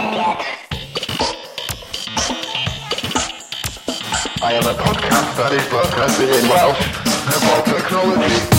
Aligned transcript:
I 0.00 0.04
am 4.52 4.62
a 4.62 4.74
podcast 4.74 5.36
that 5.36 5.52
is 5.52 5.68
broadcasting 5.68 6.28
in 6.28 6.48
Welsh 6.48 6.86
about 7.34 7.66
technology. 7.66 8.58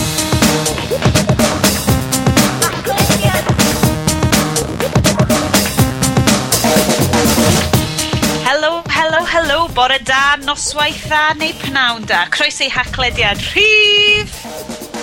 helo, 9.29 9.69
bore 9.74 9.99
da, 10.03 10.35
noswaith 10.44 11.06
dda 11.06 11.33
neu 11.37 11.53
pnawn 11.62 12.06
da. 12.10 12.26
Croes 12.33 12.60
ei 12.65 12.69
haclediad 12.74 13.37
rhif 13.53 14.29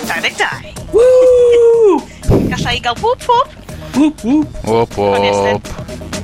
22. 0.05 0.45
Woo! 0.93 2.01
Gallai 2.51 2.75
i 2.77 2.79
gael 2.83 2.95
bwp 3.01 3.25
bwp. 3.25 3.49
Bwp 3.95 3.95
bwp. 3.95 4.05
Bwp 4.61 4.95
bwp. 4.95 5.76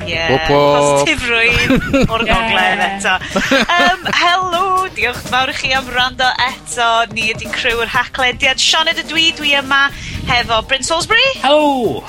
Yeah, 0.08 0.30
Whoop 0.32 0.50
whoop. 0.50 0.76
Positifrwydd 0.80 2.12
o'r 2.14 2.26
gogledd 2.28 2.84
eto. 2.88 3.16
Um, 3.64 4.08
helo, 4.20 4.64
diolch 4.98 5.22
fawr 5.30 5.54
i 5.54 5.58
chi 5.58 5.74
am 5.78 5.90
rando 5.96 6.30
eto. 6.48 6.90
Ni 7.14 7.30
ydi 7.34 7.50
crew 7.54 7.84
yr 7.84 7.92
haclediad. 7.94 8.62
Sion 8.62 8.92
ydw 8.92 9.06
dwi, 9.12 9.30
dwi 9.38 9.56
yma 9.62 9.86
hefo 10.30 10.62
Bryn 10.68 10.86
Salisbury. 10.88 11.30
Helo! 11.44 12.04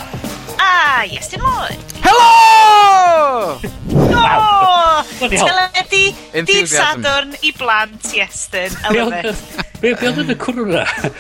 A 0.61 1.05
Iestyn 1.11 1.43
Lloyd. 1.43 1.97
Helo! 2.05 3.75
wow. 4.15 5.05
Oh, 5.21 5.29
teledu, 5.31 6.03
dydd 6.47 6.69
Sadwrn 6.71 7.35
i 7.43 7.53
blant 7.57 8.11
Iestyn. 8.15 8.75
I 8.85 8.95
love 8.99 9.21
it. 9.21 9.65
Be 9.85 9.93
oedd 9.93 10.21
yn 10.23 10.33
y 10.33 10.37
cwrw 10.41 10.65
na? 10.71 10.85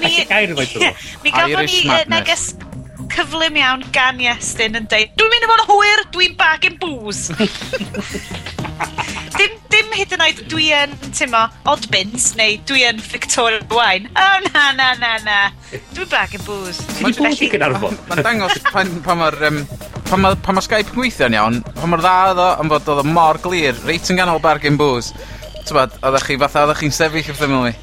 Mi 1.24 1.32
gafon 1.32 1.64
ni 1.64 1.80
neges 2.12 2.50
cyflym 3.20 3.56
iawn 3.60 3.82
gan 3.92 4.20
Iestyn 4.22 4.78
yn 4.78 4.86
deud, 4.88 5.10
dwi'n 5.18 5.32
mynd 5.32 5.44
i 5.44 5.48
fod 5.50 5.60
yn 5.60 5.66
hwyr, 5.68 6.02
dwi'n 6.14 6.36
bag 6.40 6.62
yn 6.70 6.76
bŵs. 6.80 7.18
dim, 9.36 9.58
dim 9.74 9.92
hyd 9.98 10.14
yn 10.16 10.24
oed 10.24 10.40
dwi 10.48 10.70
yn, 10.72 10.94
tymo, 11.18 11.42
odd 11.68 11.84
bins, 11.92 12.30
neu 12.38 12.56
dwi 12.70 12.86
yn 12.88 13.02
Victoria 13.04 13.60
Wine. 13.74 14.08
O, 14.14 14.24
oh, 14.24 14.46
na, 14.46 14.64
na, 14.78 14.88
na, 15.02 15.12
na. 15.26 15.38
Dwi'n 15.92 16.08
bag 16.08 16.38
yn 16.38 16.46
bŵs. 16.46 16.80
Mae'n 17.02 17.18
bŵs 17.20 17.44
i 17.44 17.50
gynarfon. 17.52 18.00
Mae'n 18.08 18.24
dangos 18.24 18.56
pan, 18.70 18.96
pan 19.04 19.20
mae'r... 19.20 19.40
Um, 19.50 19.62
pan 20.08 20.24
mae, 20.24 20.40
pan 20.40 20.56
mae 20.56 20.64
Skype 20.64 20.88
yn 20.88 20.96
gweithio'n 20.96 21.36
iawn, 21.36 21.62
pan 21.76 21.92
mae'r 21.92 22.06
dda 22.06 22.16
oedd 22.32 22.44
o, 22.46 22.50
am 22.64 22.72
fod 22.72 22.88
oedd 22.94 23.04
o 23.04 23.08
mor 23.20 23.38
glir, 23.44 23.76
reit 23.84 24.08
yn 24.10 24.22
ganol 24.22 24.40
bargain 24.42 24.80
booze. 24.80 25.12
Tybod, 25.68 26.00
oeddech 26.00 26.30
chi 26.30 26.40
fatha, 26.40 26.64
oeddech 26.64 26.86
chi'n 26.86 26.96
sefyll 27.02 27.34
wrth 27.34 27.44
ymwyl 27.50 27.74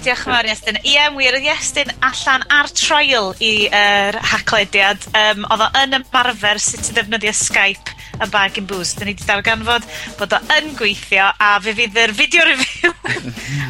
Diolch 0.00 0.22
yn 0.24 0.32
fawr 0.32 0.46
Iestyn. 0.48 0.78
Ie, 0.86 1.00
wir, 1.12 1.36
oedd 1.36 1.46
Iestyn 1.50 1.90
allan 2.06 2.44
ar 2.56 2.68
trial 2.72 3.34
i 3.44 3.66
yr 3.68 4.16
haclediad. 4.30 5.04
Um, 5.12 5.44
oedd 5.52 5.64
o 5.66 5.68
yn 5.82 5.98
ymarfer 5.98 6.60
sut 6.62 6.88
i 6.88 6.94
ddefnyddio 6.96 7.34
Skype 7.36 7.96
a 8.20 8.28
bag 8.32 8.56
and 8.58 8.68
booze. 8.70 8.94
Dyn 8.96 9.10
ni 9.10 9.14
wedi 9.14 9.28
darganfod 9.28 9.84
bod 10.20 10.36
o 10.36 10.40
yn 10.56 10.72
gweithio 10.78 11.28
a 11.36 11.50
fe 11.64 11.74
fydd 11.76 12.00
yr 12.04 12.14
fideo 12.16 12.46
review. 12.48 12.94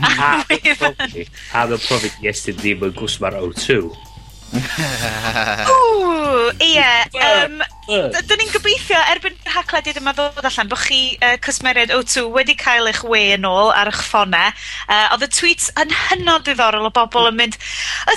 a, 0.06 0.12
a, 0.12 0.30
fydd... 0.52 0.86
a, 0.86 1.64
a, 1.64 1.80
profi 1.88 2.12
Iestyn 2.22 2.60
ddim 2.62 2.86
yn 2.86 2.94
gwsmar 2.98 3.38
O2. 3.40 3.80
Ww, 5.70 6.50
ie. 6.62 6.82
Um, 7.14 7.60
Dyn 7.90 8.38
ni'n 8.38 8.50
gobeithio 8.52 8.98
erbyn 9.12 9.36
haclediad 9.50 9.98
yma 10.00 10.12
ddod 10.14 10.46
allan 10.46 10.70
bod 10.70 10.82
chi 10.82 11.00
uh, 11.22 11.36
cysmeriad 11.42 11.92
O2 11.94 12.26
wedi 12.34 12.56
cael 12.58 12.90
eich 12.90 13.02
we 13.06 13.22
yn 13.36 13.46
ôl 13.48 13.70
ar 13.74 13.90
eich 13.90 14.02
ffonau. 14.06 14.50
Uh, 14.86 15.06
oedd 15.14 15.26
y 15.26 15.30
tweets 15.34 15.70
yn 15.80 15.94
hynod 16.08 16.46
ddiddorol 16.46 16.88
o 16.88 16.92
bobl 16.94 17.30
yn 17.30 17.38
mynd, 17.38 17.58
I, 18.10 18.14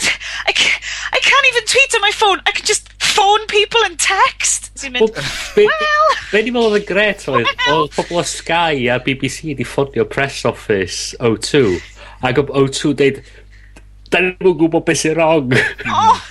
I 0.50 1.22
can't 1.22 1.50
even 1.52 1.70
tweet 1.70 1.98
on 1.98 2.06
my 2.06 2.14
phone, 2.14 2.42
I 2.46 2.52
can 2.52 2.66
just 2.66 2.90
phone 3.02 3.46
people 3.48 3.86
and 3.86 4.00
text. 4.00 4.72
Ti'n 4.82 4.98
mynd, 4.98 5.14
well... 5.58 6.18
Be 6.34 6.42
ni'n 6.42 6.56
meddwl 6.56 6.74
oedd 6.74 6.82
yn 6.82 6.90
gret 6.90 7.26
oedd, 7.30 7.50
oedd 7.74 7.94
pobl 7.98 8.22
o 8.22 8.26
Sky 8.26 8.90
a 8.90 9.00
BBC 9.06 9.52
wedi 9.52 9.68
ffonio 9.68 10.06
press 10.10 10.44
office 10.50 11.14
O2. 11.22 11.78
Ac 12.24 12.40
o2 12.42 12.94
deud, 12.98 13.24
da 14.14 14.22
ni'n 14.22 14.38
mwyn 14.40 14.58
gwybod 14.62 14.86
beth 14.88 15.04
sy'n 15.04 15.18
wrong. 15.18 15.58
Oh! 15.90 16.22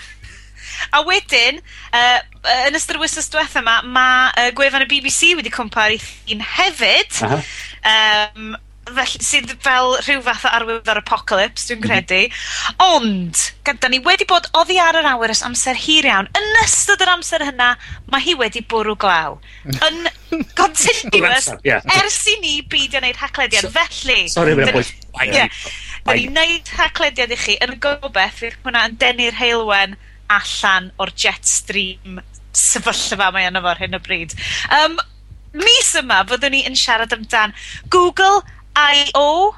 A 0.93 1.01
wedyn, 1.07 1.61
uh, 1.97 2.19
yn 2.67 2.77
ystod 2.77 2.99
y 2.99 3.03
wysnos 3.03 3.31
diwetha 3.33 3.63
yma, 3.63 3.79
mae 3.95 4.27
uh, 4.33 4.51
gwefan 4.57 4.85
y 4.85 4.91
BBC 4.91 5.33
wedi 5.39 5.53
cwmpa'r 5.53 5.95
un 6.35 6.45
hefyd. 6.57 7.23
Aha. 7.29 7.39
Um, 7.93 8.53
felly, 8.91 9.23
sydd 9.23 9.53
fel 9.63 9.95
rhyw 10.01 10.23
fath 10.27 10.45
o 10.49 10.53
arwydd 10.57 10.91
o'r 10.91 11.01
apocalypse, 11.01 11.69
dwi'n 11.69 11.81
mhm. 11.81 11.87
credu. 11.87 12.21
Ond, 12.83 13.45
gyda 13.67 13.91
ni 13.93 14.03
wedi 14.05 14.27
bod 14.29 14.49
oddi 14.59 14.79
ar 14.83 14.99
yr 15.01 15.09
awyr 15.15 15.35
ys 15.35 15.45
amser 15.47 15.79
hir 15.79 16.09
iawn, 16.11 16.29
yn 16.39 16.59
ystod 16.65 17.03
yr 17.05 17.15
amser 17.15 17.47
hynna, 17.47 17.73
mae 18.13 18.27
hi 18.27 18.37
wedi 18.41 18.65
bwrw 18.69 18.97
glaw. 19.01 19.39
Yn 19.71 20.11
continuous, 20.61 21.53
yeah. 21.67 21.85
ers 22.01 22.21
i 22.33 22.37
ni 22.43 22.59
beidio 22.67 23.03
wneud 23.03 23.23
haclediad. 23.23 23.69
So, 23.69 23.73
felly... 23.75 24.27
Sorry, 24.33 24.59
mae'n 24.59 24.75
bwys. 24.75 24.93
Yeah. 25.23 25.49
Da 26.07 26.17
ni'n 26.19 26.35
neud 26.35 26.73
hacklediad 26.77 27.33
i 27.35 27.39
chi 27.39 27.55
yn 27.63 27.77
gobeith 27.83 28.41
fydd 28.41 28.59
hwnna 28.65 28.89
yn 28.89 28.99
denu'r 28.99 29.39
heilwen 29.39 29.95
allan 30.33 30.91
o'r 31.03 31.13
jet 31.15 31.47
stream 31.47 32.21
sefyllfa 32.57 33.31
mae 33.33 33.49
yna 33.49 33.63
fo'r 33.65 33.81
hyn 33.85 33.97
o 33.97 34.01
bryd. 34.03 34.35
Um, 34.75 34.99
mis 35.57 35.93
yma 36.01 36.23
fyddwn 36.29 36.57
ni 36.57 36.63
yn 36.69 36.79
siarad 36.79 37.15
amdan 37.17 37.55
Google 37.93 38.43
I.O. 38.77 39.53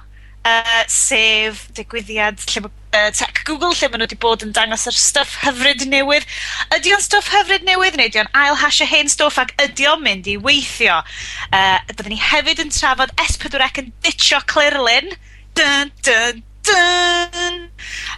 Uh, 0.45 0.83
sef 0.93 1.63
digwyddiad 1.73 2.43
lle 2.53 2.67
uh, 2.69 3.07
tech 3.17 3.39
Google 3.49 3.73
lle 3.73 3.89
maen 3.89 4.03
nhw 4.03 4.11
wedi 4.11 4.19
bod 4.21 4.43
yn 4.45 4.53
dangos 4.53 4.85
yr 4.91 4.99
stuff 5.01 5.39
hyfryd 5.41 5.87
newydd. 5.89 6.27
Ydy 6.77 6.93
o'n 6.93 7.05
stuff 7.05 7.31
hyfryd 7.33 7.65
newydd 7.65 7.97
neu 7.97 8.11
ydy 8.11 8.21
o'n 8.21 8.35
ail 8.37 8.59
hasio 8.61 8.85
hen 8.91 9.09
stwff 9.09 9.41
ac 9.41 9.55
ydy 9.65 9.89
o'n 9.89 10.05
mynd 10.05 10.29
i 10.29 10.37
weithio? 10.37 10.99
Uh, 11.49 11.79
byddwn 11.89 12.13
ni 12.13 12.21
hefyd 12.21 12.61
yn 12.67 12.75
trafod 12.77 13.15
S4C 13.25 13.87
yn 13.87 13.95
ditio 14.05 14.43
Clirlyn. 14.53 15.15
Uh, 15.17 15.34
Dun, 15.55 15.93
dun, 16.03 16.43
dun. 16.67 17.59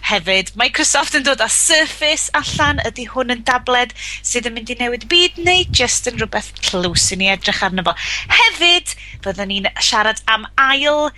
Hefyd, 0.07 0.53
Microsoft 0.57 1.17
yn 1.17 1.25
dod 1.27 1.41
â 1.43 1.49
Surface 1.53 2.31
allan. 2.37 2.79
Ydy 2.87 3.05
hwn 3.11 3.33
yn 3.35 3.43
dabled 3.45 3.93
sydd 4.25 4.47
yn 4.49 4.55
mynd 4.55 4.71
i 4.73 4.77
newid 4.79 5.05
byd 5.11 5.37
neu 5.45 5.65
just 5.79 6.09
yn 6.09 6.17
rhywbeth 6.17 6.49
tlws 6.65 7.11
i 7.13 7.19
ni 7.19 7.29
edrych 7.29 7.61
arno 7.67 7.85
fo. 7.85 7.93
Hefyd, 8.39 8.95
byddwn 9.25 9.51
ni'n 9.53 9.69
siarad 9.77 10.23
am 10.33 10.47
ail 10.63 11.11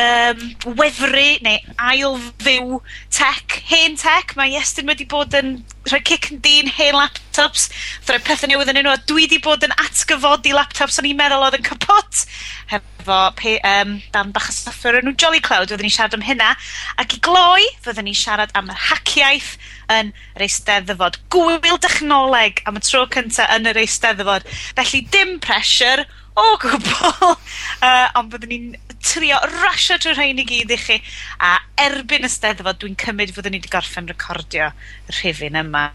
um, 0.00 0.42
wefru 0.78 1.26
neu 1.44 1.58
ail 1.90 2.18
fyw 2.42 2.80
tech, 3.14 3.60
hen 3.70 3.96
tech. 4.00 4.36
Mae 4.38 4.56
Iestyn 4.56 4.88
wedi 4.90 5.06
bod 5.08 5.34
yn 5.36 5.58
rhoi 5.88 6.02
cic 6.06 6.30
yn 6.32 6.42
dyn 6.44 6.70
hen 6.76 6.98
laptops, 6.98 7.68
rhoi 8.08 8.20
pethau 8.26 8.50
newydd 8.50 8.72
yn 8.72 8.82
nhw, 8.82 8.94
a 8.94 9.02
dwi 9.08 9.26
wedi 9.26 9.40
bod 9.42 9.64
yn 9.66 9.74
atgyfodi 9.76 10.54
laptops 10.56 11.00
o'n 11.00 11.08
i'n 11.08 11.18
meddwl 11.18 11.46
oedd 11.46 11.58
yn 11.60 11.66
capot 11.66 12.24
hefo 12.70 13.18
pe, 13.38 13.56
um, 13.62 13.96
dan 14.12 14.32
bach 14.34 14.50
o 14.50 14.54
software 14.54 15.02
nhw 15.04 15.14
Jolly 15.14 15.40
Cloud, 15.40 15.70
oedden 15.70 15.86
ni 15.86 15.92
siarad 15.94 16.16
am 16.16 16.26
hynna. 16.26 16.52
Ac 17.00 17.16
i 17.16 17.22
gloi, 17.22 17.64
fydden 17.84 18.08
ni 18.08 18.14
siarad 18.16 18.52
am 18.58 18.70
yr 18.72 18.82
haciaeth 18.90 19.54
yn 19.94 20.12
yr 20.34 20.46
eisteddfod. 20.48 21.20
Gwyl 21.32 21.80
dechnoleg 21.82 22.64
am 22.66 22.80
y 22.80 22.84
tro 22.84 23.06
cyntaf 23.14 23.52
yn 23.54 23.70
yr 23.70 23.82
eisteddfod. 23.84 24.48
Felly 24.78 25.04
dim 25.14 25.36
pressure, 25.42 26.06
o 26.36 26.56
gwbl, 26.60 27.36
uh, 27.86 28.08
ond 28.18 28.32
byddwn 28.32 28.50
ni'n 28.52 28.74
trio 29.06 29.38
rasio 29.60 29.98
trwy 30.02 30.14
rhain 30.16 30.42
i 30.42 30.46
gyd 30.48 30.72
i 30.74 30.78
chi. 30.80 31.00
A 31.38 31.56
erbyn 31.86 32.26
y 32.26 32.30
steddfod, 32.32 32.80
dwi'n 32.82 32.98
cymryd 33.00 33.34
fyddwn 33.36 33.56
ni 33.56 33.60
wedi 33.62 33.72
gorffen 33.72 34.10
recordio 34.10 34.72
y 35.06 35.18
rhifin 35.20 35.60
yma. 35.62 35.90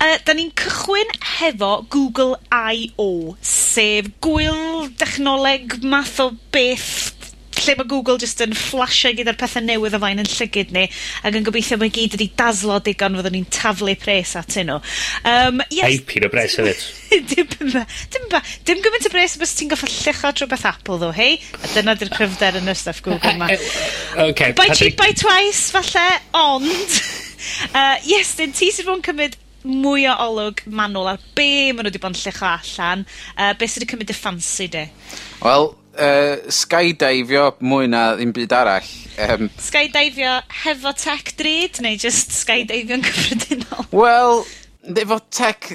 Uh, 0.00 0.16
da 0.24 0.32
ni'n 0.32 0.52
cychwyn 0.56 1.10
hefo 1.36 1.72
Google 1.92 2.38
I.O. 2.48 3.36
sef 3.44 4.08
gwyl 4.24 4.88
dechnoleg 5.00 5.80
math 5.84 6.20
o 6.24 6.30
beth 6.54 7.19
lle 7.64 7.76
mae 7.78 7.88
Google 7.90 8.18
just 8.22 8.40
yn 8.44 8.54
fflasio 8.56 9.12
gyda'r 9.18 9.38
pethau 9.40 9.64
newydd 9.64 9.96
o 9.98 10.00
fain 10.02 10.22
'yn 10.22 10.30
llygyd 10.30 10.72
ni, 10.76 10.86
ac 11.22 11.36
yn 11.38 11.46
gobeithio 11.46 11.78
mae 11.80 11.92
gyd 11.94 12.16
wedi 12.16 12.30
daslo 12.38 12.78
digon 12.84 13.18
fyddwn 13.18 13.36
ni'n 13.38 13.48
taflu 13.54 13.94
pres 14.00 14.36
atyn 14.40 14.70
nhw. 14.70 14.80
Yym, 15.26 15.62
ie... 15.68 15.82
Dipyn 15.96 16.26
o 16.28 16.32
bres 16.32 16.56
hefyd. 16.60 16.86
dim 17.30 17.72
ba, 17.72 17.84
dim 18.14 18.26
ba, 18.30 18.42
dim 18.68 18.82
gymaint 18.84 19.08
o 19.08 19.12
bres 19.12 19.36
bys 19.40 19.54
ti'n 19.58 19.72
goffa 19.72 19.90
llucho 19.90 20.32
trwy 20.36 20.50
beth 20.52 20.66
Apple 20.70 21.00
ddo, 21.02 21.10
hei? 21.16 21.38
A 21.60 21.72
dyna 21.74 21.96
di'r 21.98 22.12
cryfder 22.14 22.60
yn 22.60 22.70
y 22.70 22.76
stuff 22.78 23.02
Google 23.06 23.36
ma. 23.40 23.50
okay, 24.28 24.54
buy 24.56 24.70
cheap, 24.74 24.98
by 25.00 25.12
twice, 25.16 25.70
falle, 25.74 26.06
ond... 26.38 27.00
uh, 27.78 27.96
yes, 28.06 28.36
dyn 28.38 28.54
ti 28.56 28.70
sydd 28.74 28.88
bod 28.88 29.00
yn 29.00 29.06
cymryd 29.10 29.38
mwy 29.60 30.06
o 30.08 30.14
olwg 30.24 30.62
manwl 30.72 31.10
ar 31.10 31.20
be 31.36 31.50
maen 31.74 31.84
nhw 31.84 31.90
wedi 31.90 32.00
bod 32.00 32.14
yn 32.14 32.22
llucho 32.22 32.48
allan, 32.48 33.04
uh, 33.36 33.52
be 33.58 33.68
sydd 33.68 33.84
wedi 33.84 33.92
cymryd 33.92 34.14
y 34.14 34.16
ffansi 34.16 34.70
di? 34.72 34.86
Wel, 35.42 35.70
uh, 36.00 36.50
skydiveio 36.52 37.50
mwy 37.60 37.90
na 37.92 38.04
ddim 38.16 38.32
byd 38.36 38.54
arall. 38.56 38.90
Um, 39.20 39.50
skydiveio 39.60 40.38
hefo 40.64 40.94
tech 40.96 41.34
drud 41.38 41.82
neu 41.84 41.98
just 42.00 42.34
skydivio'n 42.40 43.04
cyffredinol? 43.06 43.88
Wel, 43.92 44.44
efo 45.04 45.20
tech, 45.30 45.74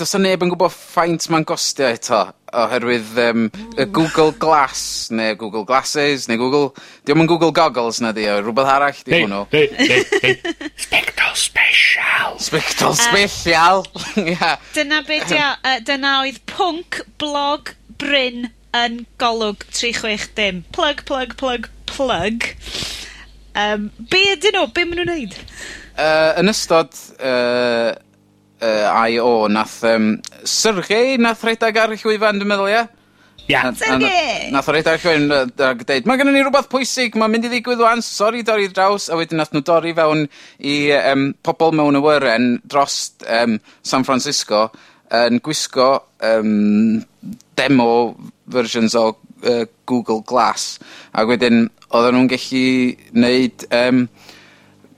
does 0.00 0.14
na 0.16 0.22
neb 0.24 0.44
yn 0.44 0.52
gwybod 0.52 0.72
ffaint 0.72 1.26
mae'n 1.30 1.46
gostio 1.48 1.88
eto 1.92 2.22
oherwydd 2.56 3.18
um, 3.22 3.48
y 3.78 3.86
Google 3.94 4.32
Glass 4.40 5.10
neu 5.14 5.36
Google 5.38 5.66
Glasses 5.68 6.26
neu 6.30 6.40
Google 6.40 6.70
diolch 7.04 7.22
yn 7.22 7.28
Google 7.30 7.52
Goggles 7.54 8.00
na 8.02 8.14
di 8.16 8.24
o 8.30 8.38
rhywbeth 8.40 8.70
arall 8.72 9.02
di 9.06 9.20
hwnnw 9.20 9.44
Spectral 10.80 11.36
Special 11.38 12.38
Spectral 12.42 12.96
Special 12.98 13.84
uh, 14.00 14.16
yeah. 14.16 14.56
dyna 14.74 15.02
be 15.06 15.20
dio 15.28 15.50
uh, 15.52 15.76
dyna 15.86 16.16
oedd 16.24 16.40
pwnc 16.50 17.04
blog 17.20 17.74
Bryn 18.00 18.48
yn 18.76 19.04
golwg 19.20 19.66
tri 19.74 19.92
chwech 19.96 20.30
dim. 20.38 20.64
Plug 20.76 21.04
plug 21.08 21.36
plug 21.40 21.70
plug, 21.90 22.46
Um, 23.54 23.90
be' 24.10 24.30
ydyn 24.36 24.54
nhw? 24.54 24.68
Be' 24.74 24.86
maen 24.86 25.00
nhw'n 25.00 25.10
neud? 25.10 25.34
Uh, 25.98 26.38
yn 26.38 26.50
ystod 26.52 26.94
uh, 27.18 27.90
uh, 28.62 28.86
I.O. 29.10 29.48
Nath 29.50 29.80
um, 29.88 30.12
Sergey 30.46 31.18
nath 31.20 31.42
rhedeg 31.46 31.80
ar 31.82 31.94
y 31.94 31.98
llwyfan 31.98 32.38
dwi'n 32.38 32.50
meddwl 32.52 32.70
ia? 32.70 32.84
Ia. 33.50 33.64
Sergei! 33.74 34.52
Nath 34.54 34.70
o 34.70 34.76
y 34.76 34.84
llwyfan 34.84 35.26
yy 35.34 35.66
ag 35.66 35.82
dweud, 35.88 36.06
mae 36.06 36.20
gennym 36.20 36.38
ni 36.38 36.44
rhywbeth 36.44 36.70
pwysig 36.70 37.18
mae'n 37.18 37.34
mynd 37.34 37.48
i 37.48 37.52
ddigwydd 37.56 37.82
wan, 37.82 38.04
sori 38.06 38.44
dorri 38.46 38.70
draws 38.70 39.10
a 39.10 39.18
wedyn 39.18 39.42
nath 39.42 39.50
nhw 39.56 39.64
dorri 39.66 39.96
fewn 39.98 40.28
i 40.62 40.76
um, 41.00 41.32
pobl 41.46 41.74
mewn 41.74 41.98
awyren 41.98 42.52
dros 42.70 43.02
um, 43.26 43.58
San 43.82 44.06
Francisco 44.06 44.68
yn 45.10 45.42
gwisgo 45.42 45.96
um, 46.22 47.00
demo 47.58 47.90
versions 48.52 48.96
o 48.98 49.04
uh, 49.12 49.64
Google 49.86 50.20
Glass. 50.26 50.78
Ac 51.12 51.30
wedyn, 51.30 51.68
oedden 51.90 52.18
nhw'n 52.18 52.30
gallu 52.30 52.66
neud 53.24 53.66
um, 53.70 54.04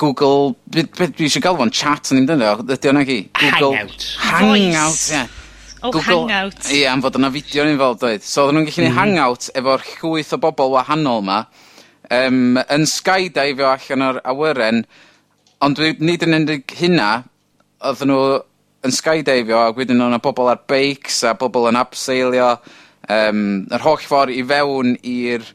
Google... 0.03 0.55
Beth 0.73 0.93
be, 0.99 1.11
dwi 1.13 1.29
eisiau 1.29 1.45
gael 1.45 1.61
fo'n 1.61 1.75
chat 1.75 2.13
yn 2.13 2.23
ddim 2.23 2.31
dyna? 2.33 2.57
Ydy 2.65 2.93
o'na 2.93 3.05
gi? 3.09 3.19
Google... 3.39 3.73
Hangout. 3.77 4.07
Hangout, 4.27 5.05
ie. 5.09 5.17
Yeah. 5.17 5.39
Oh, 5.83 5.91
Google, 5.91 6.29
hangout. 6.29 6.71
Ie, 6.71 6.85
am 6.91 7.03
fod 7.03 7.19
yna 7.19 7.33
fideo 7.35 7.67
ni'n 7.67 7.81
fel 7.81 7.99
dweud. 7.99 8.25
So, 8.27 8.47
oedden 8.47 8.61
nhw'n 8.61 8.71
gallu 8.71 8.89
mm. 8.89 8.97
hangout 8.99 9.51
efo'r 9.59 9.87
llwyth 9.97 10.37
o 10.37 10.41
bobl 10.43 10.75
wahanol 10.77 11.25
ma 11.27 11.43
um, 12.13 12.59
yn 12.71 12.87
skydiveo 12.89 13.73
allan 13.73 14.07
o'r 14.09 14.21
awyren, 14.33 14.83
ond 15.63 15.79
dwi, 15.79 15.95
nid 16.03 16.25
yn 16.27 16.39
unig 16.41 16.75
hynna, 16.79 17.11
oedden 17.83 18.13
nhw 18.13 18.23
yn 18.87 18.95
skydiveo 18.95 19.61
a 19.63 19.75
wedyn 19.77 20.03
o'na 20.03 20.19
bobl 20.23 20.51
ar 20.51 20.63
beics 20.71 21.23
a 21.29 21.37
bobl 21.39 21.69
yn 21.71 21.79
abseilio 21.79 22.57
um, 23.09 23.45
yr 23.73 23.85
holl 23.85 24.03
ffordd 24.03 24.35
i 24.35 24.43
fewn 24.47 24.97
i'r 25.03 25.47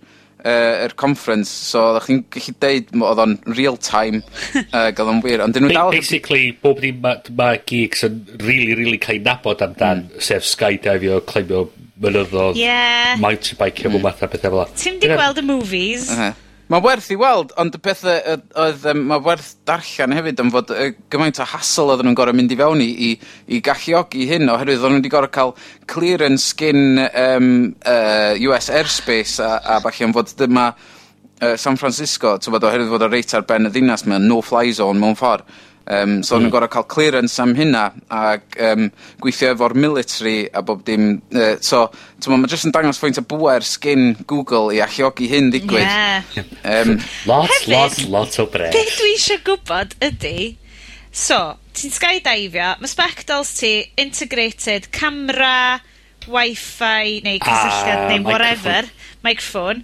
uh, 0.47 0.83
er 0.85 0.93
conference, 0.99 1.51
so 1.71 1.83
oeddech 1.91 2.07
chi'n 2.09 2.23
gallu 2.33 2.55
deud 2.63 2.93
oedd 3.09 3.21
o'n 3.23 3.35
real 3.57 3.77
time, 3.81 4.23
uh, 4.75 4.89
gael 4.95 5.11
o'n 5.13 5.21
wir, 5.25 5.43
ond 5.45 5.57
dyn 5.57 5.67
nhw 5.67 5.75
dal... 5.75 5.93
Basically, 5.95 6.51
bob 6.63 6.81
ni 6.83 6.93
mae 6.95 7.35
ma 7.37 7.53
gigs 7.69 8.05
yn 8.07 8.23
really, 8.43 8.73
really 8.77 9.01
cael 9.01 9.23
nabod 9.25 9.63
amdan, 9.65 10.07
mm. 10.07 10.25
sef 10.29 10.47
skydivio, 10.47 11.21
climbio 11.29 11.67
mynyddodd, 12.01 12.59
yeah. 12.59 13.15
mountain 13.21 13.57
bike, 13.59 13.87
mm. 13.87 14.01
math 14.03 14.25
o 14.25 14.31
bethau 14.33 14.59
fel. 14.59 14.75
Ti'n 14.77 14.99
di 15.01 15.13
gweld 15.13 15.41
y 15.41 15.47
movies? 15.47 16.11
Uh 16.13 16.27
-huh. 16.27 16.43
Mae 16.67 16.83
werth 16.83 17.05
i 17.13 17.15
weld, 17.15 17.53
ond 17.61 17.75
y 17.77 17.79
pethau 17.79 18.17
oedd, 18.59 18.81
yym, 18.89 19.05
mae 19.07 19.21
werth 19.23 19.53
darllen 19.69 20.11
hefyd 20.17 20.41
am 20.43 20.49
fod 20.51 20.73
y 20.75 20.89
gymaint 21.13 21.39
o 21.39 21.45
hassle 21.47 21.93
oedden 21.93 22.09
nhw'n 22.09 22.17
gorau 22.19 22.35
mynd 22.35 22.51
i 22.51 22.57
fewn 22.59 22.83
i, 22.83 22.87
i, 23.07 23.11
i 23.55 23.59
galluogi 23.63 24.25
hyn 24.27 24.51
oherwydd 24.51 24.81
oedden 24.81 24.97
nhw 24.97 24.99
wedi 24.99 25.11
gorau 25.13 25.31
cael 25.31 25.53
clearance 25.87 26.51
gyn 26.59 26.99
um, 27.07 27.47
uh, 27.87 28.35
US 28.49 28.67
airspace 28.67 29.39
a, 29.39 29.53
a 29.63 29.79
falle 29.85 30.09
am 30.09 30.17
fod 30.17 30.35
dyma 30.41 30.65
uh, 30.73 31.55
San 31.55 31.79
Francisco, 31.79 32.35
ti'n 32.35 32.57
bod 32.57 32.67
oherwydd 32.67 32.91
fod 32.97 33.07
o 33.07 33.11
reit 33.13 33.31
ar 33.39 33.47
ben 33.47 33.69
y 33.69 33.71
ddinas, 33.71 34.03
mae'n 34.03 34.27
no-fly 34.27 34.75
zone 34.75 34.99
mewn 34.99 35.15
ffordd. 35.15 35.47
Um, 35.87 36.19
so 36.19 36.35
mm. 36.35 36.43
nhw'n 36.43 36.51
gorau 36.51 36.67
cael 36.71 36.83
clearance 36.91 37.39
am 37.39 37.53
hynna 37.55 37.85
ac 38.11 38.57
um, 38.59 38.89
gweithio 39.23 39.53
efo'r 39.53 39.75
military 39.79 40.49
a 40.51 40.61
bob 40.65 40.83
dim. 40.87 41.21
Uh, 41.31 41.55
so, 41.63 41.85
ti'n 42.19 42.33
ma, 42.33 42.41
mae 42.41 42.51
jyst 42.51 42.67
yn 42.67 42.75
dangos 42.75 42.99
fwynt 42.99 43.21
o 43.21 43.23
bwer 43.31 43.63
sgyn 43.63 44.09
Google 44.27 44.75
i 44.75 44.81
alliogi 44.83 45.29
hyn 45.31 45.47
ddigwydd. 45.53 45.87
Yeah. 45.87 46.49
Um, 46.67 46.97
lot, 47.29 47.47
Hefyd, 47.53 47.71
lot, 47.71 48.01
lot 48.11 48.39
o 48.43 48.47
bres. 48.51 48.75
Be 48.75 48.83
dwi 48.97 49.13
eisiau 49.15 49.43
gwybod 49.47 49.95
ydy, 50.09 50.37
so, 51.15 51.39
ti'n 51.77 51.95
skydivio, 51.95 52.73
mae 52.81 52.91
spectols 52.91 53.53
ti, 53.61 53.71
integrated, 54.03 54.91
camera, 54.91 55.79
wifi 56.31 57.19
neu 57.25 57.41
cysylltiad 57.43 58.03
ah, 58.03 58.07
neu 58.11 58.23
whatever, 58.27 58.89
microphone, 59.25 59.83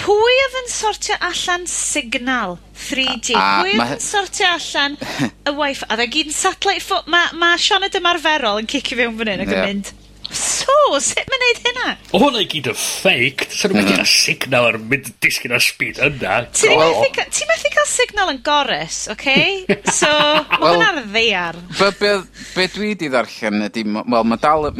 pwy 0.00 0.38
oedd 0.44 0.60
yn 0.62 0.70
sortio 0.72 1.18
allan 1.30 1.66
signal 1.70 2.56
3G? 2.86 3.34
A, 3.38 3.42
a, 3.42 3.58
pwy 3.62 3.76
oedd 3.78 3.98
yn 3.98 4.04
sortio 4.04 4.52
allan 4.54 4.96
y 4.98 5.56
wifi? 5.58 5.90
Oedd 5.90 6.06
e 6.06 6.08
gyd 6.16 6.32
yn 6.32 6.38
satellite 6.38 6.86
phone? 6.86 7.06
Mae 7.14 7.36
ma 7.40 7.54
Sean 7.60 7.86
ydym 7.86 8.10
arferol 8.10 8.62
yn 8.62 8.70
cicio 8.70 8.98
fewn 9.00 9.20
fan 9.20 9.34
hyn 9.34 9.46
ac 9.46 9.54
yn 9.54 9.62
mynd, 9.64 9.94
So, 10.34 10.98
sut 11.04 11.28
mae'n 11.30 11.42
neud 11.42 11.60
hynna? 11.62 11.90
O, 12.10 12.20
hwnna 12.22 12.40
i 12.42 12.46
gyd 12.50 12.68
yn 12.72 12.78
ffeic. 12.78 13.44
Sa'n 13.54 13.74
nhw'n 13.74 13.86
mynd 13.90 14.08
signal 14.10 14.68
ar 14.70 14.78
mynd 14.80 15.10
disgyn 15.22 15.54
ar 15.54 15.62
speed 15.62 16.00
yna. 16.02 16.40
Ti'n 16.56 17.50
methu 17.50 17.72
cael 17.74 17.90
signal 17.90 18.32
yn 18.32 18.40
gores, 18.46 19.04
oce? 19.12 19.36
So, 19.94 20.08
mae 20.08 20.58
well, 20.58 20.80
hwnna'n 20.80 21.12
ddeiar. 21.12 21.60
Be, 21.78 21.90
be, 22.00 22.12
be 22.56 22.66
dwi 22.72 22.94
di 22.98 23.10
ddarllen 23.12 23.68
ydy, 23.68 23.84
wel, 24.00 24.26
mae 24.26 24.42
dal 24.42 24.70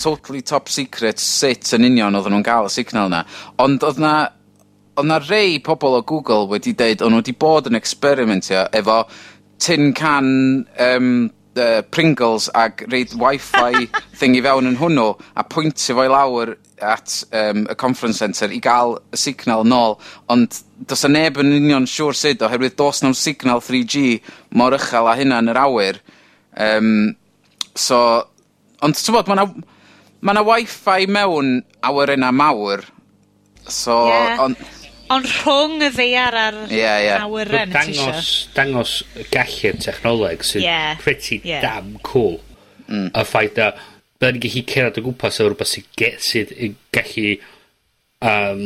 totally 0.00 0.42
top 0.42 0.70
secret 0.72 1.22
sut 1.22 1.72
yn 1.76 1.86
union 1.88 2.16
oedden 2.18 2.36
nhw'n 2.36 2.46
gael 2.46 2.68
y 2.68 2.72
signal 2.72 3.10
yna. 3.10 3.22
Ond 3.62 3.86
oedd 3.86 4.02
na, 4.02 4.14
oedd 4.96 5.10
na 5.10 5.20
rei 5.24 5.58
pobl 5.64 5.98
o 5.98 6.02
Google 6.06 6.50
wedi 6.52 6.74
deud 6.76 7.04
o'n 7.04 7.16
nhw 7.16 7.22
wedi 7.24 7.36
bod 7.36 7.70
yn 7.70 7.78
experimentio 7.78 8.66
efo 8.76 9.02
tin 9.62 9.92
can 9.96 10.66
um, 10.78 11.10
uh, 11.56 11.82
Pringles 11.90 12.50
ag 12.54 12.84
reid 12.92 13.14
wifi 13.16 13.88
thing 14.20 14.36
i 14.36 14.44
fewn 14.44 14.70
yn 14.70 14.78
hwnnw 14.80 15.10
a 15.36 15.44
pwyntio 15.48 15.96
fo 15.96 16.06
i 16.06 16.12
lawr 16.12 16.56
at 16.82 17.22
um, 17.32 17.64
y 17.70 17.74
conference 17.80 18.20
centre 18.20 18.52
i 18.52 18.60
gael 18.60 18.98
y 19.12 19.20
signal 19.20 19.64
nôl, 19.64 19.96
ond 20.32 20.60
does 20.88 21.06
y 21.08 21.12
neb 21.12 21.40
yn 21.40 21.54
union 21.56 21.88
siŵr 21.88 22.16
sut 22.16 22.44
oherwydd 22.44 22.76
dos 22.76 23.00
nhw'n 23.02 23.16
signal 23.16 23.62
3G 23.64 24.20
mor 24.60 24.76
uchel 24.76 25.08
a 25.08 25.16
hynna 25.16 25.40
yn 25.40 25.52
yr 25.54 25.62
awyr. 25.62 26.02
Um, 26.66 27.16
so, 27.76 27.98
ond 28.84 28.98
ti'n 28.98 29.16
bod, 29.16 29.30
mae 29.30 29.46
Mae 30.22 30.34
yna 30.34 30.44
wifi 30.46 31.06
mewn 31.12 31.60
awyrena 31.86 32.32
mawr. 32.32 32.84
So, 33.68 34.06
yeah. 34.08 34.42
ond... 34.44 34.64
Ond 35.14 35.28
rhwng 35.30 35.84
y 35.86 35.88
ddeiar 35.94 36.34
a'r 36.34 36.56
yeah, 36.74 36.96
yeah. 36.98 37.22
awyren, 37.22 37.70
ti 37.70 37.92
dangos, 37.94 38.30
dangos 38.56 38.94
gallu'r 39.30 39.76
technoleg 39.78 40.42
sy'n 40.42 40.64
yeah. 40.64 40.96
pretty 40.98 41.38
yeah. 41.46 41.62
damn 41.62 41.92
cool. 42.02 42.40
Mm. 42.88 43.12
A 43.14 43.22
ffaith 43.22 43.54
da, 43.54 43.68
byddwn 44.18 44.40
ni'n 44.40 44.42
gallu 44.42 44.64
cerad 44.72 44.98
o 44.98 45.04
gwmpas 45.06 45.38
efo 45.38 45.52
rhywbeth 45.52 45.70
sy'n 45.70 46.50
sy 46.50 46.72
gallu 46.96 47.36
um, 48.26 48.64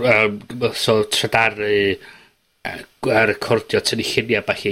um, 0.00 0.40
so, 0.72 1.02
tradaru 1.12 1.98
a 2.64 3.26
recordio 3.28 3.84
tynnu 3.84 4.08
lluniau 4.08 4.44
bach 4.48 4.64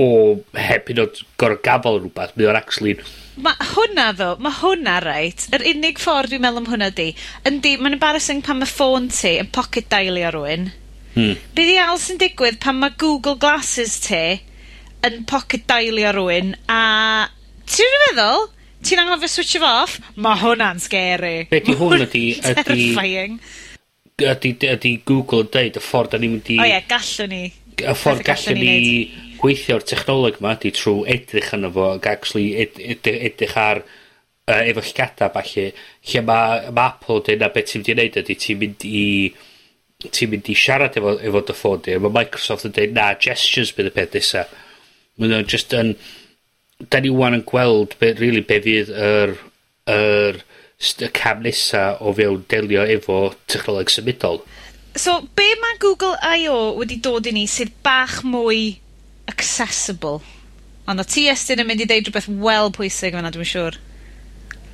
o 0.00 0.08
heb 0.54 0.90
un 0.90 1.04
oed 1.04 1.22
gorau 1.38 1.62
gafel 1.64 2.00
rhywbeth. 2.00 2.34
Mae 2.34 2.50
o'n 2.50 2.58
actually 2.58 2.98
mae 3.44 3.70
hwnna 3.72 4.10
ddo, 4.16 4.28
mae 4.42 4.56
hwnna 4.60 4.98
reit, 5.04 5.46
yr 5.54 5.64
unig 5.72 6.00
ffordd 6.02 6.32
dwi'n 6.32 6.44
meddwl 6.44 6.62
am 6.62 6.68
hwnna 6.70 6.90
'di, 6.94 7.08
yndi 7.48 7.74
mae'n 7.80 7.96
embarrassing 7.96 8.44
pan 8.46 8.60
mae 8.60 8.70
ffôn 8.70 9.08
ti 9.14 9.36
yn 9.40 9.50
pocket 9.54 9.90
dialio 9.92 10.30
rhywun. 10.34 10.70
Hmm. 11.14 11.34
Be' 11.56 11.74
al 11.82 11.98
sy'n 11.98 12.20
digwydd 12.20 12.60
pan 12.62 12.78
mae 12.80 12.94
Google 13.00 13.38
Glasses 13.40 13.98
ti 14.04 14.22
yn 15.06 15.24
pocket 15.30 15.66
dialio 15.70 16.14
rhywun, 16.16 16.54
a 16.68 16.80
ti'n 17.66 17.96
meddwl? 18.04 18.10
feddwl? 18.10 18.48
Ti'n 18.80 19.02
anghofio 19.02 19.28
switch 19.28 19.56
fo 19.60 19.72
off? 19.82 19.96
Mae 20.16 20.38
hwnna'n 20.40 20.78
scary. 20.80 21.34
Be' 21.50 21.60
di 21.64 21.74
hwn 21.76 22.06
ydi... 22.06 22.24
Terrifying. 22.40 23.40
Ydi, 24.20 24.54
ydi 24.68 24.94
Google 25.08 25.44
yn 25.46 25.50
deud 25.52 25.76
y 25.80 25.82
ffordd 25.84 26.14
da 26.14 26.20
ni'n 26.20 26.36
mynd 26.36 26.48
i... 26.52 26.56
O 26.60 26.68
ie, 26.68 26.78
gallwn 26.88 27.32
ni. 27.32 27.42
Y 27.80 27.96
ffordd 27.96 28.24
gallwn 28.24 28.60
ni 28.60 29.29
weithio'r 29.44 29.84
technoleg 29.86 30.38
yma 30.40 30.54
ydi 30.58 30.72
trwy 30.76 31.04
edrych 31.14 31.52
arno 31.56 31.70
fo 31.74 31.86
ac 31.96 32.06
actually 32.10 32.48
ed- 32.64 32.80
ed- 32.80 33.10
edrych 33.30 33.56
ar 33.60 33.82
uh, 33.84 34.62
efo 34.62 34.82
llgada 34.84 35.30
falle 35.34 35.66
lle 36.10 36.22
mae 36.26 36.72
ma' 36.74 36.88
Apple 36.88 37.22
dyna 37.28 37.50
beth 37.54 37.70
ti'n 37.72 37.82
mynd 37.82 37.92
i 37.92 37.96
wneud 37.96 38.18
ydy 38.22 38.36
ti'n 38.44 38.60
mynd 38.62 38.86
i 38.90 39.04
ti'n 40.08 40.32
mynd 40.32 40.50
i 40.50 40.56
siarad 40.56 40.96
efo 41.00 41.16
efo 41.18 41.44
dy 41.48 41.56
ffôn 41.56 41.84
di, 41.84 41.96
a 41.96 42.02
ma' 42.02 42.12
Microsoft 42.20 42.68
yn 42.68 42.76
dweud 42.76 42.96
na 42.96 43.10
gestures 43.26 43.72
bydd 43.76 43.90
y 43.92 43.94
peth 43.98 44.16
nesa. 44.18 44.46
mae 45.20 45.28
nhw'n 45.28 45.48
just 45.52 45.74
yn 45.76 45.94
da 46.88 47.00
ni 47.00 47.10
'wan 47.12 47.36
yn 47.36 47.44
gweld 47.48 47.98
be' 48.00 48.14
really 48.20 48.40
be' 48.40 48.60
fydd 48.64 48.92
yr 49.10 49.34
yr 49.94 50.38
st- 50.80 51.08
y 51.08 51.10
cam 51.16 51.42
nesa 51.44 51.82
o 52.00 52.14
fewn 52.16 52.44
delio 52.48 52.86
efo 52.96 53.18
technoleg 53.46 53.92
symudol. 53.92 54.40
So 54.96 55.20
be' 55.36 55.54
mae 55.60 55.76
Google 55.78 56.16
I.O. 56.24 56.72
wedi 56.78 56.96
dod 57.04 57.28
i 57.28 57.34
ni 57.36 57.44
sydd 57.46 57.74
bach 57.84 58.22
mwy 58.24 58.80
accessible. 59.30 60.18
Ond 60.90 61.02
o' 61.02 61.06
ti 61.06 61.28
estyn 61.30 61.62
yn 61.62 61.68
mynd 61.68 61.84
i 61.84 61.86
ddeud 61.88 62.08
rhywbeth 62.08 62.28
wel 62.42 62.72
pwysig 62.74 63.14
fan 63.14 63.28
dwi'n 63.30 63.50
siŵr. 63.52 63.78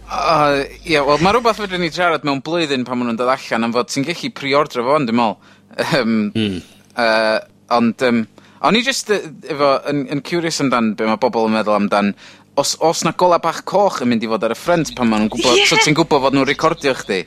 O 0.06 0.38
ie 0.86 1.02
wel 1.02 1.22
mae 1.24 1.34
rhywbeth 1.34 1.60
fedrwn 1.60 1.82
ni 1.82 1.90
siarad 1.92 2.24
mewn 2.26 2.40
blwyddyn 2.46 2.86
pan 2.86 2.98
maen 2.98 3.10
nhw'n 3.10 3.20
dod 3.20 3.32
allan 3.32 3.66
am 3.66 3.74
fod 3.74 3.90
ti'n 3.90 4.06
gallu 4.06 4.32
pre-ordro 4.38 4.84
fo 4.86 4.94
'wan 4.94 5.08
dwi 5.08 5.16
me'wl 5.18 5.36
yym... 5.82 6.16
Hmm. 6.36 6.58
uh, 6.94 7.38
ond 7.76 8.04
um, 8.06 8.20
o'n 8.62 8.78
i 8.78 8.82
jyst 8.86 9.10
yy 9.10 9.18
efo 9.52 9.72
yn 9.90 10.04
yn 10.14 10.22
curious 10.26 10.62
amdan 10.62 10.92
be' 10.98 11.08
mae 11.08 11.18
bobl 11.20 11.48
yn 11.48 11.56
meddwl 11.58 11.74
amdan 11.80 12.12
os 12.56 12.76
o's 12.86 13.02
'na 13.04 13.12
gola' 13.18 13.42
bach 13.42 13.64
coch 13.68 13.98
yn 14.04 14.12
mynd 14.12 14.24
i 14.24 14.30
fod 14.30 14.46
ar 14.46 14.54
y 14.54 14.58
ffrent 14.58 14.94
pan 14.96 15.10
ma' 15.10 15.18
nw'n 15.20 15.32
gwbod... 15.34 15.58
Ie! 15.58 15.66
...so 15.68 15.80
ti'n 15.82 15.98
gwybod 15.98 16.22
fod 16.22 16.38
nhw'n 16.38 16.48
recordio 16.48 16.94
chdi. 17.02 17.24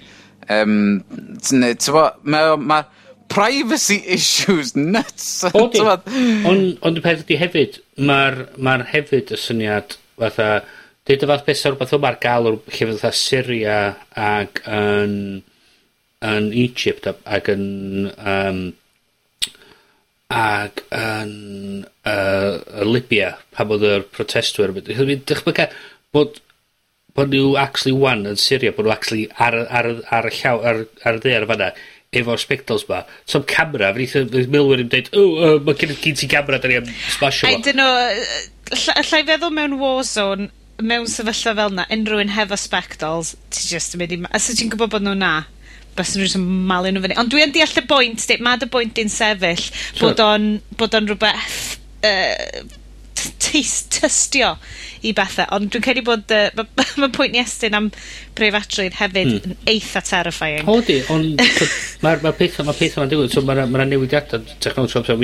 Um, 0.50 1.04
ti'n 1.44 1.62
ne' 1.66 1.76
mae 2.24 2.54
o 2.54 2.58
ma' 2.58 2.84
privacy 3.30 4.02
issues 4.06 4.76
nuts. 4.76 5.44
Ond 5.54 5.80
on, 6.82 6.98
y 6.98 7.06
peth 7.06 7.24
ydy 7.26 7.40
hefyd, 7.40 7.80
mae'r 8.10 8.42
ma 8.58 8.80
hefyd 8.92 9.34
y 9.36 9.40
syniad 9.40 9.96
fatha, 10.20 10.50
dweud 11.08 11.26
y 11.26 11.32
fath 11.32 11.46
beth 11.48 11.62
sy'n 11.62 11.74
rhywbeth 11.76 11.96
yma 12.00 12.12
ar 12.12 12.20
gael 12.26 12.52
o'r 12.52 12.60
lle 12.66 12.92
fatha 12.92 13.14
Syria 13.16 13.80
ac 14.28 14.62
yn, 14.66 15.16
yn 16.34 16.52
Egypt 16.66 17.10
ac 17.14 17.54
yn... 17.56 17.66
Um, 18.18 18.62
ac 20.30 20.84
yn 20.94 21.32
uh, 22.06 22.86
Libya 22.86 23.32
pan 23.56 23.72
oedd 23.74 23.86
yr 23.88 24.04
protestwyr. 24.14 24.76
Dychmyga 24.78 25.72
bod 26.14 26.38
bod 27.18 27.34
nhw 27.34 27.56
actually 27.60 27.96
wan 27.98 28.28
yn 28.30 28.38
Syria 28.40 28.72
bod 28.76 28.86
nhw 28.86 28.94
actually 28.94 29.26
ar, 29.42 29.58
ar, 29.66 29.90
ar, 29.90 30.04
ar, 30.20 30.30
y 30.30 30.36
llaw, 30.38 30.62
ar, 30.62 30.84
ar 31.04 31.18
y 31.18 31.24
dde 31.24 31.34
ar 31.40 31.48
y 31.48 31.50
fanna 31.50 31.72
efo'r 32.16 32.42
spectols 32.42 32.86
'ma. 32.90 33.04
So'n 33.30 33.46
camera, 33.50 33.92
fe 33.94 34.02
neith 34.02 34.16
y 34.18 34.46
milwyr 34.50 34.82
yn 34.84 34.90
deud 34.90 35.12
ww 35.14 35.28
uh, 35.46 35.60
mae 35.66 35.78
gen 35.78 35.94
gen 36.02 36.18
ti 36.18 36.30
camera, 36.32 36.58
da 36.62 36.72
ni 36.72 36.80
am 36.80 36.88
smasho 37.16 37.46
fo. 37.46 37.52
I 37.54 37.62
dunno 37.66 37.86
yy 38.00 38.24
alla, 38.74 39.20
i 39.22 39.28
feddwl 39.28 39.54
mewn 39.54 39.78
warzone, 39.82 40.50
mewn 40.82 41.06
sefyllfa 41.12 41.54
fel 41.60 41.76
'na 41.76 41.86
unrhyw 41.94 42.24
un 42.24 42.34
hefo 42.34 42.58
spectols 42.58 43.36
ti 43.54 43.68
just 43.76 43.94
yn 43.96 44.02
mynd 44.04 44.16
i 44.16 44.22
ma- 44.24 44.34
os 44.34 44.50
ti'n 44.50 44.74
gwybod 44.74 44.96
bod 44.96 45.06
nhw 45.06 45.16
'na 45.20 45.34
bys 46.00 46.16
nhw 46.16 46.26
jyst 46.26 46.40
yn 46.40 46.48
malu 46.70 46.94
nhw 46.94 47.04
fyny. 47.06 47.18
Ond 47.22 47.34
dwi'n 47.34 47.54
deall 47.54 47.78
y 47.82 47.86
bwynt, 47.94 48.26
di, 48.30 48.40
ma' 48.46 48.58
dy 48.58 48.70
bwynt 48.74 48.96
di'n 48.98 49.12
sefyll, 49.14 49.66
sure. 49.70 50.02
bod 50.08 50.24
o'n, 50.26 50.50
bod 50.80 50.98
o'n 50.98 51.10
rhywbeth, 51.12 51.60
yy, 52.08 52.64
t- 53.20 53.64
tystio 54.00 54.54
i 55.08 55.14
bethau, 55.16 55.46
ond 55.56 55.70
dwi'n 55.72 55.84
credu 55.86 56.04
bod 56.08 56.32
uh, 56.36 56.50
ma' 56.58 56.86
ma' 57.04 57.10
pwynt 57.16 57.38
Iestyn 57.40 57.78
am 57.78 57.90
breifatrwydd 58.38 58.98
hefyd... 59.00 59.32
Hmm. 59.32 59.54
...yn 59.56 59.72
eitha 59.74 60.02
terrifying. 60.06 60.68
O 60.72 60.80
di, 60.86 61.00
ond 61.14 61.44
mae'r 62.06 62.24
ma' 62.26 62.34
petha 62.40 62.66
ma' 62.68 62.76
petha 62.78 63.00
'ma'n 63.02 63.12
digwydd, 63.14 63.34
so 63.36 63.44
ma' 63.48 63.58
ma' 63.64 63.84
newidiadau 63.86 63.90
newidiada 63.94 64.42
technoleg 64.64 64.92
trw 64.94 65.02
amser, 65.02 65.20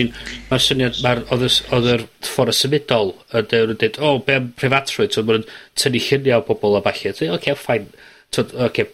syniad 0.67 0.99
mae'r 1.05 1.23
oedd 1.35 1.47
y 1.47 1.51
s- 1.51 1.61
yr 1.95 2.05
ffordd 2.29 2.53
y 2.55 2.59
symudol 2.61 3.15
yn 3.41 3.49
dweud, 3.51 3.99
o 3.99 4.17
be' 4.27 4.39
am 4.41 4.51
preifatrwydd 4.59 5.15
so 5.17 5.25
mae'n 5.27 5.47
tynnu 5.79 6.03
lluniau 6.09 6.43
o 6.43 6.45
bobl 6.51 6.79
a 6.79 6.83
falle, 6.85 7.15
so, 7.15 7.25
oce, 7.25 7.33
okay, 7.39 7.57
ffain, 7.59 7.89
so, 8.35 8.47
oce 8.67 8.87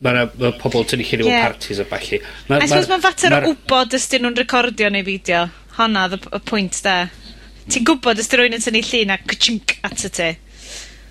ma' 0.00 0.14
'na 0.16 0.28
ma' 0.40 0.54
pobl 0.62 0.86
tynnu 0.88 1.04
llunia... 1.04 1.26
Ie. 1.26 1.32
...mewn 1.34 1.48
partis 1.50 1.82
a 1.82 1.88
falle. 1.90 2.20
Ma' 2.48 2.60
I 2.62 2.68
suppose 2.70 2.88
ma'n 2.94 3.02
fater 3.04 3.34
o 3.36 3.40
wybod 3.50 3.98
os 3.98 4.06
'dyn 4.10 4.24
nw'n 4.26 4.38
recordio 4.40 4.88
neu 4.94 5.04
fideo. 5.06 5.48
Honna, 5.76 6.06
y 6.12 6.18
y 6.18 6.40
pwynt 6.48 6.80
da 6.84 6.94
ti'n 7.72 7.86
gwybod 7.88 8.20
os 8.22 8.28
di 8.30 8.40
rwy'n 8.40 8.58
yn 8.58 8.66
tynnu 8.66 8.82
llun 8.86 9.14
a 9.14 9.18
cychink 9.30 9.78
at 9.86 10.04
y 10.06 10.12
ti. 10.16 10.28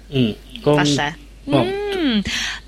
Mm. 0.09 0.31
Falle. 0.63 1.09
Well, 1.49 1.65
mm. 1.65 2.19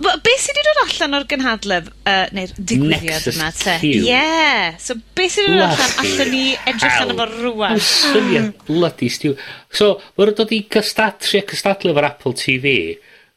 Well, 0.02 0.18
be 0.26 0.34
sydd 0.42 0.58
wedi 0.58 0.66
dod 0.66 0.80
allan 0.84 1.18
o'r 1.20 1.26
gynhadledd, 1.30 1.90
uh, 2.10 2.24
neu'r 2.34 2.54
digwyddiad 2.58 3.28
yma, 3.30 3.52
te? 3.54 3.76
Ie. 3.86 4.00
Yeah. 4.08 4.80
So, 4.82 4.96
be 5.18 5.28
sydd 5.30 5.52
wedi 5.52 5.60
dod 5.60 5.76
allan, 5.76 5.94
allan 6.02 6.34
ni 6.34 6.44
edrych 6.56 6.98
arno 7.04 7.18
fo 7.20 7.28
rwan? 7.30 7.76
Mae'n 7.76 7.86
syniad 7.86 8.50
bloody 8.66 9.12
stiw. 9.14 9.38
So, 9.70 9.94
mae'n 10.18 10.34
dod 10.40 10.56
i 10.56 10.64
cystatri 10.74 11.44
a 11.44 11.48
cystadlu 11.52 11.94
efo'r 11.94 12.10
Apple 12.10 12.34
TV. 12.42 12.76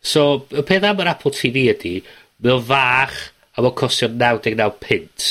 So, 0.05 0.45
y 0.55 0.65
peth 0.65 0.89
am 0.89 1.05
yr 1.05 1.13
Apple 1.13 1.35
TV 1.37 1.69
ydy, 1.75 1.95
mae 2.45 2.57
o'n 2.57 2.67
fach 2.71 3.21
a 3.55 3.65
mae'n 3.65 3.79
costio 3.79 4.09
99 4.13 4.81
pint. 4.81 5.31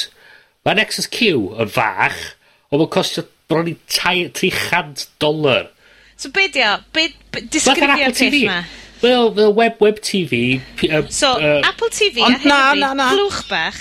Mae 0.63 0.77
Nexus 0.77 1.09
Q 1.11 1.33
yn 1.63 1.73
fach, 1.73 2.21
ond 2.69 2.83
mae'n 2.83 2.93
costio 2.93 3.25
bron 3.49 3.69
i 3.71 3.75
tai, 3.87 4.29
300 4.29 5.07
dolar. 5.19 5.69
So 6.15 6.31
be 6.31 6.47
di 6.47 6.63
o? 6.63 6.77
Be, 6.93 7.09
be 7.31 7.43
disgrifio 7.51 8.11
peth 8.11 8.23
yma? 8.29 8.63
Wel, 9.03 9.33
fel 9.35 9.53
web, 9.53 9.81
web 9.83 9.99
TV. 9.99 10.61
Uh, 10.87 11.03
so, 11.09 11.33
uh, 11.35 11.59
Apple 11.67 11.89
TV 11.91 12.23
ond, 12.23 12.45
a 12.45 12.47
na, 12.47 12.73
na, 12.73 12.93
na. 12.95 13.09
blwch 13.11 13.41
bach. 13.49 13.79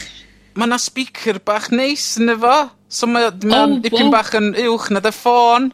Mae 0.58 0.68
na 0.68 0.78
speaker 0.82 1.38
bach 1.38 1.70
neis 1.70 2.16
yn 2.20 2.32
efo. 2.34 2.56
So 2.92 3.06
mae 3.06 3.30
ma 3.46 3.62
oh, 3.62 3.78
dipyn 3.84 4.08
oh. 4.08 4.12
bach 4.12 4.34
yn 4.36 4.50
uwch 4.66 4.90
na 4.92 5.00
dy 5.04 5.14
ffôn. 5.14 5.70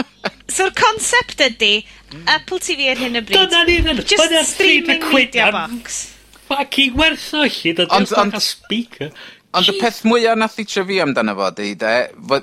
So'r 0.56 0.70
concept 0.76 1.42
ydy, 1.42 1.82
Apple 2.30 2.60
TV 2.62 2.92
ar 2.92 3.02
hyn 3.02 3.18
o 3.18 3.24
bryd. 3.26 3.50
Dyna 3.50 3.66
ni, 3.66 3.80
dyna. 3.82 4.06
Just 4.06 4.54
streaming 4.54 5.02
media 5.10 5.50
box. 5.50 6.04
Fucking 6.46 6.94
werth 7.00 7.30
o 7.34 7.42
hyd, 7.48 7.82
a 7.82 7.88
dwi'n 7.90 8.38
speaker. 8.44 9.10
Ond 9.52 9.68
y 9.68 9.74
peth 9.76 10.00
mwyaf 10.08 10.38
nath 10.40 10.60
i 10.62 10.64
fi 10.64 11.00
amdano 11.04 11.34
fo, 11.36 11.50
di, 11.52 11.74
de, 11.76 11.92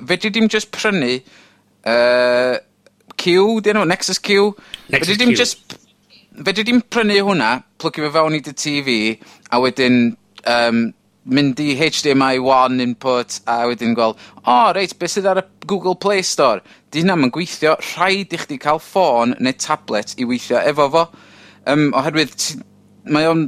fedri 0.05 0.29
dim 0.29 0.47
just 0.47 0.69
prynu 0.71 1.15
uh, 1.89 2.57
Q, 3.17 3.33
di 3.65 3.71
enw, 3.73 3.85
Nexus 3.89 4.19
Q. 4.21 4.53
Nexus 4.93 5.15
fedri 5.15 5.17
dim 5.17 5.33
just, 5.33 5.73
fedri 6.45 6.67
dim 6.67 6.83
prynu 6.85 7.17
hwnna, 7.25 7.63
plygio 7.81 8.05
fe 8.05 8.13
fewn 8.13 8.37
i 8.37 8.43
dy 8.45 8.53
TV, 8.53 8.97
a 9.49 9.61
wedyn 9.63 9.97
um, 10.53 10.85
mynd 11.33 11.63
i 11.65 11.73
HDMI 11.81 12.37
1 12.45 12.85
input, 12.85 13.39
a 13.49 13.57
wedyn 13.71 13.97
gweld, 13.97 14.21
o, 14.43 14.45
oh, 14.45 14.69
reit, 14.77 14.93
beth 15.01 15.17
sydd 15.17 15.31
ar 15.33 15.41
y 15.41 15.47
Google 15.65 15.97
Play 15.97 16.21
Store? 16.21 16.61
Di 16.93 17.01
hynna 17.01 17.17
ma'n 17.17 17.33
gweithio, 17.33 17.73
rhaid 17.95 18.37
i 18.37 18.43
chdi 18.45 18.61
cael 18.61 18.81
ffôn 18.85 19.33
neu 19.41 19.57
tablet 19.57 20.13
i 20.21 20.29
weithio 20.29 20.61
efo 20.61 20.91
fo. 20.93 21.07
Um, 21.65 21.89
oherwydd, 21.97 22.51
mae 23.09 23.33
o'n, 23.33 23.47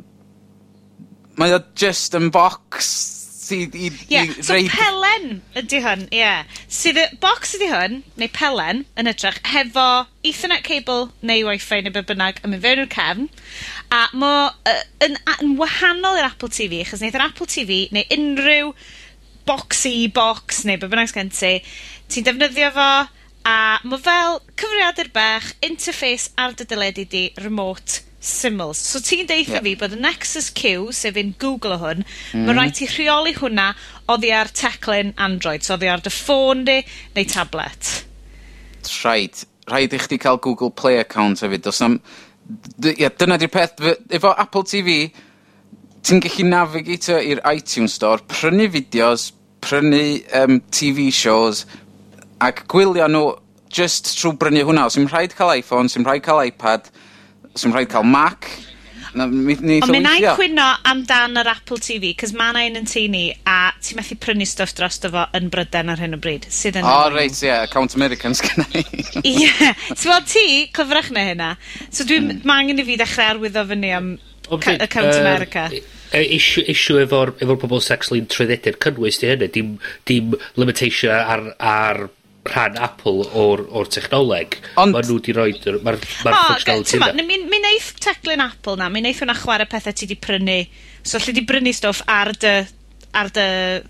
mae 1.37 1.53
o 1.53 1.65
just 1.77 2.17
yn 2.17 2.33
box 2.33 3.20
i... 3.55 3.61
i, 3.73 3.91
yeah. 4.11 4.29
i 4.29 4.43
so 4.45 4.55
reid... 4.55 4.71
pelen 4.73 5.41
ydy 5.59 5.81
hwn, 5.83 6.05
ie. 6.09 6.21
Yeah. 6.21 6.57
Sydd 6.71 6.99
y 7.01 7.05
box 7.23 7.55
ydy 7.57 7.69
hwn, 7.71 7.99
neu 8.19 8.31
pelen, 8.35 8.83
yn 8.99 9.11
ytrach, 9.11 9.39
hefo 9.51 9.87
ethernet 10.27 10.65
cable 10.67 11.09
neu 11.25 11.45
wifi 11.47 11.81
neu 11.85 11.95
be 11.95 12.03
bynnag 12.11 12.41
yn 12.41 12.53
mynd 12.53 12.65
fewn 12.65 12.83
i'r 12.83 12.91
cefn. 12.95 13.29
A 13.93 14.03
mo, 14.17 14.33
uh, 14.51 14.83
yn, 15.05 15.17
yn 15.37 15.55
wahanol 15.61 16.19
i'r 16.19 16.29
Apple 16.29 16.51
TV, 16.53 16.83
achos 16.85 17.03
wneud 17.03 17.17
yr 17.19 17.27
Apple 17.27 17.49
TV 17.51 17.81
neu 17.95 18.07
unrhyw 18.17 18.75
boxy 19.49 19.95
box 20.13 20.63
neu 20.67 20.79
be 20.81 20.91
bynnag 20.91 21.11
sgen 21.11 21.33
ti, 21.33 21.57
ti'n 22.11 22.27
defnyddio 22.27 22.69
fo 22.75 22.91
a 23.47 23.57
mae 23.87 23.97
fel 24.05 24.39
cyfriadur 24.59 25.09
bach, 25.15 25.51
interface 25.65 26.29
ar 26.37 26.53
dy 26.57 26.67
dyledu 26.69 27.07
di, 27.09 27.27
remote 27.41 28.05
syml. 28.21 28.75
So 28.77 29.01
ti'n 29.03 29.27
deitha 29.29 29.57
yeah. 29.57 29.65
fi 29.65 29.75
bod 29.79 29.95
y 29.97 29.99
Nexus 30.01 30.51
Q, 30.53 30.91
sef 30.95 31.17
un 31.17 31.33
Google 31.41 31.75
o 31.75 31.81
hwn, 31.81 32.03
mm. 32.05 32.45
mae 32.45 32.55
rhaid 32.57 32.77
ti 32.77 32.87
rheoli 32.89 33.33
hwnna 33.37 33.71
oddi 34.13 34.31
ar 34.35 34.51
teclyn 34.53 35.15
Android, 35.17 35.65
so 35.65 35.75
oddi 35.75 35.89
ar 35.89 36.03
dy 36.05 36.13
ffôn 36.13 36.63
di, 36.67 36.79
neu 37.17 37.27
tablet. 37.29 37.91
Rhaid. 39.01 39.43
Rhaid 39.71 39.93
i 39.95 40.01
chdi 40.01 40.19
cael 40.21 40.39
Google 40.41 40.71
Play 40.71 41.01
account 41.01 41.41
hefyd. 41.41 41.67
Os 41.69 41.81
am... 41.85 41.99
Yeah, 42.83 43.13
dyna 43.15 43.37
di'r 43.39 43.51
peth. 43.53 43.81
Efo 44.11 44.33
Apple 44.37 44.65
TV, 44.67 44.95
ti'n 46.05 46.21
gallu 46.23 46.47
navigator 46.49 47.21
i'r 47.23 47.41
iTunes 47.53 47.95
Store, 47.97 48.21
prynu 48.29 48.67
fideos, 48.73 49.29
prynu 49.61 50.03
um, 50.37 50.59
TV 50.73 51.09
shows, 51.13 51.65
ac 52.41 52.65
gwylio 52.69 53.07
nhw 53.09 53.25
just 53.71 54.09
trwy 54.17 54.35
brynu 54.41 54.65
hwnna. 54.67 54.89
Os 54.89 54.97
yw'n 54.99 55.09
rhaid 55.09 55.37
cael 55.37 55.53
iPhone, 55.61 55.89
os 55.89 55.97
yw'n 55.97 56.05
rhaid 56.05 56.25
cael 56.25 56.43
iPad, 56.43 56.89
sy'n 57.55 57.73
rhaid 57.75 57.91
cael 57.91 58.07
Mac. 58.07 58.49
Na, 59.13 59.25
mi, 59.27 59.57
ni 59.59 59.81
Ond 59.83 59.91
mi 59.91 59.99
na 59.99 60.13
i 60.15 60.23
cwyno 60.23 60.65
amdan 60.87 61.35
yr 61.41 61.49
Apple 61.51 61.81
TV, 61.83 62.13
cos 62.15 62.31
ma 62.37 62.51
na 62.55 62.63
un 62.63 62.79
yn 62.79 62.87
tu 62.87 63.03
ni, 63.11 63.25
a 63.43 63.73
ti'n 63.83 63.99
methu 63.99 64.15
prynu 64.23 64.47
stwff 64.47 64.71
dros 64.77 65.01
fo 65.03 65.25
yn 65.35 65.49
bryden 65.51 65.91
ar 65.91 65.99
hyn 65.99 66.15
o 66.15 66.19
bryd. 66.21 66.47
Sydd 66.47 66.79
yn... 66.79 66.87
O, 66.87 66.93
oh, 66.93 67.09
reit, 67.11 67.35
ie, 67.41 67.49
yeah, 67.49 67.65
Account 67.67 67.97
Americans 67.99 68.43
gyda 68.45 68.67
i. 68.71 68.85
Ie, 69.33 69.49
ti'n 69.51 70.05
fawr 70.05 70.27
ti, 70.31 70.45
cyfrach 70.77 71.11
na 71.11 71.25
hynna. 71.27 71.49
So 71.89 72.07
dwi'n, 72.07 72.37
mm. 72.37 72.45
ma 72.47 72.61
angen 72.61 72.79
i 72.79 72.87
fi 72.87 72.95
ddechrau 73.01 73.33
arwyddo 73.35 73.65
fyny 73.73 73.91
am 73.97 74.13
Account 74.51 75.11
America. 75.17 75.67
Issue, 76.11 76.63
issue 76.71 77.03
efo'r 77.03 77.35
efo 77.43 77.59
pobl 77.59 77.83
sex 77.83 78.11
lyn 78.11 78.31
cynnwys 78.31 79.19
di 79.19 79.29
hynny, 79.31 79.51
dim, 79.51 79.75
dim 80.07 80.33
limitation 80.59 81.11
ar, 81.11 81.45
ar 81.59 82.05
rhan 82.49 82.77
Apple 82.81 83.27
o'r, 83.37 83.63
or 83.69 83.85
technoleg. 83.85 84.57
Ond... 84.81 84.95
Mae 84.95 85.05
nhw 85.05 85.19
wedi 85.19 85.35
rhoi... 85.37 85.53
Mae'r 85.85 85.99
ma 86.25 86.33
oh, 86.33 86.43
functionality 86.49 86.97
yna. 86.97 87.11
Mi, 87.21 87.37
mi 87.45 87.61
wneith 87.61 87.93
teclyn 88.01 88.43
Apple 88.43 88.79
na, 88.81 88.89
mi 88.89 89.03
wneith 89.03 89.21
hwnna 89.21 89.37
chwarae 89.37 89.69
pethau 89.69 89.93
ti 89.93 90.07
wedi 90.07 90.17
prynu. 90.21 90.59
So, 91.03 91.21
lle 91.21 91.35
di 91.37 91.45
brynu 91.47 91.73
stwff 91.75 92.05
ar 92.09 92.33
dy 92.41 92.55
ar 93.17 93.27
dy 93.35 93.45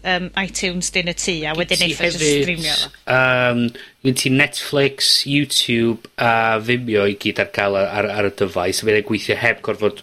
um, 0.09 0.29
iTunes 0.41 0.89
dyn 0.93 1.11
y 1.11 1.13
tŷ 1.13 1.35
a 1.45 1.53
wedyn 1.57 1.83
eitha 1.85 2.09
just 2.09 2.23
streamio 2.23 2.73
fo. 2.73 2.89
Um, 3.13 3.67
Fy'n 4.01 4.17
ti 4.17 4.31
Netflix, 4.33 5.11
YouTube 5.29 6.09
a 6.17 6.57
Vimeo 6.63 7.05
i 7.09 7.17
gyd 7.21 7.41
ar 7.43 7.51
gael 7.53 7.77
ar, 7.77 8.09
ar 8.09 8.29
y 8.31 8.33
dyfais 8.39 8.81
a 8.81 8.87
fydd 8.87 9.05
gweithio 9.05 9.37
heb 9.37 9.61
gorfod 9.67 10.01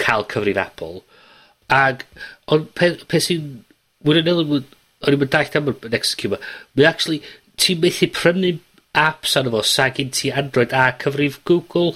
cael 0.00 0.24
cyfrif 0.32 0.60
Apple. 0.62 1.02
Ag, 1.72 2.06
ond 2.52 2.70
pe, 2.78 2.94
pe 3.08 3.20
sy'n... 3.22 3.58
Wy'n 4.06 4.22
yn 4.22 4.32
elw, 4.32 4.56
o'n 4.56 5.12
i'n 5.12 5.20
mynd 5.20 5.34
daith 5.34 5.56
am 5.58 5.68
yr 5.72 5.90
next 5.92 6.16
cube. 6.20 6.38
Mae 6.78 6.88
actually, 6.88 7.20
ti'n 7.60 7.82
methu 7.82 8.08
prynu 8.12 8.56
apps 8.96 9.36
arno 9.36 9.52
fo 9.56 9.62
sa 9.66 9.90
gen 9.94 10.10
ti 10.10 10.32
Android 10.32 10.72
a 10.72 10.88
cyfrif 11.00 11.42
Google. 11.44 11.94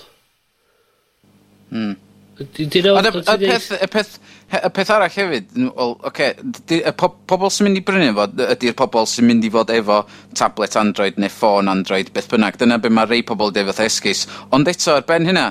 Hmm. 1.70 1.96
Ond 2.40 3.06
y 3.06 3.48
peth, 3.50 3.66
y 3.76 3.86
peth, 3.92 4.14
y 4.56 4.68
peth 4.72 4.90
arall 4.94 5.12
hefyd, 5.12 5.50
well, 5.76 5.98
okay, 6.08 6.32
di, 6.40 6.78
y 6.80 6.92
po 6.96 7.10
pobl 7.28 7.50
sy'n 7.52 7.68
mynd 7.68 7.80
i 7.80 7.82
brynu 7.84 8.14
fo, 8.16 8.24
ydy'r 8.54 8.76
pobl 8.78 9.08
sy'n 9.10 9.28
mynd 9.28 9.44
i 9.44 9.50
fod 9.52 9.72
efo 9.74 9.98
tablet 10.38 10.78
Android 10.80 11.20
neu 11.20 11.32
ffôn 11.32 11.68
Android, 11.68 12.08
beth 12.14 12.30
bynnag. 12.32 12.56
Dyna 12.60 12.80
be 12.80 12.88
mae 12.96 13.10
rei 13.10 13.20
pobl 13.28 13.52
defodd 13.52 13.82
esgus. 13.84 14.24
Ond 14.56 14.72
eto, 14.72 14.96
ar 14.96 15.04
ben 15.08 15.28
hynna, 15.28 15.50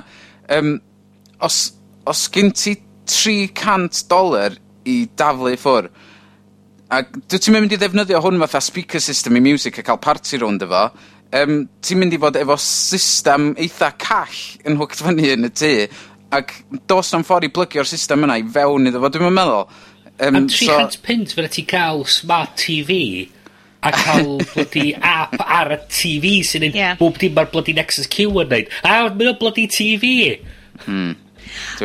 um, 0.58 0.74
os, 1.46 1.60
os 2.10 2.26
gen 2.34 2.50
ti 2.58 2.74
300 3.06 4.02
dolar 4.10 4.58
i 4.90 5.04
daflu 5.18 5.54
ffwr, 5.54 5.92
A 6.90 7.04
dwi 7.06 7.38
ti'n 7.38 7.54
mynd 7.54 7.72
i 7.74 7.78
ddefnyddio 7.78 8.18
hwn 8.24 8.40
fatha 8.42 8.60
speaker 8.66 9.02
system 9.02 9.38
i 9.38 9.42
music 9.44 9.78
a 9.78 9.84
cael 9.86 10.00
party 10.02 10.40
rownd 10.42 10.64
efo, 10.66 10.88
um, 11.38 11.60
ti'n 11.86 12.00
mynd 12.00 12.16
i 12.16 12.18
fod 12.22 12.38
efo 12.40 12.56
system 12.64 13.52
eitha 13.54 13.92
call 14.00 14.40
yn 14.66 14.78
hwgt 14.80 15.04
fyny 15.06 15.28
yn 15.36 15.46
y 15.46 15.52
tŷ, 15.54 15.74
ac 16.34 16.56
dos 16.90 17.12
am 17.14 17.22
ffordd 17.26 17.46
i 17.46 17.52
blygio'r 17.54 17.86
system 17.86 18.26
yna 18.26 18.40
i 18.40 18.46
fewn 18.56 18.90
iddo 18.90 19.02
fo, 19.04 19.10
dwi'n 19.14 19.36
meddwl. 19.36 19.68
Um, 20.20 20.40
Am 20.42 20.48
300 20.50 20.96
so... 20.96 21.04
pint 21.04 21.36
fydda 21.36 21.52
ti 21.54 21.64
cael 21.68 22.02
smart 22.10 22.58
TV 22.60 22.98
a 23.86 23.92
cael 23.94 24.40
bloody 24.50 24.90
app 24.94 25.38
ar 25.40 25.70
y 25.72 25.78
TV 25.88 26.34
sy'n 26.44 26.66
neud 26.66 26.76
yeah. 26.76 26.98
bob 26.98 27.16
dim 27.22 27.32
mae'r 27.38 27.48
bloody 27.54 27.72
Nexus 27.78 28.10
Q 28.10 28.26
yn 28.42 28.50
neud. 28.50 28.74
A 28.82 28.98
mynd 29.08 29.30
o 29.30 29.36
bloody 29.40 29.68
TV. 29.70 30.12
Hmm. 30.84 31.14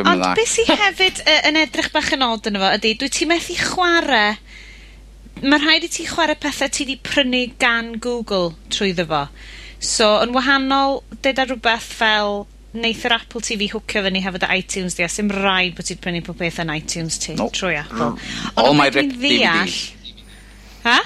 Ond 0.02 0.26
beth 0.36 0.52
sy'n 0.52 0.74
hefyd 0.84 1.22
uh, 1.24 1.40
yn 1.52 1.62
edrych 1.62 1.94
bach 1.94 2.12
yn 2.18 2.26
od 2.26 2.50
yn 2.50 2.60
efo 2.60 2.74
ydy, 2.80 2.98
dwi 3.00 3.14
ti 3.14 3.30
methu 3.30 3.56
chwarae 3.62 4.34
mae 5.44 5.60
rhaid 5.60 5.86
i 5.88 5.92
ti 5.92 6.06
chwarae 6.08 6.38
pethau 6.40 6.72
ti 6.72 6.86
wedi 6.86 6.98
prynu 7.04 7.44
gan 7.60 7.96
Google 8.00 8.54
trwy 8.72 8.94
fo. 8.96 9.26
So, 9.80 10.16
yn 10.24 10.32
wahanol 10.36 11.02
deda 11.26 11.46
rhywbeth 11.46 11.90
fel 12.00 12.46
neith 12.76 13.04
yr 13.08 13.16
Apple 13.18 13.42
TV 13.44 13.68
hwcio 13.72 14.04
fyny 14.06 14.22
hefyd 14.24 14.44
dy 14.44 14.60
Itunes 14.62 14.96
di 14.98 15.06
a 15.06 15.10
sy'n 15.12 15.32
rhaid 15.32 15.76
bod 15.78 15.88
ti'n 15.88 16.00
prynu 16.04 16.24
pob 16.26 16.40
popeth 16.40 16.62
yn 16.64 16.72
Itunes 16.76 17.20
ti... 17.24 17.36
Nope. 17.40 17.56
...trwy 17.56 17.78
Apple. 17.80 18.14
Ond 18.64 18.80
my 18.80 18.90
mae 18.92 19.12
ddeall... 19.12 19.76
Ha? 20.86 20.98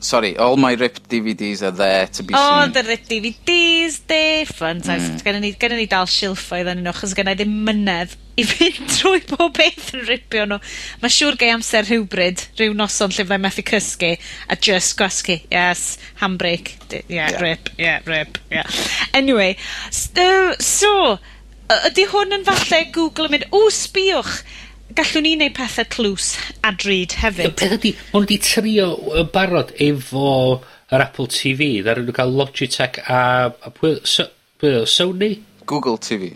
sorry, 0.00 0.36
all 0.36 0.56
my 0.56 0.72
ripped 0.74 1.08
DVDs 1.08 1.62
are 1.62 1.70
there 1.70 2.06
to 2.06 2.22
be 2.22 2.34
all 2.34 2.40
seen. 2.40 2.62
All 2.62 2.68
the 2.68 2.88
ripped 2.88 3.08
DVDs, 3.08 4.46
fun 4.48 4.80
times. 4.80 5.08
Mm. 5.08 5.22
Gynna 5.24 5.40
ni, 5.40 5.52
gynna 5.52 5.76
ni 5.76 5.86
dal 5.90 6.08
silffoedd 6.10 6.70
yn 6.72 6.82
nhw, 6.84 6.94
chos 6.96 7.14
gynna 7.16 7.34
i 7.36 7.38
ddim 7.38 7.54
mynedd 7.66 8.16
i 8.36 8.44
fynd 8.50 8.90
trwy 8.92 9.22
bob 9.30 9.54
beth 9.56 9.94
yn 9.96 10.04
ripio 10.08 10.44
nhw. 10.48 10.58
Mae 11.02 11.12
siŵr 11.12 11.38
gei 11.40 11.52
amser 11.54 11.86
rhywbryd, 11.88 12.44
rhyw 12.58 12.76
noson 12.76 13.14
lle 13.14 13.24
fyddai 13.24 13.40
methu 13.42 13.64
cysgu, 13.66 14.12
a 14.48 14.58
just 14.68 14.96
gwasgu. 14.98 15.40
Yes, 15.52 15.96
handbrake, 16.22 16.76
yeah, 16.92 17.06
yeah, 17.08 17.40
rip, 17.42 17.72
yeah, 17.78 18.02
rip, 18.06 18.38
yeah. 18.50 18.68
Anyway, 19.14 19.56
so, 19.90 20.52
so 20.60 20.92
ydy 21.88 22.06
hwn 22.12 22.36
yn 22.36 22.46
falle 22.46 22.84
Google 22.94 23.26
yn 23.30 23.36
mynd, 23.38 23.48
o, 23.56 23.66
sbiwch, 23.74 24.40
gallwn 24.94 25.26
ni 25.26 25.34
wneud 25.34 25.54
pethau 25.56 25.88
clws 25.90 26.30
a 26.62 26.70
drud 26.72 27.16
hefyd. 27.20 27.54
Peth 27.58 27.76
ydy, 27.78 27.92
maen 27.98 28.12
nhw 28.12 28.22
wedi 28.22 28.38
trio 28.42 28.88
yn 29.20 29.30
barod 29.34 29.72
efo 29.82 30.30
yr 30.94 31.02
Apple 31.02 31.26
TV. 31.32 31.70
ddaren 31.82 32.06
nhw 32.06 32.14
cael 32.16 32.34
Logitech 32.38 33.00
a, 33.02 33.20
a 33.50 33.72
pwy, 33.74 33.96
so, 34.06 34.28
pwy, 34.62 34.84
Sony? 34.90 35.32
Google 35.66 35.98
TV. 35.98 36.30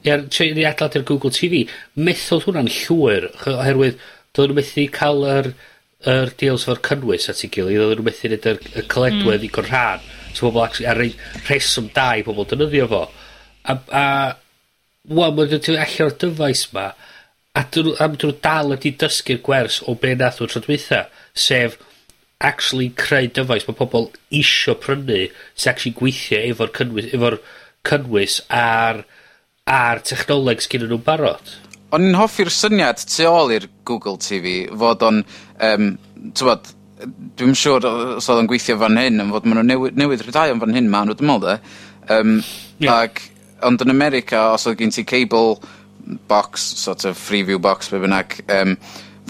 Ie, 0.00 0.08
yeah, 0.08 0.54
ni 0.54 0.64
adlad 0.64 0.96
i'r 0.96 1.04
Google 1.08 1.34
TV. 1.34 1.64
Methodd 1.98 2.46
hwnna'n 2.46 2.70
llwyr, 2.70 3.26
oherwydd 3.50 3.98
doedd 4.36 4.52
nhw 4.52 4.60
methu 4.60 4.86
cael 4.94 5.26
yr, 5.26 5.50
yr 6.10 6.32
deals 6.40 6.68
fo'r 6.68 6.80
cynnwys 6.86 7.28
at 7.32 7.42
ei 7.44 7.50
gilydd, 7.52 7.82
doedd 7.82 7.98
nhw 7.98 8.06
methu 8.06 8.30
wneud 8.30 8.48
y, 8.52 8.56
y 8.70 8.86
coledwedd 8.94 9.42
mm. 9.42 9.48
i 9.48 9.52
gorhan. 9.58 10.08
So 10.30 10.46
pobl 10.46 10.62
ar 10.62 11.02
reswm 11.50 11.90
da 11.96 12.12
i 12.16 12.24
pobl 12.24 12.46
dynyddio 12.48 12.86
fo. 12.94 13.04
A, 13.66 13.74
a 13.74 14.04
wel, 15.10 15.34
mae'n 15.34 15.50
dod 15.50 15.72
allan 15.74 16.06
o'r 16.06 16.18
dyfais 16.22 16.68
ma, 16.76 16.92
A 17.58 17.64
'dyn 17.66 17.88
nhw 17.88 17.96
a 17.98 18.06
ma' 18.06 18.18
nw 18.20 18.34
dal 18.44 18.74
ydi 18.76 18.92
dysgu'r 18.98 19.40
gwers 19.46 19.80
o 19.90 19.96
be' 19.98 20.16
nath 20.18 20.38
nw 20.38 20.50
tro 20.50 20.60
dwytha, 20.62 21.00
sef 21.34 21.78
actually 22.40 22.90
creu 22.96 23.26
dyfais 23.36 23.66
mae 23.68 23.76
pobl 23.76 24.06
isio 24.40 24.76
prynu 24.80 25.24
sy 25.28 25.70
actually 25.72 25.96
gweithio 25.98 26.38
efo'r 26.52 26.70
cynnwys 26.76 27.08
efo'r 27.16 27.36
cynnwys 27.90 28.36
a'r 28.60 29.02
a'r 29.70 30.02
technoleg 30.06 30.62
sgyn 30.64 30.86
nhw'n 30.86 31.02
barod. 31.06 31.56
O'n 31.90 32.06
i'n 32.06 32.18
hoffi'r 32.18 32.52
syniad 32.54 33.02
tu 33.02 33.26
ôl 33.26 33.50
i'r 33.56 33.66
Google 33.86 34.18
TV 34.22 34.54
fod 34.70 35.02
o'n, 35.06 35.20
um, 35.66 35.90
t'bod, 36.38 36.70
dwi'n 37.38 37.58
siŵr 37.58 37.88
os 37.90 38.30
oedd 38.30 38.44
o'n 38.44 38.50
gweithio 38.50 38.78
fan 38.80 38.98
hyn, 39.00 39.20
yn 39.24 39.34
fod 39.34 39.50
maen 39.50 39.60
nhw 39.60 39.66
newid, 39.72 39.98
newid 39.98 40.24
rhydau 40.24 40.54
fan 40.62 40.78
hyn 40.78 40.90
maen 40.92 41.10
nhw, 41.10 41.18
dwi'n 41.18 41.32
meddwl, 41.32 41.50
de. 41.50 41.76
Um, 42.14 42.32
yeah. 42.78 43.02
ac, 43.02 43.24
ond 43.66 43.82
yn 43.84 43.92
America, 43.92 44.52
os 44.54 44.66
oedd 44.70 44.78
gen 44.80 44.94
ti 44.94 45.04
cable 45.08 45.58
box, 46.28 46.66
sort 46.82 47.04
of 47.04 47.18
freeview 47.18 47.60
box, 47.60 47.90
be 47.90 48.00
bynnag, 48.02 48.36
um, 48.56 48.76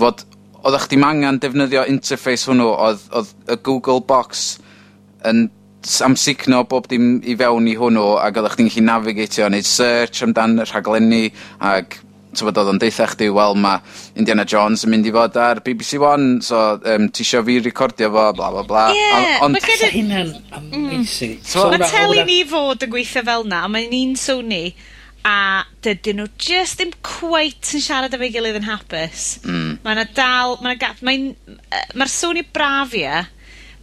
fod, 0.00 0.24
oeddech 0.60 0.88
chdi 0.88 1.00
angen 1.04 1.40
defnyddio 1.42 1.86
interface 1.88 2.48
hwnnw, 2.48 2.68
oedd, 2.74 3.06
oedd 3.16 3.32
y 3.48 3.56
Google 3.66 4.02
Box 4.04 4.58
yn 5.28 5.48
amsugno 6.04 6.60
bob 6.68 6.88
dim 6.90 7.18
i 7.24 7.34
fewn 7.40 7.68
i 7.70 7.74
hwnnw 7.78 8.18
ac 8.20 8.36
oeddech 8.36 8.58
chdi'n 8.58 8.70
gallu 8.70 8.86
navigatio, 8.86 9.48
neud 9.52 9.68
search 9.68 10.22
amdan 10.26 10.60
y 10.60 10.68
rhaglenni 10.68 11.24
ac 11.72 12.00
tybod 12.36 12.60
oedd 12.60 12.70
o'n 12.74 12.78
deitha 12.78 13.08
chdi, 13.10 13.26
wel 13.34 13.56
mae 13.58 13.80
Indiana 14.18 14.44
Jones 14.46 14.84
yn 14.86 14.92
mynd 14.92 15.08
i 15.08 15.14
fod 15.14 15.38
ar 15.40 15.62
BBC 15.66 15.98
One, 15.98 16.38
so 16.46 16.60
um, 16.78 17.08
ti 17.10 17.24
isio 17.24 17.42
fi 17.46 17.58
recordio 17.64 18.10
fo, 18.14 18.28
bla 18.36 18.52
bla 18.54 18.62
bla. 18.66 18.84
Ie, 18.94 19.00
Yeah, 19.00 19.42
ond... 19.46 19.56
Mae 19.56 19.90
hynna'n 19.96 20.30
mm. 20.36 20.54
amazing. 20.60 21.38
Mm. 21.40 21.50
So, 21.50 21.66
mae 21.72 21.90
teli 21.90 22.24
ni 22.28 22.40
fod 22.48 22.86
yn 22.86 22.92
gweithio 22.92 23.24
fel 23.26 23.48
na, 23.50 23.64
mae'n 23.72 23.96
un 23.96 24.16
Sony. 24.20 24.64
So, 24.70 24.89
a 25.26 25.64
dydyn 25.84 26.20
nhw 26.20 26.28
just 26.40 26.78
ddim 26.78 26.94
quite 27.04 27.74
yn 27.76 27.84
siarad 27.84 28.14
efo'i 28.16 28.30
gilydd 28.32 28.60
yn 28.60 28.68
hapus. 28.68 29.26
Mm. 29.44 29.74
Ma' 29.84 29.96
'na 29.96 30.06
dal, 30.16 30.56
ma' 30.60 30.72
'na 30.72 30.78
gap, 30.80 31.02
mae'n, 31.04 31.30
yy, 31.34 31.84
ma'r 32.00 32.12
Sony 32.12 32.44
Bravia, 32.46 33.26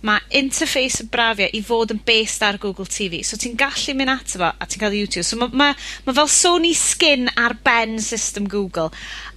mae 0.07 0.21
interface 0.37 1.01
y 1.03 1.07
Bravia 1.11 1.49
i 1.57 1.61
fod 1.65 1.91
yn 1.93 2.01
based 2.05 2.43
ar 2.45 2.59
Google 2.61 2.85
TV, 2.85 3.23
so 3.25 3.37
ti'n 3.39 3.57
gallu 3.57 3.95
mynd 3.97 4.13
ato 4.13 4.41
fo, 4.43 4.51
a 4.53 4.69
ti'n 4.69 4.83
cael 4.83 4.97
YouTube. 4.97 5.25
So 5.25 5.39
mae, 5.41 5.53
ma' 5.53 5.73
ma' 6.07 6.17
fel 6.19 6.31
Sony 6.31 6.73
skin 6.77 7.29
ar 7.35 7.57
ben 7.65 7.97
system 8.03 8.49
Google, 8.49 8.91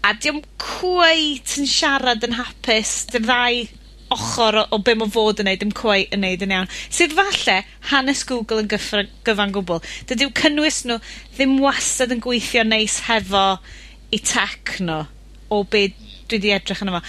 a 0.04 0.14
'di 0.14 0.36
quite 0.60 1.60
yn 1.60 1.68
siarad 1.68 2.24
yn 2.28 2.38
hapus, 2.40 2.94
dy 3.12 3.24
ddau 3.24 3.68
ochr 4.14 4.58
o, 4.60 4.64
o 4.74 4.80
be' 4.84 4.96
mae 4.98 5.12
fod 5.12 5.40
yn 5.42 5.48
neud 5.50 5.62
dim 5.62 5.72
cweit 5.76 6.14
yn 6.14 6.24
neud 6.24 6.44
yn 6.44 6.54
iawn, 6.56 6.70
sydd 6.90 7.14
falle 7.18 7.60
hanes 7.92 8.24
Google 8.28 8.64
yn 8.64 8.70
gyffry- 8.70 9.08
gyfan 9.26 9.54
gwbl, 9.54 9.82
Dydyw 10.10 10.32
cynnwys 10.40 10.82
nhw 10.88 10.98
ddim 11.36 11.56
wastad 11.62 12.14
yn 12.14 12.22
gweithio 12.24 12.64
neis 12.66 13.00
hefo 13.08 13.44
i 14.10 14.18
tech 14.18 14.80
nhw, 14.82 15.04
o 15.50 15.62
be' 15.70 15.90
dwi 16.30 16.38
wedi 16.38 16.54
edrych 16.54 16.84
yno 16.84 16.98
fo. 16.98 17.02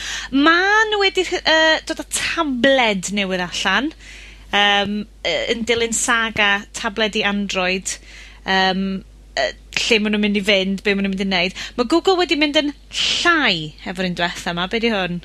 Ma' 0.45 0.87
nhw 0.89 1.01
wedi 1.03 1.25
uh, 1.41 1.77
dod 1.87 2.01
â 2.01 2.07
tabled 2.09 3.11
newydd 3.17 3.45
allan, 3.45 3.91
um, 4.51 4.97
yy, 5.25 5.39
yn 5.53 5.65
dilyn 5.69 5.95
saga 5.95 6.51
tabled 6.77 7.17
i 7.19 7.25
Android, 7.27 7.95
um, 8.45 8.85
uh, 9.37 9.49
lle 9.81 9.99
maen 10.01 10.15
nhw'n 10.15 10.25
mynd 10.25 10.41
i 10.41 10.45
fynd, 10.45 10.85
be' 10.85 10.95
maen 10.95 11.07
nhw'n 11.07 11.15
mynd 11.15 11.25
i 11.25 11.29
wneud. 11.29 11.59
Mae 11.77 11.91
Google 11.93 12.17
wedi 12.21 12.39
mynd 12.39 12.61
yn 12.61 12.73
llai 12.73 13.73
efo'r 13.85 14.09
un 14.09 14.17
dwetha 14.21 14.55
yma, 14.55 14.69
Be' 14.71 14.81
'di 14.83 14.93
hwn? 14.93 15.21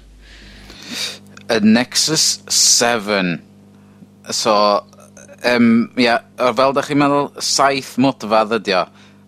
y 1.51 1.61
Nexus 1.63 2.43
7. 2.49 3.41
So, 4.31 4.85
um, 5.45 5.91
yeah, 5.97 6.23
fel 6.37 6.75
da 6.75 6.85
chi'n 6.87 6.99
meddwl, 7.01 7.31
saith 7.43 7.95
modfadd 8.03 8.57
ydi 8.59 8.75
o 8.77 8.87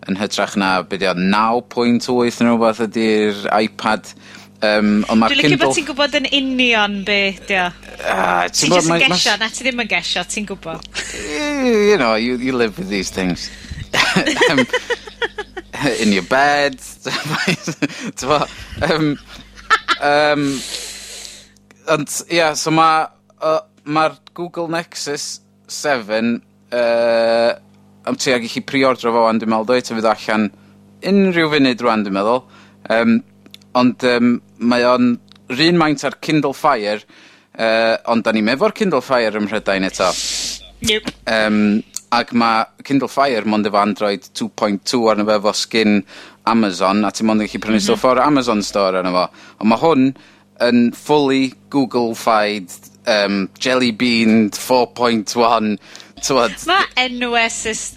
yn 0.09 0.17
hytrach 0.17 0.57
na 0.59 0.79
beth 0.89 1.05
o 1.05 1.15
9.8 1.15 2.43
neu 2.43 2.57
rhywbeth 2.57 2.83
ydy'r 2.89 3.47
iPad. 3.61 4.13
Um, 4.59 5.05
ond 5.07 5.21
mae'r 5.21 5.37
Kindle... 5.37 5.45
Dwi'n 5.45 5.53
licio 5.53 5.61
bod 5.63 5.77
ti'n 5.77 5.89
gwybod 5.91 6.17
yn 6.19 6.29
union 6.41 6.97
beth, 7.07 7.43
dio. 7.51 7.69
Uh, 8.01 8.49
ti'n 8.51 8.75
just 8.75 8.91
yn 8.91 9.05
gesio, 9.05 9.37
na 9.39 9.51
ti 9.53 9.67
ddim 9.67 9.85
yn 9.85 9.91
gesio, 9.91 10.25
ti'n 10.27 10.49
gwybod. 10.49 10.89
you 11.23 11.99
know, 12.01 12.15
you, 12.17 12.37
you 12.37 12.57
live 12.57 12.79
with 12.79 12.89
these 12.89 13.11
things. 13.11 13.51
um, 14.51 14.65
in 16.01 16.13
your 16.13 16.25
bed. 16.25 16.81
um, 18.91 19.19
um, 20.01 20.61
Ond, 21.95 22.21
ia, 22.35 22.53
so 22.59 22.75
mae... 22.75 23.09
Uh, 23.39 23.61
Mae'r 23.89 24.19
Google 24.37 24.69
Nexus 24.69 25.39
7 25.73 26.43
uh, 26.77 27.53
am 28.05 28.17
ti 28.21 28.35
ag 28.35 28.45
i 28.45 28.51
chi 28.53 28.61
priordro 28.61 29.13
fo 29.15 29.25
wan, 29.25 29.41
dwi'n 29.41 29.53
meddwl, 29.53 29.69
dwi 29.69 29.81
e 29.81 29.97
fydd 29.97 30.09
allan 30.11 30.49
unrhyw 31.09 31.51
funud 31.55 31.85
rwan, 31.85 32.05
dwi'n 32.05 32.17
meddwl. 32.19 32.43
Um, 32.93 33.19
ond 33.79 34.07
um, 34.09 34.35
mae 34.59 34.87
o'n 34.89 35.15
rhan 35.55 35.81
maint 35.81 36.05
ar 36.05 36.19
Kindle 36.25 36.57
Fire, 36.57 37.01
uh, 37.57 37.97
ond 38.13 38.25
da 38.27 38.35
ni 38.35 38.45
mefo'r 38.45 38.77
Kindle 38.77 39.05
Fire 39.05 39.41
ym 39.41 39.49
Mhrydain 39.49 39.89
eto. 39.89 40.11
Yep. 40.89 41.13
Um, 41.33 41.61
ac 42.15 42.33
mae 42.37 42.65
Kindle 42.85 43.11
Fire 43.13 43.45
mond 43.49 43.69
efo 43.69 43.81
Android 43.81 44.29
2.2 44.33 45.05
arno 45.13 45.29
fe 45.29 45.37
efo 45.41 45.55
skin 45.57 46.03
Amazon, 46.49 47.05
a 47.05 47.13
ti'n 47.13 47.29
mond 47.29 47.45
yn 47.45 47.49
gallu 47.49 47.65
prynu 47.65 47.77
mm 47.77 47.81
-hmm. 47.81 47.89
stwff 47.89 48.09
o'r 48.09 48.25
Amazon 48.25 48.65
store 48.65 49.01
arno 49.01 49.13
fo. 49.17 49.29
Ond 49.61 49.73
mae 49.73 49.85
hwn 49.85 50.11
yn 50.65 50.91
fully 50.97 51.53
Google-fied 51.71 52.73
um, 53.07 53.49
Jelly 53.59 53.91
Bean 53.93 54.51
4.1 54.51 55.79
Tywod. 56.19 56.55
Mae 56.67 56.87
enwau 57.05 57.37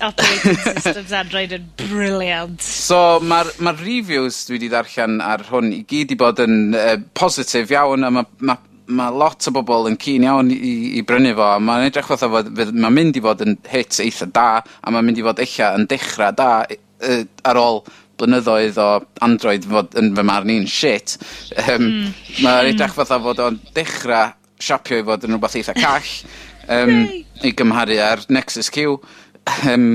operating 0.06 0.58
systems 0.76 1.13
Android 1.15 1.56
yn 1.56 1.63
briliant. 1.80 2.62
So, 2.62 3.19
mae'r 3.26 3.50
ma 3.65 3.74
reviews 3.80 4.43
dwi 4.45 4.60
wedi 4.60 4.69
darllen 4.69 5.17
ar 5.26 5.41
hwn 5.50 5.71
i 5.74 5.82
gyd 5.89 6.13
i 6.13 6.19
bod 6.19 6.41
yn 6.43 6.76
uh, 6.78 6.97
positif 7.17 7.74
iawn, 7.74 8.06
a 8.06 8.12
mae 8.13 8.28
ma, 8.45 8.58
ma 8.91 9.10
lot 9.10 9.47
o 9.50 9.56
bobl 9.56 9.89
yn 9.89 9.97
cyn 10.02 10.28
iawn 10.28 10.54
i, 10.54 10.76
i 11.00 11.04
brynu 11.08 11.34
fo, 11.38 11.47
a 11.56 11.63
mae'n 11.63 11.88
edrych 11.89 12.12
fatha 12.12 12.30
fod, 12.30 12.54
mae'n 12.54 12.97
mynd 12.97 13.17
i 13.17 13.26
fod 13.26 13.41
yn 13.47 13.58
hit 13.71 13.97
eitha 14.06 14.30
da, 14.30 14.47
a 14.62 14.93
mae'n 14.93 15.10
mynd 15.10 15.21
i 15.24 15.26
fod 15.26 15.41
eich 15.41 15.58
yn 15.71 15.89
dechrau 15.89 16.38
da 16.38 16.52
uh, 16.69 17.24
ar 17.47 17.62
ôl 17.62 17.82
blynyddoedd 18.21 18.77
o 18.81 18.91
Android 19.25 19.65
fod 19.67 19.97
yn 19.99 20.13
fy 20.17 20.27
marn 20.27 20.53
i'n 20.53 20.69
shit, 20.69 21.17
um, 21.65 21.89
mm. 21.89 22.13
mae'r 22.45 22.71
edrych 22.75 22.95
fatha 22.95 23.19
fod 23.25 23.41
o'n 23.43 23.60
dechrau 23.75 24.38
siapio 24.62 25.01
i 25.01 25.05
fod 25.05 25.25
yn 25.25 25.36
rhywbeth 25.36 25.57
eitha 25.60 25.75
call 25.77 26.10
um, 26.69 27.07
i 27.41 27.53
gymharu 27.57 27.97
ar 28.03 28.25
Nexus 28.29 28.69
Q. 28.73 28.99
Um, 29.67 29.88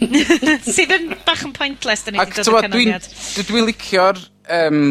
Sydd 0.74 0.94
yn 0.94 1.10
bach 1.26 1.42
yn 1.46 1.54
pointless, 1.56 2.04
dyn 2.06 2.16
ni 2.16 2.22
wedi 2.22 2.38
dod 2.38 2.52
o'r 2.52 2.68
canlyniad. 2.68 3.10
Dwi'n 3.34 3.50
dwi 3.50 3.66
licio'r... 3.70 4.22
Um, 4.60 4.86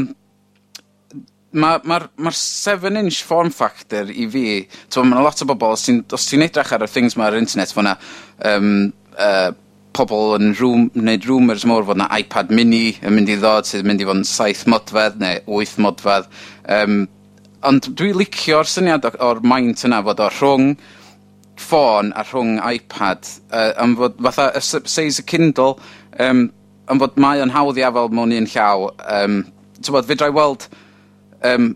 Mae'r 1.53 1.83
ma, 1.85 1.99
ma 2.17 2.31
7-inch 2.33 3.19
form 3.29 3.51
factor 3.53 4.07
i 4.09 4.23
fi, 4.33 4.41
mae'n 4.95 5.19
lot 5.21 5.43
o 5.43 5.45
bobl, 5.45 5.75
os 5.75 5.83
ti'n 5.85 5.99
ti 6.09 6.39
edrych 6.41 6.71
ar 6.73 6.81
y 6.81 6.87
things 6.89 7.13
mae'r 7.13 7.37
internet 7.37 7.69
fwyna, 7.75 7.91
um, 8.49 8.71
uh, 9.13 9.51
pobl 9.93 10.35
yn 10.37 10.53
rŵm, 10.57 10.87
wneud 10.97 11.27
rumours 11.29 11.65
mor 11.69 11.85
fod 11.87 11.99
na 12.01 12.09
iPad 12.17 12.51
mini 12.53 12.95
yn 13.01 13.15
mynd 13.15 13.29
i 13.29 13.37
ddod 13.39 13.69
sydd 13.69 13.83
yn 13.83 13.91
mynd 13.91 14.03
i 14.03 14.07
fod 14.09 14.21
yn 14.21 14.27
7 14.27 14.65
modfedd 14.73 15.19
neu 15.21 15.43
8 15.59 15.77
modfedd. 15.85 16.29
Um, 16.77 17.03
ond 17.63 17.87
dwi 17.99 18.11
licio'r 18.17 18.69
syniad 18.69 19.05
o'r 19.13 19.41
maint 19.45 19.85
yna 19.87 20.01
fod 20.05 20.23
o 20.23 20.29
rhwng 20.33 20.73
ffôn 21.63 22.11
a 22.17 22.25
rhwng 22.25 22.57
iPad 22.73 23.29
uh, 23.53 23.71
am 23.81 23.95
fod 23.99 24.17
fatha 24.27 24.49
y 24.57 24.63
seis 24.65 25.21
y 25.21 25.27
Kindle 25.29 25.77
um, 26.19 26.47
am 26.89 27.03
fod 27.03 27.19
mae 27.21 27.43
o'n 27.43 27.53
hawdd 27.53 27.79
i 27.79 27.85
afel 27.87 28.11
mewn 28.11 28.33
un 28.35 28.49
llaw 28.49 28.89
um, 29.19 29.43
tywod, 29.79 30.09
fe 30.09 30.17
drai 30.19 30.31
weld 30.33 30.67
um, 31.45 31.71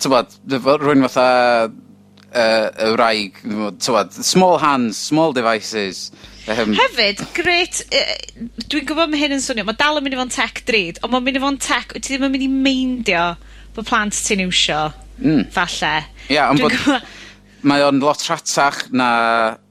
tywod, 0.00 0.34
rwy'n 0.48 1.06
fatha 1.06 1.28
uh, 1.68 2.66
y 2.88 2.90
wraig, 2.96 3.40
tywod, 3.82 4.16
small 4.16 4.58
hands, 4.62 4.98
small 4.98 5.36
devices 5.36 6.08
Um, 6.48 6.72
Hefyd, 6.74 7.20
gret, 7.36 7.82
uh, 7.92 8.12
dwi'n 8.72 8.86
gwybod 8.88 9.12
mae 9.12 9.20
hyn 9.20 9.36
yn 9.36 9.42
swnio, 9.44 9.66
mae 9.68 9.76
dal 9.78 10.00
yn 10.00 10.06
mynd 10.06 10.16
i 10.16 10.18
fo'n 10.18 10.32
tech 10.32 10.62
drud, 10.66 11.00
ond 11.04 11.12
mae'n 11.12 11.26
mynd 11.26 11.38
i 11.38 11.42
fo'n 11.42 11.58
tech, 11.60 11.92
wyt 11.94 12.06
ti 12.06 12.14
ddim 12.14 12.26
yn 12.26 12.34
mynd 12.34 12.46
i 12.46 12.50
meindio 12.50 13.24
bod 13.76 13.88
plant 13.88 14.16
ti'n 14.26 14.44
iwsio, 14.46 14.80
mm. 15.20 15.42
falle. 15.54 15.92
Ia, 16.28 16.34
yeah, 16.34 16.52
ond 16.52 16.64
bod... 16.64 16.74
Gwybod... 16.74 17.16
Mae 17.68 17.82
o'n 17.84 17.98
lot 18.00 18.22
rhatach 18.24 18.86
na 18.96 19.10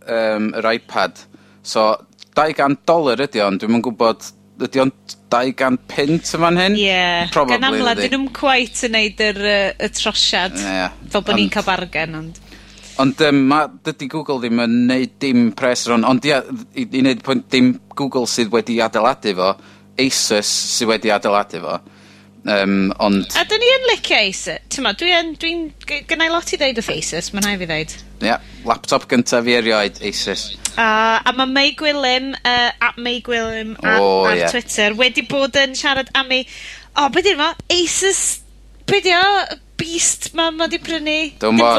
um, 0.05 0.51
yr 0.59 0.67
iPad. 0.75 1.23
So, 1.65 1.87
200 2.37 2.83
dolar 2.85 3.23
ydy 3.25 3.41
on, 3.41 3.57
dwi'n 3.57 3.81
gwybod, 3.87 4.27
ydy 4.61 4.83
on 4.83 4.93
200 5.33 5.79
pint 5.89 6.29
yma'n 6.37 6.61
hyn? 6.61 6.77
Ie, 6.77 6.85
yeah. 6.85 7.31
Probably, 7.33 7.57
gan 7.57 7.71
amla, 7.71 7.95
dyn 7.97 8.13
nhw'n 8.13 8.29
cwaith 8.37 8.85
yn 8.85 8.93
neud 8.93 9.25
yr, 9.25 9.41
uh, 9.41 9.71
y 9.73 9.89
trosiad, 9.97 10.61
yeah, 10.61 10.93
fel 11.09 11.25
bod 11.25 11.41
ni'n 11.41 11.51
cael 11.57 11.67
bargen, 11.67 12.21
ond... 12.21 12.45
Ond 12.99 13.21
um, 13.23 13.43
ma' 13.47 13.65
dydy 13.87 14.09
Google 14.11 14.41
ddim 14.43 14.59
yn 14.65 14.73
neud 14.89 15.13
dim 15.23 15.51
pres 15.55 15.85
ar 15.87 15.95
hwn, 15.95 16.07
ond 16.07 16.25
ia, 16.27 16.41
i 16.75 16.83
i 16.83 17.03
neud 17.05 17.21
pwynt 17.23 17.47
dim 17.53 17.73
Google 17.95 18.27
sydd 18.27 18.51
wedi 18.51 18.81
adeiladu 18.83 19.35
fo, 19.37 19.53
Asus 19.99 20.51
sydd 20.75 20.91
wedi 20.91 21.13
adeiladu 21.15 21.63
fo, 21.63 21.79
Um, 22.47 22.93
ond... 23.03 23.25
A 23.35 23.43
'dyn 23.43 23.59
ni 23.59 23.67
yn 23.75 23.85
licio 23.89 24.17
Asus, 24.29 24.61
t'mod, 24.71 24.95
dwi 25.01 25.11
yn, 25.11 25.33
dwi 25.41 25.51
gynnai 26.07 26.29
lot 26.31 26.53
i 26.55 26.59
ddeud 26.59 26.79
wrth 26.79 26.91
Asus, 26.93 27.33
mae'n 27.35 27.45
rhaid 27.45 27.59
fi 27.59 27.67
ddeud. 27.67 27.95
Ia, 28.29 28.37
laptop 28.67 29.07
gyntaf 29.11 29.43
fi 29.43 29.57
erioed, 29.57 29.99
Asus. 30.07 30.45
Uh, 30.71 31.19
a 31.19 31.33
mae 31.35 31.51
Mei 31.51 31.73
Gwilym, 31.77 32.31
uh, 32.39 32.71
at 32.87 32.97
Mei 32.97 33.19
Gwilym 33.25 33.75
ar, 33.83 33.99
oh, 33.99 34.29
ar 34.29 34.39
yeah. 34.39 34.53
Twitter, 34.53 34.95
wedi 34.99 35.25
bod 35.27 35.59
yn 35.59 35.75
siarad 35.77 36.11
am 36.15 36.31
ei... 36.35 36.45
O, 36.95 37.03
oh, 37.03 37.09
beth 37.13 37.27
yw'n 37.27 37.43
enw 37.43 37.49
fo? 37.51 37.67
Asus 37.75 38.23
beth 38.91 39.05
di 39.05 39.13
o? 39.15 39.27
Beast 39.79 40.33
ma, 40.35 40.49
ma 40.51 40.67
di 40.67 40.79
brynu? 40.83 41.19
Dwi'n 41.39 41.61
bo. 41.61 41.69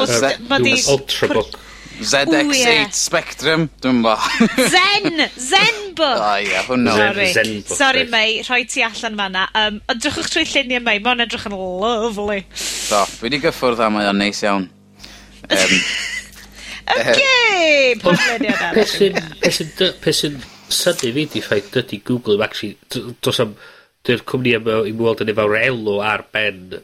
Ma 0.49 0.61
di... 0.63 0.77
Ultrabook. 0.95 1.59
ZX8 2.01 2.57
yeah. 2.57 2.91
Spectrum, 2.97 3.67
dwi'n 3.83 4.01
bo. 4.05 4.15
Zen! 4.75 5.21
Zenbook! 5.37 6.23
O 6.25 6.31
ia, 6.41 6.63
hwnnw. 6.65 6.95
Sorry, 6.97 7.27
Zenbook, 7.35 7.77
Sorry 7.77 8.05
mei, 8.09 8.39
rhoi 8.47 8.63
ti 8.65 8.85
allan 8.87 9.19
fanna. 9.21 9.45
Um, 9.59 9.83
edrychwch 9.93 10.31
trwy 10.33 10.47
lluniau 10.49 10.85
mei, 10.87 11.03
mae'n 11.05 11.27
edrych 11.27 11.45
yn 11.51 11.59
lovely. 11.59 12.47
so 12.57 13.05
fi 13.11 13.27
wedi 13.27 13.43
gyffwrdd 13.45 13.85
am 13.85 13.99
mae 13.99 14.09
o'n 14.09 14.23
neis 14.23 14.41
iawn. 14.47 14.71
Um, 15.51 15.77
Okay, 16.91 17.95
podlediad 18.03 18.63
arall. 18.67 19.19
Pesyn 20.03 20.41
syni 20.71 21.13
fi 21.15 21.27
di 21.35 21.43
ffaith 21.45 21.71
dydy 21.75 22.01
Google 22.07 22.39
yw 22.39 22.47
actually, 22.47 22.79
dos 23.23 23.41
am, 23.43 23.55
dy'r 24.07 24.25
cwmni 24.27 24.57
yma 24.59 24.81
i 24.89 24.95
weld 24.97 25.23
yn 25.25 25.33
efo'r 25.33 25.57
elw 25.61 26.01
ar 26.07 26.25
ben 26.35 26.79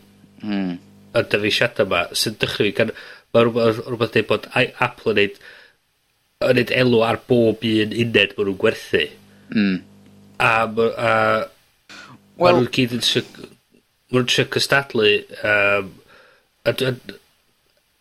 Hmm. 0.46 0.78
Y 1.16 1.24
dyfeisiadau 1.32 1.88
yma, 1.88 2.06
sy'n 2.16 2.38
dychry 2.40 2.72
gan... 2.76 2.94
Mae 3.34 3.44
rhywbeth, 3.44 3.82
rhywbeth 3.84 4.14
dweud 4.14 4.28
bod 4.30 4.46
Apple 4.54 5.12
yn 5.12 5.18
neud, 5.20 5.38
yn 6.46 6.58
neud 6.60 6.72
elw 6.78 7.02
ar 7.04 7.18
bob 7.28 7.64
un 7.66 7.92
uned 7.92 8.34
maen 8.36 8.48
nhw'n 8.48 8.60
gwerthu. 8.62 9.02
Mm. 9.52 9.76
A, 10.40 10.52
a 10.52 11.12
well, 12.38 12.60
nhw'n 12.60 12.72
gyd 12.76 12.96
yn 12.96 13.04
maen 13.04 13.42
nhw'n 14.14 14.30
trio 14.30 14.46
cystadlu 14.54 15.10
um, 15.42 15.90
a, 16.64 16.72
a, 16.72 16.92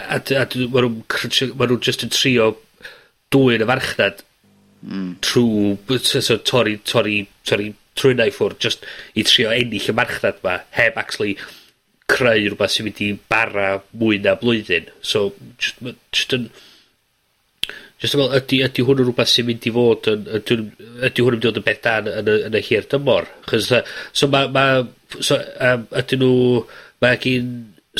a, 0.05 0.19
a 0.19 0.45
maen 0.45 0.85
nhw'n 0.85 1.83
just 1.89 2.05
yn 2.05 2.13
trio 2.13 2.51
dwy'n 3.33 3.65
y 3.65 3.69
farchnad 3.71 4.23
mm. 4.85 5.11
trwy 5.25 5.99
so, 6.05 6.37
torri, 6.37 6.77
torri, 6.87 7.23
torri 7.47 7.71
trwy'n 7.95 8.23
ei 8.23 8.33
ffwrdd 8.35 8.61
just 8.61 8.85
i 9.15 9.23
trio 9.27 9.53
ennill 9.55 9.91
y 9.91 9.95
marchnad 9.95 10.41
ma 10.43 10.59
heb 10.75 10.99
actually 10.99 11.37
creu 12.11 12.45
rhywbeth 12.45 12.73
sy'n 12.73 12.87
mynd 12.87 13.01
i 13.05 13.09
bara 13.31 13.67
mwy 13.97 14.21
na 14.21 14.35
blwyddyn. 14.39 14.89
So 15.01 15.31
just, 15.57 15.81
ma' 15.81 15.95
jyst 16.13 16.37
yn 16.37 16.49
Just 18.03 18.17
yn 18.17 18.19
meddwl, 18.19 18.41
ydy, 18.41 18.57
ydy 18.65 18.83
hwn 18.83 18.99
yn 18.99 19.07
rhywbeth 19.07 19.29
sy'n 19.31 19.45
mynd 19.47 19.65
i 19.65 19.71
fod 19.73 20.09
yn 20.11 20.25
Ydy 20.27 20.41
dwi'n 20.49 20.65
hwn 20.67 21.37
yn 21.37 21.37
mynd 21.37 21.45
i 21.45 21.47
fod 21.47 21.61
yn 21.61 21.67
beth 21.69 21.79
da 21.85 21.93
yn 22.01 22.09
y 22.31 22.35
yn 22.49 22.57
y 22.59 22.61
hir 22.67 22.89
dymor 22.91 23.29
'chos 23.47 23.69
yy 23.71 23.79
so 24.11 24.27
ma' 24.31 24.49
ma' 24.51 24.83
so 25.19 25.39
um, 25.69 25.87
ydyn 26.01 26.21
nhw... 26.25 26.65
Mae 27.03 27.17
gin 27.19 27.47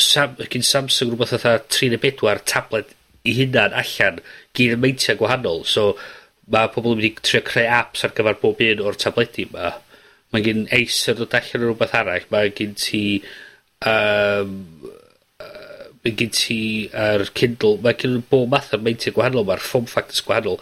Sam- 0.00 0.38
gin 0.52 0.64
Samsung 0.64 1.10
rhywbeth 1.12 1.32
fatha 1.34 1.56
3 1.72 1.90
neu 1.92 2.00
4 2.04 2.44
tablet 2.52 2.92
'i 3.26 3.34
hunan 3.40 3.74
allan 3.80 4.20
gyd 4.56 4.76
y 4.76 4.78
meintiau 4.84 5.18
gwahanol 5.20 5.64
so 5.68 5.88
mae 6.52 6.70
pobl 6.72 6.94
yn 6.94 7.00
mynd 7.00 7.08
i 7.08 7.26
trio 7.26 7.42
creu 7.46 7.66
apps 7.78 8.04
ar 8.06 8.14
gyfer 8.16 8.38
bob 8.42 8.62
un 8.62 8.82
o'r 8.86 8.98
tabledi 9.02 9.46
yma. 9.48 9.72
Mae 10.32 10.44
gin 10.46 10.66
Acer 10.76 11.16
dod 11.18 11.34
allan 11.38 11.64
o 11.64 11.70
rhywbeth 11.70 11.96
arall. 11.98 12.28
Mae 12.30 12.52
gin 12.58 12.76
ti 12.78 13.02
um, 13.84 14.52
mae 16.06 16.14
gen 16.16 16.32
ti 16.34 16.58
ar 16.94 17.24
Kindle 17.36 17.80
mae 17.82 17.96
gen 17.98 18.16
nw 18.16 18.24
bob 18.30 18.50
math 18.52 18.74
o 18.76 18.80
meintiau 18.80 19.14
gwahanol 19.16 19.46
mae'r 19.48 19.64
form 19.64 19.88
factors 19.90 20.22
gwahanol. 20.26 20.60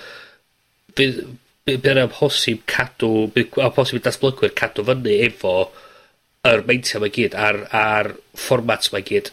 Bydd 0.96 1.20
by- 1.64 1.76
bydd 1.78 1.90
yn 1.94 2.02
amhosib 2.04 2.64
cadw 2.70 3.10
bydd 3.34 3.58
amhosib 3.66 4.00
i 4.00 4.04
datblygwyr 4.04 4.54
cadw 4.60 4.84
fyny 4.88 5.18
efo 5.28 5.54
yr 6.48 6.64
meintiau 6.68 7.00
mae 7.04 7.12
gyd 7.14 7.36
a'r 7.46 7.60
a'r 7.82 8.10
fformat 8.36 8.90
mae 8.92 9.04
gyd 9.10 9.30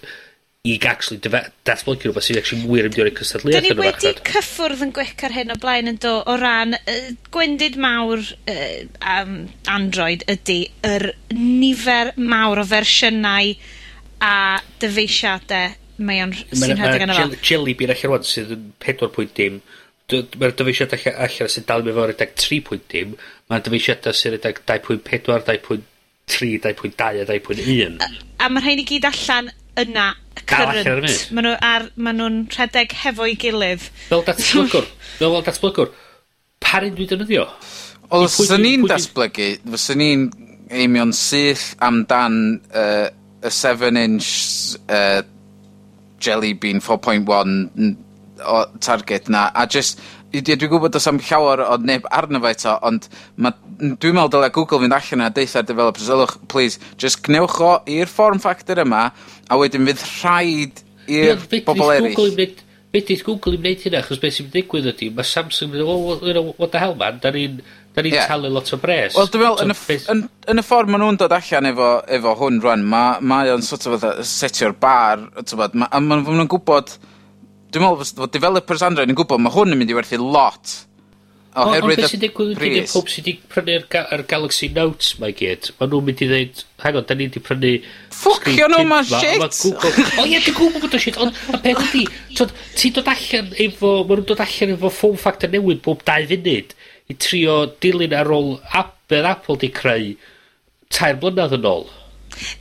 i 0.61 0.75
actually 0.85 1.17
datblygu 1.65 2.05
rhywbeth 2.05 2.27
sydd 2.27 2.37
actually 2.37 2.67
wir 2.69 2.85
yn 2.85 2.91
mynd 2.93 2.99
i 2.99 3.05
roi 3.07 3.13
cystadleuaeth 3.17 3.65
yn 3.65 3.71
y 3.73 3.77
marchnad. 3.79 3.95
Da 3.97 4.11
ni 4.11 4.11
wedi 4.13 4.25
cyffwrdd 4.29 4.81
yn 4.85 4.91
gwec 4.93 5.23
ar 5.25 5.33
hyn 5.33 5.53
o 5.53 5.55
blaen 5.61 5.89
yn 5.89 5.95
do 6.03 6.11
o 6.21 6.35
ran 6.37 6.75
uh, 6.77 6.97
gwendid 7.33 7.79
mawr 7.81 8.21
uh, 8.21 8.83
um, 9.15 9.31
Android 9.73 10.21
ydy 10.29 10.59
yr 10.85 11.07
nifer 11.33 12.11
mawr 12.21 12.61
o 12.61 12.65
fersiynau 12.69 13.55
a 14.21 14.35
dyfeisiadau 14.83 15.73
mae 16.05 16.21
o'n 16.27 16.35
sy'n 16.37 16.75
rhedeg 16.77 17.07
yna 17.07 17.15
fo. 17.17 17.39
Jelly 17.49 17.73
Bean 17.79 17.93
allan 17.95 18.11
rwan 18.11 18.27
sydd 18.29 18.53
yn 18.53 18.67
4 18.85 19.09
pwynt 19.15 19.41
4.dim 19.41 19.57
mae'r 20.11 20.53
dyfeisiadau 20.59 21.15
allan 21.25 21.49
sy'n 21.55 21.65
dal 21.71 21.87
mewn 21.87 22.03
redag 22.11 22.35
3.dim 22.37 23.15
mae'r 23.49 23.65
dyfeisiadau 23.65 24.13
sy'n 24.13 24.37
redag 24.37 24.61
2.4, 24.69 25.41
2.3, 25.49 26.61
2.2 26.69 27.25
a 27.25 27.27
2.1 27.33 27.97
a, 28.05 28.11
a 28.45 28.51
mae'r 28.53 28.67
rhain 28.67 28.83
i 28.83 28.87
gyd 28.93 29.09
allan 29.09 29.49
yna 29.79 30.11
current. 30.49 31.31
Maen 31.31 31.47
nhw 31.47 31.55
ar, 31.63 31.87
maen 31.95 32.19
nhw'n 32.19 32.39
rhedeg 32.51 32.95
hefo'i 33.03 33.35
gilydd. 33.39 33.87
Fel 34.09 34.25
datblygwr. 34.27 34.87
Fel 35.19 35.37
datblygwr. 35.47 35.91
Parin 36.61 36.95
dwi'n 36.97 37.11
defnyddio? 37.11 37.47
Wel, 38.11 38.29
fysyn 38.31 38.63
ni'n 38.65 38.87
datblygu, 38.89 39.49
fysyn 39.73 40.01
ni'n 40.01 40.29
eimio'n 40.71 41.13
syth 41.15 41.71
amdan 41.83 42.37
uh, 42.75 43.07
y 43.41 43.51
7-inch 43.51 44.31
uh, 44.91 45.21
Jelly 46.21 46.53
Bean 46.53 46.81
4.1 46.83 47.95
target 48.81 49.29
na, 49.29 49.49
a 49.53 49.65
just 49.67 49.99
dwi'n 50.31 50.71
gwybod 50.71 50.95
os 50.95 51.07
am 51.11 51.19
llawer 51.19 51.63
o 51.65 51.77
neb 51.83 52.07
arno 52.11 52.39
fe 52.43 52.53
eto, 52.55 52.77
ond 52.87 53.07
dwi'n 53.41 54.15
meddwl 54.15 54.31
dylai 54.37 54.51
Google 54.55 54.81
fynd 54.83 54.95
allan 54.95 55.25
a 55.25 55.29
deitha'r 55.35 55.67
developers, 55.67 56.09
ylwch, 56.13 56.37
please, 56.51 56.79
just 57.01 57.23
gnewch 57.27 57.59
o 57.59 57.73
i'r 57.91 58.11
form 58.11 58.39
factor 58.43 58.79
yma, 58.85 59.09
a 59.51 59.59
wedyn 59.59 59.87
fydd 59.89 60.05
rhaid 60.07 60.83
i'r 61.11 61.47
bobl 61.67 61.95
eraill. 61.97 62.59
Be 62.91 62.99
dydd 63.07 63.21
Google 63.23 63.55
i'n 63.55 63.61
gwneud 63.63 63.83
hynna, 63.85 64.01
achos 64.03 64.19
beth 64.19 64.33
sy'n 64.35 64.49
digwydd 64.51 64.89
ydy, 64.91 65.07
mae 65.15 65.23
Samsung 65.23 65.71
yn 65.77 65.85
dweud, 65.85 66.39
what 66.57 66.73
the 66.73 66.79
hell 66.81 66.95
man, 66.99 67.21
da 67.23 67.31
ni'n 67.31 67.61
da 67.95 68.03
ni'n 68.03 68.17
yeah. 68.17 68.27
talu 68.27 68.49
lot 68.51 68.67
o 68.75 68.79
bres. 68.81 69.15
Wel, 69.15 69.29
dwi'n 69.31 69.45
meddwl, 69.45 69.61
yn, 69.63 69.73
beth... 69.77 70.09
yn, 70.11 70.23
yn, 70.51 70.59
y 70.59 70.65
ffordd 70.67 70.91
maen 70.91 71.03
nhw'n 71.05 71.19
dod 71.21 71.35
allan 71.37 71.69
efo, 71.69 71.87
efo 72.17 72.33
hwn 72.41 72.59
rwan, 72.63 72.83
mae 72.91 73.23
ma 73.23 73.37
o'n 73.53 73.63
sort 73.63 73.87
of 73.87 74.03
setio'r 74.27 74.75
bar, 74.83 75.23
mae 75.31 76.03
ma 76.03 76.19
nhw'n 76.19 76.51
gwybod 76.51 76.91
Dwi'n 77.71 77.85
meddwl 77.85 78.07
fod 78.21 78.31
developers 78.33 78.81
Android 78.83 79.11
yn 79.11 79.17
gwybod, 79.17 79.41
mae 79.41 79.53
hwn 79.55 79.75
yn 79.75 79.79
mynd 79.79 79.93
i 79.93 79.95
werthu 79.95 80.19
lot. 80.21 80.73
Oherwydd 81.61 81.99
o, 82.05 82.07
sy'n 82.07 82.21
digwydd 82.21 82.59
ydy, 82.63 82.81
o, 82.85 82.89
pob 82.93 83.09
sy'n 83.11 83.25
wedi 83.25 83.33
prynu'r 83.51 83.87
ga 83.91 84.01
Galaxy 84.27 84.69
Note 84.71 85.17
mae 85.19 85.33
gyd, 85.35 85.67
mae 85.79 85.89
nhw'n 85.91 86.05
mynd 86.07 86.23
i 86.23 86.27
ddweud, 86.29 86.61
hang 86.83 86.99
on, 86.99 87.07
da 87.09 87.17
ni 87.17 87.27
wedi 87.27 87.41
prynu... 87.43 87.71
Ffwcio 88.15 88.69
nhw, 88.71 88.85
mae 88.87 89.07
shit! 89.07 89.41
Ma, 89.41 89.49
Google... 89.51 90.05
o 90.23 90.27
ie, 90.29 90.39
dwi'n 90.45 90.55
gwybod 90.55 90.85
bod 90.85 90.95
o 90.95 91.01
shit, 91.03 91.19
ond 91.19 91.35
y 91.51 91.59
peth 91.65 91.81
ydi, 91.89 92.05
ti'n 92.39 92.95
dod 92.95 93.11
allan 93.11 93.51
efo, 93.67 93.93
mae 93.99 94.19
nhw'n 94.21 94.29
dod 94.31 94.43
allan 94.47 94.75
efo 94.77 94.93
form 94.95 95.19
factor 95.19 95.51
newydd 95.51 95.83
bob 95.83 96.07
dau 96.07 96.27
funud 96.31 96.75
i 97.11 97.17
trio 97.19 97.57
dilyn 97.83 98.15
ar 98.15 98.31
ôl 98.31 98.53
Apple, 98.71 99.25
Apple 99.27 99.59
di 99.59 99.71
creu 99.75 100.13
tair 100.91 101.19
blynedd 101.19 101.55
yn 101.59 101.67
ôl. 101.67 101.87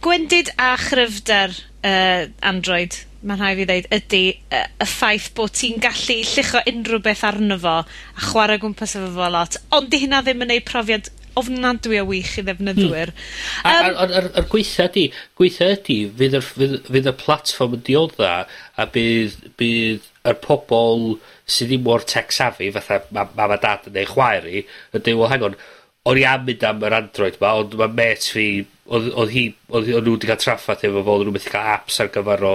Gwendid 0.03 0.51
a 0.59 0.75
chryfder 0.81 1.55
uh, 1.87 2.27
Android, 2.53 2.97
ma' 3.27 3.37
rhaid 3.37 3.61
fi 3.61 3.69
ddeud, 3.69 3.89
ydy 3.97 4.25
uh, 4.57 4.67
y 4.81 4.89
ffaith 4.89 5.31
bod 5.37 5.55
ti'n 5.57 5.81
gallu 5.83 6.19
llucho 6.25 6.63
unrhyw 6.73 7.03
beth 7.05 7.25
arno 7.29 7.59
fo, 7.61 7.79
a 7.85 8.29
chwarae 8.31 8.61
gwmpas 8.63 8.97
efo 8.99 9.11
fo 9.17 9.31
lot, 9.33 9.59
ond 9.77 9.91
'di 9.91 10.05
hynna 10.05 10.23
ddim 10.25 10.47
yn 10.47 10.55
neud 10.55 10.69
profiad 10.69 11.11
ofnadwy 11.39 12.01
o 12.01 12.07
wych 12.09 12.37
i 12.41 12.45
ddefnyddwyr. 12.47 13.13
Hmm. 13.15 13.67
Yym. 13.71 13.71
A 13.71 14.05
a'r 14.05 14.17
a'r 14.19 14.31
a'r 14.41 14.49
gweithio 14.51 14.87
ydy, 14.91 15.05
gweithio 15.39 15.69
ydy, 15.77 15.99
fydd 16.21 16.39
y 16.39 16.45
fydd 16.45 16.79
fydd 16.89 17.11
y 17.11 17.17
platform 17.21 17.77
yn 17.79 17.85
diodda, 17.87 18.33
a 18.77 18.89
bydd 18.95 19.37
bydd 19.61 20.09
y 20.31 20.35
pobol 20.45 21.05
sydd 21.51 21.71
ddim 21.71 21.85
mor 21.87 22.05
tech 22.09 22.35
savvy 22.35 22.71
fatha 22.75 23.01
ma' 23.15 23.29
mam 23.37 23.55
a 23.55 23.61
dad 23.61 23.87
yn 23.91 24.01
ei 24.03 24.09
chwaer 24.09 24.49
i, 24.49 24.65
yn 24.93 25.05
dweud, 25.05 25.21
well, 25.21 25.31
hang 25.33 25.47
on 25.49 25.61
o'n 26.09 26.17
i 26.17 26.23
am 26.25 26.47
mynd 26.47 26.63
am 26.65 26.85
yr 26.87 26.97
Android 26.97 27.35
ma, 27.43 27.51
ond 27.61 27.75
mae 27.77 27.91
met 27.93 28.29
fi, 28.33 28.45
oedd 28.89 29.35
hi, 29.35 29.43
oedd 29.69 29.91
nhw 29.91 30.15
wedi 30.15 30.31
cael 30.31 30.41
traffath 30.41 30.87
efo 30.89 31.03
fo, 31.05 31.17
oedd 31.19 31.29
nhw 31.29 31.35
wedi 31.37 31.53
cael 31.53 31.75
apps 31.75 32.01
ar 32.01 32.09
gyfer 32.15 32.45
o, 32.49 32.55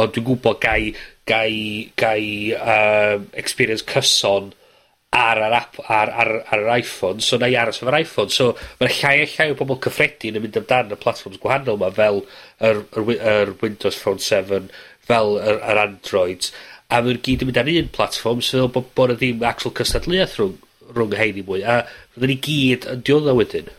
ond 0.00 0.14
dwi'n 0.14 0.26
gwybod 0.28 0.62
gai, 0.62 0.94
gai, 1.28 1.52
gai 2.00 2.22
um, 2.56 3.26
experience 3.42 3.84
cyson 3.90 4.48
ar 5.12 5.42
yr 5.42 5.56
app, 5.58 5.76
ar, 5.90 6.12
ar, 6.22 6.30
ar, 6.46 6.62
yr 6.62 6.72
iPhone, 6.78 7.20
so 7.26 7.36
na 7.36 7.50
i 7.50 7.58
aros 7.58 7.82
efo'r 7.82 7.98
iPhone, 7.98 8.32
so 8.32 8.54
mae'r 8.80 8.96
llai 8.96 9.14
a 9.26 9.28
llai 9.34 9.48
o 9.52 9.58
bobl 9.58 9.80
cyffredin 9.84 10.38
yn 10.38 10.46
mynd 10.46 10.56
amdano 10.62 10.96
y 10.96 11.02
platforms 11.04 11.42
gwahanol 11.42 11.80
ma, 11.82 11.92
fel 12.00 12.22
yr, 12.64 12.84
yr, 12.96 13.12
yr 13.34 13.54
Windows 13.60 14.00
Phone 14.00 14.24
7, 14.24 14.70
fel 15.10 15.36
yr, 15.42 15.60
yr 15.74 15.82
Android, 15.84 16.48
a 16.88 17.02
mae'n 17.04 17.20
gyd 17.26 17.44
yn 17.44 17.50
mynd 17.50 17.60
ar 17.60 17.72
un 17.74 17.92
platform, 17.98 18.40
so 18.46 18.70
bod, 18.72 18.88
bod 18.96 19.18
y 19.18 19.20
ddim 19.20 19.48
actual 19.50 19.76
cystadleuaeth 19.82 20.40
rhwng 20.40 20.58
rhwng 20.94 21.14
hein 21.18 21.38
i 21.40 21.44
mwy. 21.46 21.62
A 21.64 21.82
roedden 22.16 22.32
ni 22.32 22.38
gyd 22.44 22.88
yn 22.90 23.04
diodda 23.06 23.36
wedyn. 23.38 23.70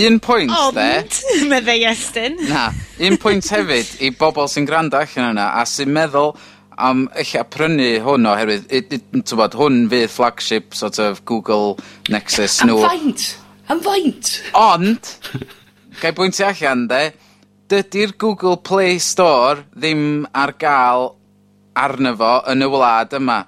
Un 0.00 0.20
pwynt, 0.22 0.54
Ond, 0.54 0.76
de. 0.78 1.20
medde 1.50 1.74
Iestyn. 1.74 2.38
Na, 2.46 2.68
un 3.02 3.18
pwynt 3.18 3.48
hefyd 3.50 3.96
i 4.06 4.12
bobl 4.14 4.46
sy'n 4.50 4.68
gwrando 4.68 5.00
allan 5.00 5.32
yna 5.32 5.48
a 5.58 5.64
sy'n 5.66 5.90
meddwl 5.94 6.36
am 6.80 7.08
eich 7.18 7.34
prynu 7.52 7.88
hwn 8.04 8.28
oherwydd, 8.30 8.70
tywod, 9.26 9.56
hwn 9.58 9.80
fydd 9.90 10.12
flagship 10.14 10.76
sort 10.78 11.00
of 11.02 11.24
Google 11.28 11.74
Nexus. 12.08 12.60
Am 12.62 12.70
nhw. 12.70 12.84
faint! 12.86 13.26
Am 13.70 13.82
faint! 13.84 14.30
Ond, 14.56 15.10
gael 16.00 16.14
bwyntio 16.16 16.48
allan, 16.48 16.86
de, 16.90 17.02
dydy'r 17.70 18.14
Google 18.18 18.56
Play 18.66 18.98
Store 19.02 19.64
ddim 19.74 20.24
ar 20.34 20.54
gael 20.58 21.10
arno 21.78 22.14
fo 22.18 22.32
yn 22.50 22.66
y 22.66 22.70
wlad 22.70 23.14
yma 23.18 23.42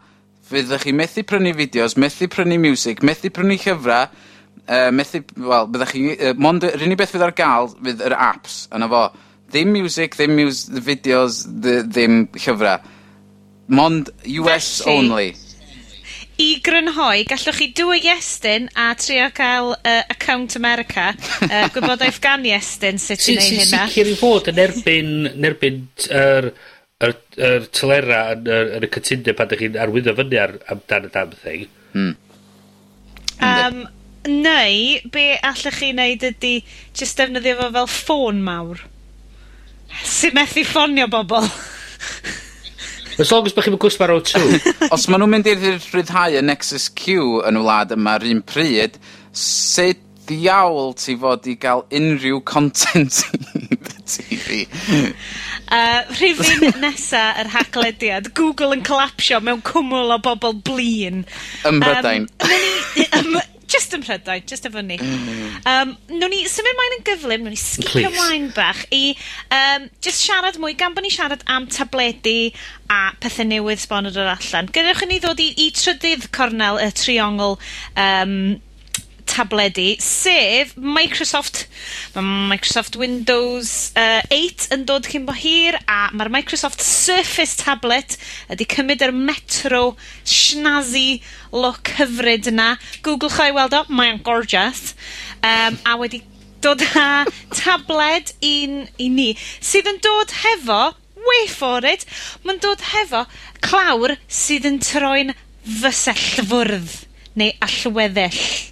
fyddwch 0.52 0.86
chi 0.86 0.94
methu 0.96 1.24
prynu 1.28 1.54
fideos, 1.58 1.96
methu 2.00 2.28
prynu 2.32 2.58
music, 2.60 3.02
methu 3.06 3.32
prynu 3.34 3.58
llyfrau, 3.58 4.08
uh, 4.68 4.88
methu, 4.94 5.22
wel, 5.36 5.68
byddwch 5.72 5.94
chi, 5.94 6.06
uh, 6.16 6.32
mond, 6.38 6.66
yr 6.68 6.86
unig 6.86 7.00
beth 7.00 7.14
fydd 7.14 7.26
ar 7.26 7.36
gael 7.36 7.70
fydd 7.78 8.02
yr 8.08 8.16
apps 8.18 8.66
yna 8.74 8.90
fo. 8.92 9.06
Ddim 9.52 9.72
music, 9.74 10.16
ddim 10.16 10.36
mus 10.38 10.64
fideos, 10.84 11.42
ddim 11.48 12.26
llyfrau. 12.38 12.92
Mond 13.72 14.12
US 14.40 14.78
Felly, 14.82 14.98
only. 14.98 15.32
I 16.42 16.48
grynhoi, 16.64 17.26
gallwch 17.28 17.58
chi 17.60 17.68
dwy 17.76 18.00
iestyn 18.08 18.64
a 18.80 18.88
trio 18.98 19.28
cael 19.36 19.74
uh, 19.76 20.00
Account 20.10 20.56
America, 20.56 21.10
uh, 21.12 21.66
gwybodaeth 21.74 22.18
gan 22.24 22.46
iestyn 22.48 22.98
sut 23.00 23.20
i 23.28 23.36
wneud 23.36 23.58
hynna. 23.60 23.84
Sicr 23.92 24.10
i 24.10 24.16
fod 24.18 24.48
yn 24.50 24.60
erbyn, 24.64 25.12
yn 25.34 25.48
erbyn 25.50 25.82
er, 26.08 26.48
yr, 27.02 27.16
yr 27.48 27.66
tylera 27.74 28.20
yn, 28.34 28.46
yr, 28.46 28.70
yn 28.78 28.86
y 28.86 28.90
cytundeb 28.94 29.38
pan 29.38 29.50
ydych 29.50 29.64
chi'n 29.64 29.80
arwyddo 29.84 30.14
fyny 30.18 30.38
ar, 30.42 30.54
amdan 30.72 31.08
y 31.08 31.12
dam 31.14 31.34
thing. 31.42 31.66
Hmm. 31.92 32.14
Um, 33.42 33.82
neu, 34.28 35.00
be 35.14 35.26
allwch 35.42 35.80
chi 35.80 35.90
wneud 35.92 36.26
ydy 36.30 36.54
just 36.98 37.18
defnyddio 37.18 37.58
fo 37.58 37.70
fel 37.74 37.90
ffôn 37.90 38.42
mawr. 38.46 38.84
Sy'n 40.08 40.36
methu 40.38 40.64
ffonio 40.68 41.08
bobl. 41.12 41.50
As 43.20 43.30
long 43.30 43.44
as 43.46 43.52
bych 43.52 43.68
chi'n 43.68 43.80
gwrs 43.80 43.98
O2. 44.00 44.88
Os 44.94 45.08
maen 45.10 45.20
nhw'n 45.20 45.34
mynd 45.34 45.50
i'r 45.50 45.66
rhyddhau 45.90 46.38
y 46.38 46.44
Nexus 46.46 46.88
Q 46.96 47.42
yn 47.48 47.58
y 47.60 47.64
wlad 47.66 47.92
yma'r 47.96 48.24
un 48.30 48.40
pryd, 48.46 48.96
sut 49.36 50.00
ddiawl 50.26 50.94
ti 50.96 51.16
fod 51.18 51.46
i 51.50 51.56
gael 51.60 51.84
unrhyw 51.98 52.40
content 52.46 53.20
i 53.58 53.76
TV? 54.12 54.62
Uh, 55.72 56.02
rhifyn 56.18 56.74
nesa 56.84 57.22
yr 57.40 57.48
haglediad, 57.54 58.32
Google 58.36 58.76
yn 58.76 58.84
collapsio 58.84 59.38
mewn 59.40 59.62
cwmwl 59.64 60.12
o 60.12 60.18
bobl 60.20 60.58
blin. 60.66 61.22
Ym 61.68 61.78
Mhrydain. 61.80 62.26
Yym, 62.98 63.38
jyst 63.72 63.96
ym 63.96 64.02
Mhrydain, 64.04 64.44
jyst 64.50 64.68
efo 64.68 64.82
ni. 64.84 64.98
Um, 65.00 65.94
newn 66.12 66.34
ni 66.34 66.42
symud 66.50 66.76
mlaen 66.76 66.96
yn 66.98 67.06
gyflym, 67.06 67.46
newn 67.46 67.56
ni 67.56 67.60
sgipio 67.60 68.10
Plîs. 68.10 68.18
mlaen 68.18 68.50
bach 68.52 68.82
i 68.92 69.14
um, 69.48 69.88
just 70.04 70.20
siarad 70.20 70.60
mwy, 70.60 70.74
gan 70.76 70.92
bod 70.92 71.06
ni 71.06 71.12
siarad 71.14 71.46
am 71.48 71.70
tabledi 71.72 72.52
a 72.92 73.00
pethau 73.22 73.48
newydd 73.48 73.80
sbon 73.86 74.10
yn 74.10 74.16
dod 74.18 74.28
allan. 74.34 74.68
Gadewch 74.76 75.06
i 75.06 75.08
ni 75.08 75.22
ddod 75.24 75.40
i, 75.40 75.48
i 75.64 75.70
trydydd 75.78 76.28
cornel 76.36 76.82
y 76.84 76.90
triongl 77.00 77.56
um, 77.96 78.36
tabledi, 79.32 79.96
sef 80.02 80.74
Microsoft, 80.76 81.66
Mae 82.14 82.24
Microsoft 82.52 82.96
Windows 83.00 83.92
uh, 83.96 84.20
8 84.28 84.68
yn 84.76 84.84
dod 84.88 85.08
cyn 85.08 85.24
bo 85.28 85.34
hir, 85.36 85.78
a 85.88 86.10
mae'r 86.12 86.30
Microsoft 86.32 86.82
Surface 86.84 87.56
tablet 87.60 88.18
wedi 88.50 88.66
cymryd 88.68 89.04
yr 89.06 89.14
Metro 89.16 89.82
snazzy 90.28 91.22
look 91.52 91.94
hyfryd 91.96 92.50
yna. 92.52 92.74
Google 93.06 93.32
chai 93.32 93.50
weld 93.56 93.76
o, 93.76 93.84
mae 93.88 94.12
o'n 94.12 94.20
gorgeous. 94.26 94.92
Um, 95.40 95.80
a 95.88 95.96
wedi 96.00 96.22
dod 96.62 96.84
â 96.94 97.24
tabled 97.58 98.34
un 98.46 98.82
i 99.00 99.08
ni, 99.12 99.30
sydd 99.60 99.88
yn 99.90 100.02
dod 100.04 100.34
hefo, 100.42 100.82
wait 101.22 101.54
for 101.54 101.86
it, 101.88 102.04
mae'n 102.44 102.60
dod 102.62 102.84
hefo 102.92 103.24
clawr 103.64 104.16
sydd 104.28 104.68
yn 104.68 104.78
troi'n 104.82 105.34
fysellfwrdd, 105.80 107.00
neu 107.38 107.56
allweddell 107.66 108.71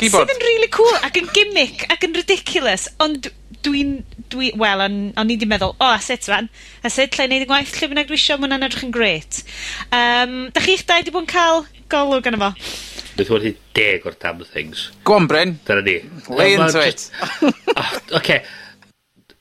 keyboard. 0.00 0.30
Sydd 0.30 0.40
yn 0.40 0.46
really 0.48 0.70
cool 0.74 0.96
ac 1.06 1.20
yn 1.20 1.28
gimmick 1.36 1.84
ac 1.92 2.06
yn 2.08 2.16
ridiculous, 2.16 2.88
ond 3.02 3.30
dwi'n, 3.64 3.98
dwi, 4.32 4.50
wel, 4.58 4.82
o'n, 4.84 4.98
on 5.20 5.30
i 5.30 5.36
wedi 5.36 5.48
meddwl, 5.48 5.74
o, 5.74 5.84
oh, 5.84 5.96
a 5.96 6.00
sut 6.04 6.28
fan? 6.28 6.48
A 6.84 6.92
sut 6.92 7.16
lle 7.16 7.26
wneud 7.28 7.44
y 7.44 7.48
gwaith 7.50 7.74
lle 7.76 7.90
bynnag 7.90 8.08
dwi 8.08 8.16
eisiau, 8.16 8.38
mae 8.38 8.48
hwnna'n 8.48 8.66
edrych 8.68 8.86
yn 8.86 8.94
gret. 8.94 9.42
Um, 9.96 10.38
da 10.54 10.62
chi'ch 10.64 10.86
dau 10.88 11.02
wedi 11.02 11.14
bod 11.14 11.26
yn 11.26 11.30
cael 11.30 11.66
golwg 11.92 12.30
yna 12.30 12.40
fo? 12.40 12.50
Beth 13.18 13.32
wedi 13.34 13.52
deg 13.76 14.06
o'r 14.08 14.16
damn 14.22 14.40
things. 14.46 14.88
Go 15.04 15.18
on, 15.18 15.28
Bryn. 15.30 15.58
Dyna 15.66 15.84
ni. 15.84 15.98
Lay 16.30 16.54
into 16.56 16.80
it. 16.86 17.10
Oce. 18.18 18.40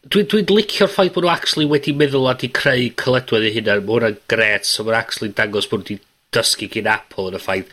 Dwi'n 0.09 0.27
dwi 0.31 0.41
licio'r 0.49 0.89
ffaith 0.91 1.13
bod 1.15 1.27
nhw 1.27 1.31
actually 1.31 1.69
wedi 1.69 1.93
meddwl 1.95 2.27
a 2.27 2.33
wedi 2.33 2.49
creu 2.59 2.89
cyledwedd 2.99 3.47
eu 3.47 3.55
hunan. 3.59 3.85
Mae 3.85 3.95
hwnna'n 3.95 4.19
gret, 4.31 4.67
so 4.67 4.83
mae'n 4.83 4.99
actually 4.99 5.31
dangos 5.37 5.69
bod 5.69 5.85
nhw 5.85 5.95
wedi 5.95 6.01
dysgu 6.35 6.69
gyn 6.73 6.89
Apple 6.91 7.29
yn 7.31 7.39
y 7.39 7.43
ffaith 7.43 7.71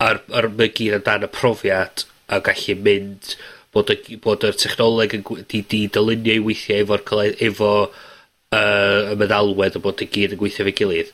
ar, 0.00 0.22
ar, 0.32 0.48
mygyr 0.56 1.00
ar, 1.00 1.08
ar, 1.08 1.26
ar, 1.26 1.66
ar, 1.80 2.06
a 2.30 2.38
gallu 2.46 2.76
mynd, 2.86 3.34
bod 3.74 3.90
y 3.94 4.16
bod 4.22 4.46
y 4.46 4.52
technoleg 4.58 5.18
yn 5.18 5.26
gwe- 5.26 5.44
'di 5.46 5.60
'di 5.70 5.82
dylunio 5.94 6.38
i 6.38 6.46
weithio 6.46 6.78
efo'r 6.84 7.04
cyle- 7.10 7.36
efo 7.50 7.70
uh, 7.90 9.12
y 9.12 9.18
meddalwedd 9.20 9.78
a 9.78 9.82
bod 9.84 10.02
y 10.02 10.08
gyd 10.16 10.34
yn 10.34 10.40
gweithio 10.40 10.66
fe 10.66 10.74
gilydd, 10.80 11.12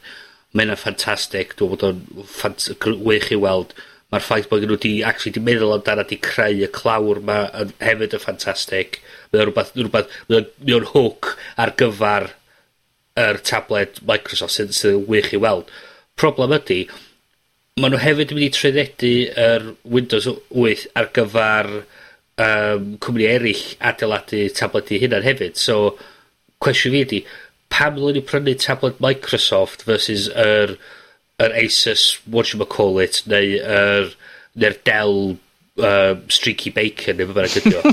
mae 0.53 0.65
hynna'n 0.65 0.81
ffantastig. 0.81 1.53
dwi'n 1.59 1.73
bod 1.75 1.85
o'n 1.89 2.01
ffant- 2.39 2.71
gr- 2.81 3.01
wych 3.11 3.31
i 3.33 3.41
weld. 3.43 3.75
mae'r 4.13 4.23
ffaith 4.23 4.47
bod 4.49 4.63
nhw 4.63 4.77
'di 4.79 4.93
actually 5.03 5.33
'di 5.35 5.41
meddwl 5.43 5.73
amdano 5.75 6.05
'di 6.07 6.17
creu 6.23 6.61
y 6.63 6.69
clawr 6.73 7.19
'ma 7.27 7.39
yn 7.61 7.73
hefyd 7.83 8.15
yn 8.15 8.23
ffantastig. 8.23 9.01
Mae 9.33 9.41
o'n 9.43 9.49
rhywbeth, 9.49 9.73
rhywbeth 9.75 10.13
mae 10.29 10.39
o'n 10.39 10.47
mae 10.63 10.77
o'n 10.79 10.87
hwc 10.93 11.33
ar 11.65 11.73
gyfar 11.81 12.29
yr 13.19 13.41
tablet 13.51 13.99
Microsoft 14.07 14.55
sydd 14.55 14.73
sydd 14.79 15.01
yn 15.01 15.07
wych 15.11 15.33
i 15.35 15.41
weld. 15.43 15.69
Problem 16.17 16.55
ydy 16.57 16.85
Maen 17.77 17.93
nhw 17.93 17.99
hefyd 18.01 18.31
yn 18.33 18.39
mynd 18.39 18.47
i 18.47 18.53
trwyddedu 18.57 19.09
yr 19.37 19.65
Windows 19.95 20.27
8 20.33 20.85
ar 20.97 21.09
gyfar 21.17 21.67
um, 21.77 22.87
cwmni 23.05 23.27
eraill 23.29 23.65
adeiladu 23.91 24.39
tablet 24.57 24.93
'u 24.95 25.01
hunan 25.03 25.27
hefyd, 25.27 25.59
so 25.61 25.99
cwestiwn 26.65 26.95
fi 26.95 27.03
ydy, 27.05 27.21
pam 27.69 27.99
ddylen 27.99 28.17
ni 28.17 28.23
prynu 28.31 28.55
tabled 28.65 29.03
Microsoft 29.05 29.85
versus 29.91 30.31
yr 30.47 30.73
yr 31.45 31.59
Asus 31.67 32.07
what 32.25 32.55
you 32.55 32.65
call 32.65 32.97
it, 33.05 33.21
neu 33.29 33.61
yr 33.61 34.09
neu'r 34.57 34.79
Dell 34.89 35.37
uh, 35.77 36.17
streaky 36.33 36.73
Bacon, 36.73 37.21
neu 37.21 37.29
beth 37.29 37.37
bynnag 37.37 37.61
ydi 37.61 37.77
o? 37.77 37.85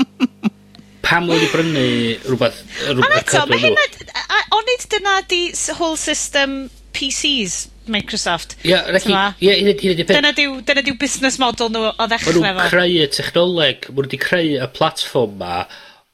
Pam 1.08 1.24
ddylen 1.24 1.40
ni 1.40 1.52
prynu 1.56 1.88
rhywbeth... 2.28 2.60
rwbath... 2.92 3.16
A 3.16 3.24
eto 3.24 3.48
ma' 3.48 3.64
hynna... 3.64 3.88
a 4.28 4.44
ond 4.60 4.68
nid 4.74 4.88
dyna 4.92 5.20
'di 5.24 5.42
s- 5.56 5.70
whole 5.80 5.96
system 5.96 6.66
PCs 6.92 7.62
Microsoft. 7.92 8.56
Ie, 8.66 8.76
rhaid 8.88 9.08
i... 9.10 9.14
Ie, 9.46 9.54
hynny 9.60 10.06
Dyna 10.08 10.32
diw, 10.36 10.58
dyna 10.66 10.84
diw 10.86 10.98
busnes 11.00 11.38
model 11.42 11.72
nhw 11.74 11.86
o 11.90 12.08
ddechrau 12.10 12.36
fo. 12.38 12.42
Ma' 12.44 12.52
nhw'n 12.56 12.72
creu 12.72 12.98
y 13.04 13.08
technoleg, 13.16 13.88
ma' 13.88 13.96
nhw 13.96 14.08
wedi 14.08 14.20
creu 14.22 14.52
y 14.58 14.68
platform 14.76 15.38
ma, 15.40 15.62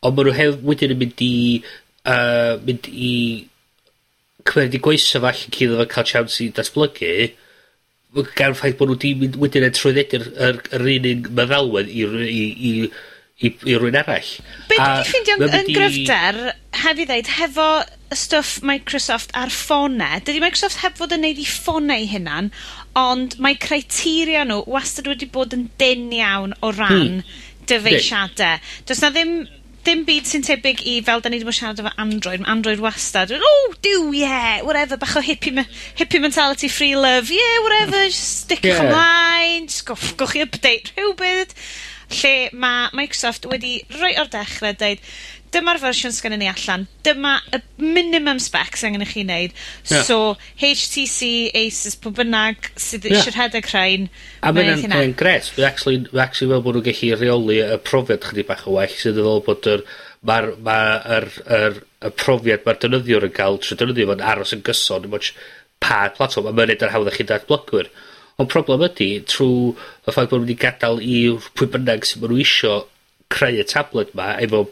ond 0.06 0.18
ma' 0.18 0.28
nhw 0.28 0.36
hef, 0.36 0.60
wedyn 0.66 0.94
yn 0.96 1.02
mynd 1.02 1.24
i, 1.26 1.34
uh, 2.04 2.54
mynd 2.66 2.88
i 2.92 3.16
cymryd 4.46 4.78
i 4.78 4.84
gweithio 4.86 5.22
fo 5.22 5.32
allan 5.32 5.58
cyd 5.58 5.74
o 5.74 5.88
cael 5.90 6.08
chance 6.12 6.40
i 6.44 6.52
datblygu, 6.54 7.16
gan 8.38 8.56
ffaith 8.56 8.78
bod 8.78 8.92
nhw 8.92 8.96
wedi 8.96 9.16
mynd 9.20 9.36
wedyn 9.42 9.66
yn 9.66 9.76
trwyddedu'r 9.76 10.30
yr, 10.48 10.64
yr 10.78 10.88
un 10.94 11.12
un 11.12 11.28
meddalwedd 11.36 11.92
i, 11.92 12.06
i, 12.06 12.46
i 12.70 12.72
i, 13.36 13.50
i 13.68 13.76
rwy'n 13.76 13.98
arall. 14.00 14.28
Be 14.70 14.78
dwi 14.78 14.86
wedi 14.86 15.10
ffeindio 15.10 15.36
yn, 15.36 15.56
yn 15.58 15.66
gryfder, 15.76 16.38
heb 16.82 17.02
i 17.02 17.06
ddeud, 17.08 17.32
hefo 17.36 17.66
y 18.12 18.18
stwff 18.18 18.62
Microsoft 18.66 19.34
ar 19.38 19.50
ffonau, 19.50 20.20
dydy 20.22 20.42
Microsoft 20.42 20.82
heb 20.84 20.98
fod 20.98 21.14
yn 21.16 21.24
neud 21.26 21.40
i 21.42 21.46
ffonau 21.48 22.06
hunan, 22.12 22.52
ond 22.98 23.36
mae 23.42 23.58
criteria 23.60 24.44
nhw 24.46 24.62
wastad 24.70 25.10
wedi 25.10 25.28
bod 25.32 25.56
yn 25.56 25.66
dyn 25.80 26.08
iawn 26.14 26.54
o 26.62 26.72
ran 26.76 27.20
hmm. 27.20 27.36
dyfeisiadau. 27.70 28.62
Does 28.86 29.02
na 29.02 29.10
ddim 29.14 29.40
dim 29.86 30.02
byd 30.06 30.26
sy'n 30.26 30.44
tebyg 30.46 30.80
i 30.88 30.96
fel 31.06 31.22
da 31.22 31.30
ni 31.30 31.38
wedi 31.38 31.46
bod 31.46 31.56
siarad 31.56 31.80
efo 31.82 31.92
Android. 32.02 32.42
Mae 32.42 32.50
Android 32.56 32.82
wastad. 32.82 33.32
Oh, 33.36 33.74
do, 33.82 33.96
yeah, 34.16 34.62
whatever. 34.66 34.98
Bach 34.98 35.16
o 35.18 35.22
hippie, 35.22 35.66
hippie 35.98 36.20
mentality, 36.22 36.68
free 36.68 36.96
love. 36.96 37.30
Yeah, 37.30 37.60
whatever. 37.62 38.04
Just 38.06 38.46
stick 38.46 38.64
yeah. 38.66 38.82
ymlaen. 38.82 39.68
Just 39.70 39.86
gwch, 39.86 40.08
gwch 40.18 40.34
chi 40.34 40.42
update 40.46 40.90
rhywbeth. 40.96 41.54
Lle 42.16 42.34
mae 42.54 42.90
Microsoft 42.94 43.48
wedi 43.50 43.80
rhoi 43.90 44.12
o'r 44.20 44.30
dechrau 44.30 44.74
dweud, 44.78 45.02
dyma'r 45.56 45.80
fersiwn 45.80 46.14
sgennyn 46.14 46.42
ni 46.44 46.48
allan, 46.50 46.86
dyma 47.06 47.36
y 47.56 47.60
minimum 47.80 48.40
specs 48.42 48.84
angen 48.86 49.04
i 49.04 49.08
chi 49.08 49.24
wneud. 49.24 49.54
Yeah. 49.90 50.04
So, 50.06 50.18
HTC, 50.60 51.50
Asus, 51.56 51.96
pwy 52.02 52.14
bynnag 52.20 52.70
sydd 52.76 53.08
yeah. 53.08 53.20
eisiau 53.20 53.36
rhedeg 53.36 53.70
rhain. 53.72 54.08
A 54.42 54.52
mae'n 54.54 54.84
mae'n 54.92 55.14
gret. 55.18 55.50
Mae'n 55.56 55.68
actually, 55.70 56.02
mae 56.12 56.26
actually 56.26 56.52
fel 56.52 56.64
bod 56.66 56.78
nhw'n 56.78 56.88
gallu 56.90 57.20
reoli 57.20 57.60
y 57.64 57.78
profiad 57.86 58.26
chydig 58.28 58.48
bach 58.50 58.66
o 58.68 58.76
well 58.76 58.96
sydd 58.96 59.22
yn 59.22 59.30
fel 59.30 59.46
bod 59.46 59.70
yr 59.72 59.86
mae'r 60.26 60.50
ma 60.66 60.80
yr, 61.18 61.28
yr, 61.58 61.78
y 62.06 62.10
profiad 62.18 62.66
mae'r 62.66 62.82
dynyddiwr 62.82 63.28
yn 63.28 63.36
cael 63.36 63.60
trwy 63.62 63.78
defnyddio 63.80 64.10
fo'n 64.10 64.26
aros 64.32 64.54
yn 64.56 64.64
gyson 64.66 65.06
yn 65.06 65.12
mwyn 65.12 65.30
pa 65.82 66.06
platform, 66.16 66.50
a 66.50 66.56
mae'n 66.56 66.72
edrych 66.74 66.94
hawdd 66.94 67.12
chi'n 67.14 67.30
datblygwyr. 67.30 67.90
Ond 68.40 68.50
problem 68.52 68.84
ydy, 68.84 69.10
trwy 69.28 69.72
y 69.72 70.12
ffaith 70.12 70.30
bod 70.30 70.42
nhw 70.42 70.46
wedi 70.46 70.58
gadael 70.60 71.00
i 71.00 71.16
pwy 71.56 71.70
bynnag 71.72 72.04
sy'n 72.08 72.24
nhw 72.24 72.40
isio 72.42 72.74
creu 73.32 73.60
y 73.60 73.66
tablet 73.66 74.12
ma 74.18 74.34
efo 74.42 74.66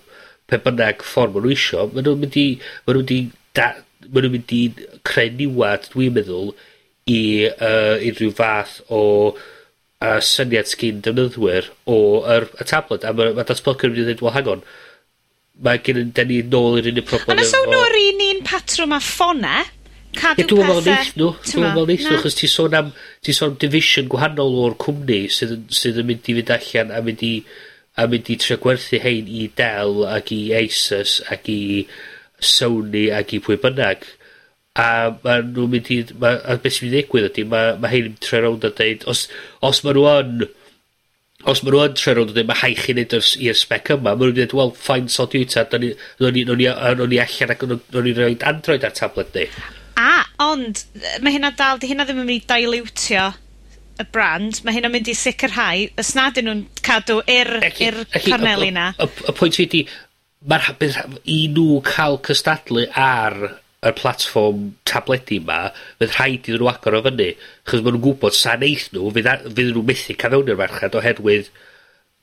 pe 0.50 0.61
bynnag 0.64 1.02
ffordd 1.07 1.35
maen 1.35 1.46
nhw 1.48 1.57
isio, 1.57 1.88
maen 1.92 2.07
nhw'n 2.09 2.22
mynd 2.22 2.38
i, 2.40 2.46
maen 2.87 2.98
nw'n 2.98 3.02
mynd 3.02 3.16
i 3.16 3.20
da- 3.57 3.72
ma' 4.11 4.22
nw'n 4.22 4.37
mynd 4.37 4.54
i 4.54 4.62
creu 5.09 5.35
niwad, 5.38 5.90
dwi'n 5.92 6.16
meddwl, 6.18 6.54
i 7.11 7.20
uh, 7.50 7.96
unrhyw 8.00 8.33
fath 8.37 8.78
o 8.88 9.02
uh, 9.35 10.20
syniad 10.24 10.70
sgyn 10.70 11.02
defnyddwyr 11.04 11.68
o 11.90 11.98
yr 12.37 12.48
y 12.61 12.66
tablet 12.68 13.04
a 13.04 13.12
mae 13.16 13.35
ma' 13.37 13.44
datblygwr 13.48 13.90
yn 13.90 13.96
mynd 13.96 14.02
i 14.02 14.07
ddweud, 14.09 14.24
wel 14.24 14.37
hang 14.38 14.52
on 14.54 14.66
mae 15.62 15.80
gennyn 15.87 16.11
'dyn 16.14 16.30
ni 16.30 16.40
nôl 16.50 16.80
i'r 16.80 16.90
unig 16.90 17.07
problem 17.07 17.38
efo... 17.38 17.44
A 17.44 17.46
fysa 17.46 17.62
hwnnw 17.62 17.83
yr 17.87 17.98
un 18.00 18.22
un 18.26 18.40
patrwm 18.48 18.94
a 18.96 19.00
ffona? 19.04 19.59
E. 19.62 19.85
Cadw 20.14 20.40
pethe... 20.40 20.46
Ie, 20.46 20.48
dwi'n 20.50 20.66
meddwl 20.66 20.70
me'wl 20.70 20.88
neith 20.88 21.12
nw. 21.18 21.28
Dw'm 21.44 21.66
yn 21.68 21.76
me'wl 21.76 21.88
neith 21.90 22.09
nw, 22.09 22.16
achos 22.18 22.38
ti 22.38 22.50
sôn 22.50 22.74
am, 22.78 22.90
ti 23.22 23.35
sôn 23.37 23.52
am 23.52 23.61
division 23.62 24.11
gwahanol 24.11 24.59
o'r 24.64 24.76
cwmni 24.83 25.20
sydd 25.37 25.54
yn, 25.57 25.64
sydd 25.74 26.00
yn 26.02 26.11
mynd 26.11 26.30
i 26.30 26.37
fynd 26.40 26.52
allan 26.57 26.92
a 26.94 27.02
mynd 27.07 27.24
i 27.26 27.33
a 27.96 28.07
mynd 28.11 28.30
i 28.33 28.37
trio 28.40 28.59
gwerthu 28.62 28.98
hein 29.02 29.30
i 29.30 29.46
Dell 29.59 30.02
ac 30.09 30.33
i 30.35 30.40
Asus 30.59 31.20
ac 31.30 31.48
i 31.52 31.61
Sony 32.42 33.07
ac 33.14 33.37
i 33.37 33.40
pwy 33.42 33.59
bynnag. 33.62 34.02
A 34.74 34.88
ma 35.22 35.38
nhw'n 35.38 35.70
mynd 35.70 35.90
i... 35.94 36.00
Ma, 36.18 36.35
a 36.42 36.59
beth 36.59 36.78
sy'n 36.78 36.88
mynd 36.88 36.96
i 36.96 36.98
ddigwydd 36.98 37.30
ydy, 37.30 37.46
mae 37.50 37.76
ma 37.78 37.90
hein 37.92 38.11
yn 38.11 38.18
tre 38.22 38.42
rownd 38.42 38.66
a 38.66 38.72
deud, 38.74 39.07
os, 39.11 39.28
os 39.62 39.83
ma 39.87 39.94
nhw 39.94 40.09
yn... 40.11 40.48
Os 41.50 41.62
ma 41.62 41.70
nhw 41.70 41.85
yn 41.85 41.94
tre 42.00 42.16
rownd 42.18 42.33
a 42.33 42.37
deud, 42.40 42.48
mae 42.50 42.61
hai 42.64 42.72
chi 42.80 42.96
neud 42.98 43.14
i'r 43.14 43.61
spec 43.61 43.92
yma, 43.94 44.11
ma 44.11 44.16
nhw'n 44.18 44.35
dweud, 44.40 44.57
wel, 44.59 44.74
ffain 44.80 45.07
sod 45.12 45.38
yw 45.38 45.46
ta, 45.52 45.64
o'n 45.70 45.87
ni 46.35 46.68
allan 46.74 47.54
ac 47.54 47.64
o'n 47.70 48.11
i 48.11 48.16
roed 48.18 48.46
Android 48.50 48.88
ar 48.88 48.98
tablet 48.98 49.38
ni. 49.38 49.46
A, 50.02 50.24
ond, 50.42 50.83
mae 51.22 51.37
hynna 51.37 51.54
dal, 51.54 51.78
di 51.78 51.92
hynna 51.92 52.09
ddim 52.09 52.24
yn 52.24 52.26
mynd 52.33 52.42
i 52.42 52.46
dailwtio 52.50 53.30
y 54.00 54.07
brand, 54.14 54.61
mae 54.64 54.74
hyn 54.76 54.88
yn 54.88 54.94
mynd 54.94 55.11
i 55.11 55.16
sicrhau, 55.18 55.85
os 56.00 56.14
nad 56.18 56.35
dyn 56.37 56.48
nhw'n 56.48 56.62
cadw 56.85 57.20
i'r 57.30 57.52
corneli 58.14 58.72
na. 58.74 58.92
Y, 58.98 59.07
y, 59.07 59.26
y 59.30 59.35
pwynt 59.38 59.59
fi 59.61 59.68
di, 59.70 59.83
mae'r 60.50 60.70
i 61.30 61.44
nhw 61.54 61.83
cael 61.87 62.18
cystadlu 62.26 62.88
ar 63.00 63.38
y 63.85 63.92
platform 63.98 64.64
tabledi 64.88 65.38
yma, 65.42 65.61
fydd 66.00 66.16
rhaid 66.16 66.48
iddyn 66.48 66.62
nhw 66.62 66.70
agor 66.72 66.98
o 66.98 67.04
fyny, 67.04 67.30
chos 67.68 67.85
maen 67.85 67.96
nhw'n 67.96 68.04
gwybod 68.07 68.37
sa'n 68.38 68.64
eith 68.66 68.88
nhw, 68.94 69.12
fydd, 69.14 69.30
fydd 69.50 69.70
nhw 69.70 69.85
methu 69.90 70.16
canfewn 70.20 70.52
i'r 70.52 70.61
merched 70.61 70.98
oherwydd 71.00 71.50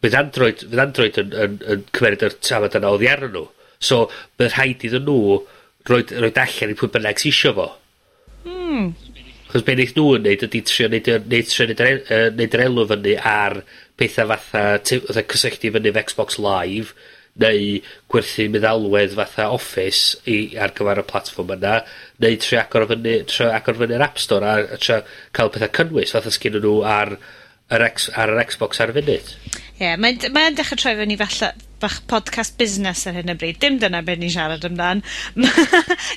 bydd 0.01 0.17
Android, 0.17 0.63
bydd 0.71 0.81
Android 0.81 1.19
yn, 1.21 1.35
yn, 1.43 1.57
yn 1.73 1.83
cymeryd 1.93 2.25
yr 2.25 2.37
tafod 2.41 2.77
yna 2.79 2.93
oddi 2.95 3.09
arno 3.11 3.29
nhw. 3.35 3.45
So, 3.81 4.07
bydd 4.37 4.55
rhaid 4.55 4.85
iddyn 4.89 5.05
nhw 5.05 5.37
roed, 5.89 6.13
roed 6.23 6.41
allan 6.41 6.73
i 6.73 6.77
pwy 6.77 6.91
bynnag 6.95 7.21
sy'n 7.21 7.33
isio 7.33 7.53
fo. 7.57 7.67
Hmm, 8.45 8.91
Chos 9.51 9.63
be' 9.67 9.73
wneud 9.75 9.95
nw 9.99 10.03
yn 10.15 10.21
neud 10.27 10.43
ydy 10.47 10.59
trio 10.69 10.87
neud 10.91 11.07
y 11.11 11.15
neud 11.31 11.47
trio 11.51 11.65
neud 11.67 11.81
yr 11.83 11.89
en- 12.17 12.35
neud 12.39 12.53
yr 12.55 12.61
elw 12.69 12.85
fyny 12.91 13.15
ar 13.31 13.57
pethau 13.99 14.29
fatha 14.31 14.61
tu- 14.87 15.01
fatha 15.07 15.23
cysylltu 15.33 15.71
fyny 15.75 15.89
efo 15.91 16.03
Xbox 16.11 16.37
Live 16.45 16.93
neu 17.43 17.65
gwerthu 18.13 18.45
meddalwedd 18.53 19.17
fatha 19.19 19.49
Office 19.57 20.15
i 20.35 20.37
ar 20.65 20.71
gyfer 20.77 21.01
y 21.03 21.05
platform 21.11 21.51
yna 21.57 21.73
neu 22.23 22.39
trio 22.45 22.61
agor 22.63 22.85
o 22.85 22.89
fyny 22.93 23.17
trio 23.33 23.49
agor 23.57 23.79
fyny'r 23.81 24.05
App 24.07 24.23
Store 24.23 24.47
a 24.53 24.55
a 24.77 24.79
trio 24.85 25.01
cael 25.35 25.51
pethau 25.57 25.73
cynnwys 25.79 26.15
fatha 26.15 26.31
sgyn 26.37 26.59
nhw 26.63 26.77
ar 26.95 27.17
yr 27.71 27.85
ex, 27.87 28.09
ar 28.19 28.33
yr 28.33 28.45
Xbox 28.49 28.81
ar 28.83 28.93
y 28.93 28.99
funud. 28.99 29.35
Ie, 29.81 29.85
yeah, 29.87 29.99
mae'n 29.99 30.19
mae 30.35 30.53
dechrau 30.53 30.79
troi 30.79 30.95
fyny 30.99 31.17
falle 31.19 31.53
bach 31.81 31.97
podcast 32.09 32.57
busnes 32.59 33.05
ar 33.09 33.15
hyn 33.17 33.33
o 33.33 33.35
bryd. 33.39 33.57
Dim 33.61 33.79
dyna 33.81 34.03
beth 34.05 34.19
ni'n 34.21 34.33
siarad 34.33 34.65
amdan. 34.67 35.01
na, 35.41 35.49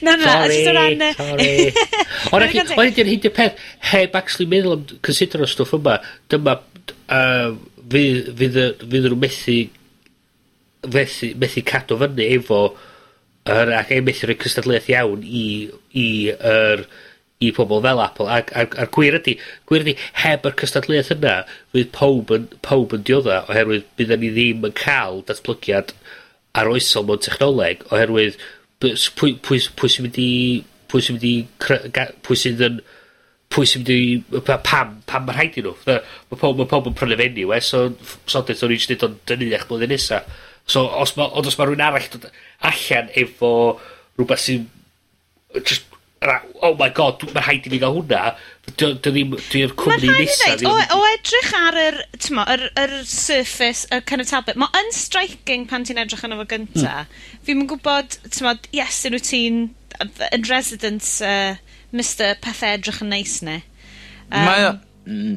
na, 0.05 0.17
na. 0.21 0.33
Sorry, 0.51 0.99
na, 1.01 1.13
sorry. 1.17 1.73
Ond 2.35 2.99
hyd 2.99 3.29
y 3.31 3.33
peth, 3.33 3.63
heb 3.93 4.19
actually 4.21 4.49
meddwl 4.51 4.77
am 4.77 4.85
consider 5.07 5.45
o 5.45 5.49
stwff 5.49 5.77
yma, 5.79 5.97
dyma 6.33 6.59
uh, 6.59 7.55
fydd, 7.95 8.35
fydd, 8.41 8.61
fydd 8.83 9.09
nhw 9.09 9.21
methu, 9.25 9.57
methu, 10.93 11.33
methu 11.41 11.65
cadw 11.73 12.01
fyny 12.03 12.29
efo 12.37 12.61
yr, 13.49 13.75
ac 13.81 13.95
e 13.97 14.03
methu 14.05 14.29
rhoi 14.29 14.39
cystadlaeth 14.45 14.93
iawn 14.93 15.25
i, 15.25 15.47
i 15.97 16.07
yr 16.35 16.85
er, 16.85 16.87
i 17.45 17.53
pobl 17.57 17.83
fel 17.85 18.03
Apple. 18.05 18.29
Ac, 18.33 18.53
ac, 18.57 18.77
a'r 18.81 18.91
gwir 18.95 19.19
ydy 19.21 19.37
gwir 19.69 19.85
ydy 19.87 19.97
heb 20.23 20.49
yr 20.49 20.57
cystadleuaeth 20.61 21.15
yna, 21.17 21.37
fydd 21.75 21.93
pob 21.97 22.35
yn, 22.35 22.51
pob 22.67 22.95
yn 22.97 23.07
diodda, 23.07 23.43
oherwydd 23.49 23.89
byddwn 23.99 24.25
ni 24.25 24.33
ddim 24.35 24.69
yn 24.69 24.77
cael 24.79 25.23
datblygiad 25.29 25.95
arloesol 26.59 27.07
mewn 27.09 27.23
technoleg, 27.25 27.83
oherwydd 27.91 28.39
pwy, 28.83 29.35
pwy, 29.43 29.61
pwy 29.79 29.91
sy'n 29.91 30.07
mynd 30.07 30.21
i 30.21 30.31
pwy 30.91 31.03
sy'n 31.03 31.19
mynd 31.19 31.27
i 31.29 31.35
pwy 32.27 32.39
sy'n 32.39 32.63
yn 32.69 32.83
pwy 33.55 33.69
sy'n 33.71 33.85
mynd 33.85 33.93
i 33.95 34.43
pam 34.67 34.97
pam 35.09 35.27
mae 35.27 35.37
rhaid 35.37 35.59
i 35.59 35.65
nhw? 35.65 35.75
Mae 35.87 36.39
pob, 36.41 36.59
ma 36.59 36.67
pob 36.71 36.91
yn 36.91 36.97
prynu 36.99 37.19
fe 37.19 37.29
anyway 37.31 37.63
so 37.63 37.87
sodeth 38.31 38.63
o'n 38.67 38.75
i'n 38.75 38.85
dweud 38.85 39.07
o'n 39.09 39.19
dynnu 39.31 39.51
eich 39.53 39.67
blwyddyn 39.71 39.95
nesa. 39.95 40.23
So 40.67 40.87
os 41.03 41.15
mae 41.19 41.31
ond 41.31 41.51
os 41.51 41.59
mae 41.59 41.69
rhywun 41.69 41.85
arall 41.85 42.09
dod 42.13 42.31
allan 42.71 43.11
efo 43.21 43.51
rhywbeth 44.19 44.47
sy'n 44.47 44.69
just 45.63 45.91
ra- 46.27 46.43
oh 46.63 46.75
my 46.79 46.89
god, 46.89 47.19
dw- 47.21 47.35
ma' 47.35 47.43
rhaid 47.45 47.67
i 47.69 47.73
fi 47.73 47.81
gael 47.83 47.99
hwnna, 47.99 48.23
dy 48.69 48.87
o 48.87 48.93
ddim, 49.05 49.35
Mae'n 49.37 49.75
cwmni 49.81 50.13
nesa 50.13 50.55
ddim... 50.57 50.71
O, 50.71 50.77
o 50.97 51.09
edrych 51.13 51.51
ar 51.59 51.79
yr, 51.83 52.01
t'mo, 52.25 52.47
yr, 52.55 52.65
yr 52.81 52.95
surface, 53.11 53.85
y 53.93 54.01
kind 54.09 54.25
of 54.25 54.31
tablet, 54.31 54.59
mae 54.61 54.81
yn 54.81 54.91
striking 54.97 55.69
pan 55.71 55.87
ti'n 55.87 56.01
edrych 56.03 56.25
arno 56.27 56.41
fo 56.41 56.49
gynta. 56.51 57.05
Hmm. 57.05 57.39
Fi'n 57.47 57.69
gwybod, 57.71 58.19
t'mo, 58.35 58.57
yes, 58.77 59.03
yn 59.09 59.19
wyt 59.19 59.29
ti'n 59.31 59.63
yn 60.05 60.49
residence 60.49 61.21
uh, 61.23 61.55
Mr 61.95 62.35
Pethau 62.43 62.75
Edrych 62.79 63.05
yn 63.05 63.13
Neis 63.15 63.39
ne. 63.47 63.61
Um, 64.33 64.49
mae, 64.49 64.67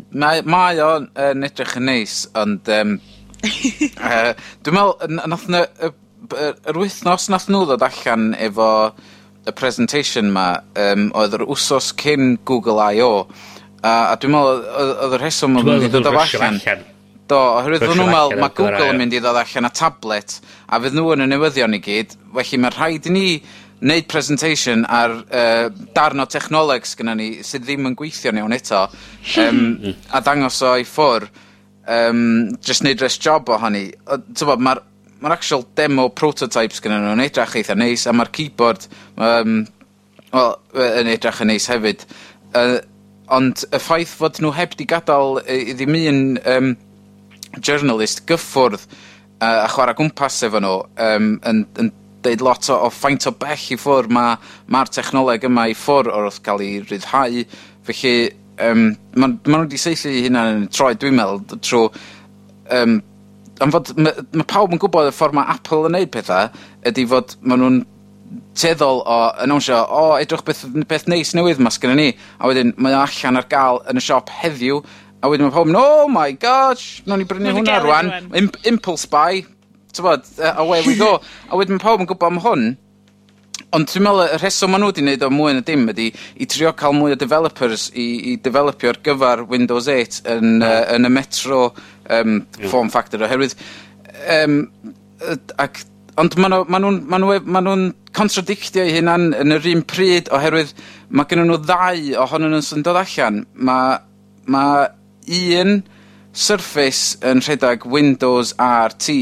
mae, 0.10 0.42
mae 0.48 0.82
o'n 0.82 1.12
yn 1.28 1.46
edrych 1.46 1.76
yn 1.78 1.88
neis, 1.92 2.22
ond 2.40 2.70
um, 2.74 2.98
uh, 3.44 4.34
dwi'n 4.66 4.78
meddwl, 4.78 5.20
nath 5.28 5.48
y, 5.52 5.92
yr 6.28 6.80
wythnos 6.80 7.28
nath 7.32 7.48
nhw 7.52 7.66
ddod 7.68 7.86
allan 7.86 8.32
efo 8.48 8.70
y 9.48 9.54
presentation 9.56 10.32
ma 10.34 10.48
um, 10.76 11.08
oedd 11.18 11.38
yr 11.38 11.46
wsos 11.48 11.94
cyn 12.00 12.36
Google 12.48 12.84
I.O. 12.98 13.28
A, 13.82 14.12
a 14.12 14.16
dwi'n 14.20 14.34
meddwl 14.34 14.62
oedd 14.84 15.18
y 15.18 15.22
rheswm 15.22 15.60
yn 15.62 15.68
mynd 15.68 15.88
i 15.88 15.92
ddod 15.94 16.10
o 16.12 16.16
allan. 16.20 16.60
Do, 17.28 17.38
oherwydd 17.60 17.84
fod 17.84 18.00
nhw'n 18.00 18.12
meddwl, 18.12 18.42
mae 18.42 18.56
Google 18.56 18.90
yn 18.92 19.02
mynd 19.02 19.16
i 19.16 19.22
ddod 19.24 19.40
allan 19.44 19.68
a 19.68 19.72
tablet, 19.76 20.38
a 20.68 20.82
fydd 20.84 20.98
nhw 20.98 21.16
yn 21.16 21.26
y 21.26 21.30
newyddion 21.32 21.76
i 21.76 21.82
gyd, 21.84 22.16
felly 22.36 22.62
mae'n 22.64 22.78
rhaid 22.78 23.10
i 23.10 23.16
ni 23.16 23.26
wneud 23.78 24.08
presentation 24.10 24.86
ar 24.90 25.12
uh, 25.14 25.68
darn 25.94 26.24
o 26.24 26.26
technoleg 26.26 26.88
gyda 26.98 27.14
ni 27.18 27.28
sydd 27.46 27.68
ddim 27.68 27.92
yn 27.92 27.98
gweithio'n 28.00 28.40
iawn 28.42 28.56
eto 28.56 28.88
um, 29.44 29.60
a 30.10 30.22
dangos 30.26 30.64
o 30.66 30.72
i 30.82 30.86
ffwr 30.88 31.28
um, 31.88 32.58
just 32.66 32.82
wneud 32.82 33.04
res 33.04 33.20
job 33.22 33.50
o 33.54 33.60
hynny. 33.62 33.92
Mae'r 34.08 34.82
ma'r 35.22 35.38
actual 35.38 35.66
demo 35.78 36.08
prototypes 36.14 36.82
gyda 36.84 37.00
nhw'n 37.02 37.24
edrach 37.26 37.56
eitha 37.58 37.76
neis, 37.78 38.06
a 38.08 38.14
mae'r 38.16 38.32
keyboard 38.34 38.88
um, 39.16 39.66
well, 40.34 40.58
yn 40.76 41.10
edrach 41.12 41.42
yn 41.44 41.52
neis 41.54 41.68
hefyd. 41.72 42.06
Uh, 42.56 42.78
ond 43.34 43.66
y 43.74 43.80
ffaith 43.84 44.14
fod 44.20 44.40
nhw 44.42 44.54
heb 44.56 44.76
di 44.80 44.88
gadael 44.88 45.42
i 45.52 45.76
ddim 45.76 45.98
un 45.98 46.22
um, 46.48 46.74
journalist 47.60 48.24
gyffwrdd 48.30 48.80
uh, 48.80 49.66
a 49.66 49.68
chwarae 49.72 49.98
gwmpas 49.98 50.40
efo 50.48 50.62
nhw 50.64 50.76
um, 51.04 51.34
yn, 51.50 51.64
yn 51.82 51.92
deud 52.26 52.44
lot 52.46 52.70
o, 52.72 52.78
o 52.88 52.92
ffaint 52.94 53.28
o 53.30 53.34
bell 53.40 53.68
i 53.74 53.78
ffwr 53.80 54.10
mae'r 54.14 54.54
ma, 54.74 54.86
technoleg 54.92 55.48
yma 55.48 55.68
i 55.72 55.76
ffwr 55.78 56.12
o'r 56.14 56.30
wrth 56.30 56.42
cael 56.46 56.64
ei 56.66 56.80
ryddhau. 56.86 57.44
Felly, 57.88 58.16
um, 58.64 58.88
maen 59.16 59.38
ma 59.46 59.60
nhw 59.60 59.68
wedi 59.68 59.82
seithi 59.82 60.24
hunan 60.26 60.54
yn 60.54 60.66
troi, 60.74 60.94
dwi'n 61.00 61.20
meddwl, 61.20 61.60
trwy 61.64 61.86
um, 62.78 63.00
am 63.64 63.74
fod, 63.74 63.94
mae 63.98 64.26
ma 64.38 64.46
pawb 64.48 64.74
yn 64.76 64.82
gwybod 64.82 65.10
y 65.10 65.14
ffordd 65.16 65.38
mae 65.38 65.50
Apple 65.54 65.88
yn 65.90 65.96
neud 65.98 66.12
pethau, 66.14 66.52
ydy 66.88 67.06
fod 67.10 67.36
maen 67.42 67.64
nhw'n 67.64 67.80
teddol 68.58 69.04
o 69.06 69.18
annownsio, 69.44 69.80
o, 69.94 70.06
edrych 70.22 70.44
beth, 70.48 70.64
beth 70.90 71.08
neis 71.12 71.34
newydd 71.38 71.62
mas 71.64 71.80
gyda 71.82 71.98
ni, 71.98 72.08
a 72.40 72.50
wedyn 72.50 72.74
mae 72.82 72.96
o 72.96 73.04
allan 73.04 73.40
ar 73.40 73.48
gael 73.52 73.82
yn 73.92 74.02
y 74.02 74.04
siop 74.04 74.32
heddiw, 74.42 74.82
a 75.22 75.32
wedyn 75.32 75.48
mae 75.48 75.56
pawb 75.56 75.72
yn, 75.72 75.80
oh 75.80 76.10
my 76.12 76.32
gosh, 76.42 77.04
nawn 77.06 77.24
ni 77.24 77.30
brynu 77.30 77.54
hwnna 77.56 77.78
rwan, 77.86 78.12
Imp 78.38 78.60
impulse 78.70 79.10
buy, 79.12 79.44
tybod, 79.96 80.28
uh, 80.42 80.58
away 80.64 80.84
we 80.88 80.98
go, 81.00 81.16
a 81.48 81.60
wedyn 81.60 81.78
mae 81.78 81.86
pawb 81.86 82.04
yn 82.04 82.10
gwybod 82.10 82.34
am 82.34 82.44
hwn, 82.46 82.68
Ond 83.76 83.90
dwi'n 83.92 84.06
meddwl 84.06 84.22
y 84.24 84.38
rheswm 84.40 84.72
maen 84.72 84.80
nhw 84.80 84.88
wedi 84.94 85.04
wneud 85.04 85.24
o 85.26 85.30
mwy 85.34 85.56
na 85.58 85.64
dim 85.66 85.90
ydy 85.92 86.06
i 86.40 86.46
trio 86.48 86.70
cael 86.80 86.94
mwy 86.96 87.12
o 87.12 87.18
developers 87.20 87.90
i, 87.92 88.06
i 88.32 88.36
developio 88.40 88.94
ar 88.94 89.00
gyfer 89.04 89.42
Windows 89.50 89.90
8 89.92 90.22
yn, 90.38 90.62
uh, 90.64 90.86
yn 90.96 91.10
y 91.10 91.12
metro 91.12 91.58
um, 92.14 92.42
form 92.72 92.90
factor 92.94 93.24
oherwydd 93.28 93.56
um, 94.38 94.60
ac 95.62 95.84
ond 96.18 96.34
maen 96.42 96.54
nhw'n 96.54 96.70
ma 96.72 96.80
nhw, 96.82 96.94
ma 97.06 97.20
nhw, 97.22 97.36
ma 97.46 97.62
nhw 97.62 97.76
e, 97.78 97.90
contradictio 98.18 98.86
i 98.88 98.96
hynna'n 98.96 99.30
yn 99.38 99.54
yr 99.54 99.68
un 99.74 99.84
pryd 99.86 100.32
oherwydd 100.34 100.74
mae 101.14 101.30
gen 101.30 101.44
nhw 101.46 101.60
ddau 101.62 102.16
ohonyn 102.24 102.56
nhw 102.56 102.64
sy'n 102.66 102.86
dod 102.86 102.98
allan. 102.98 103.44
Mae 103.54 104.00
ma 104.50 104.64
un 105.28 105.80
Surface 106.38 107.18
yn 107.26 107.40
rhedeg 107.42 107.88
Windows 107.90 108.52
RT 108.62 109.14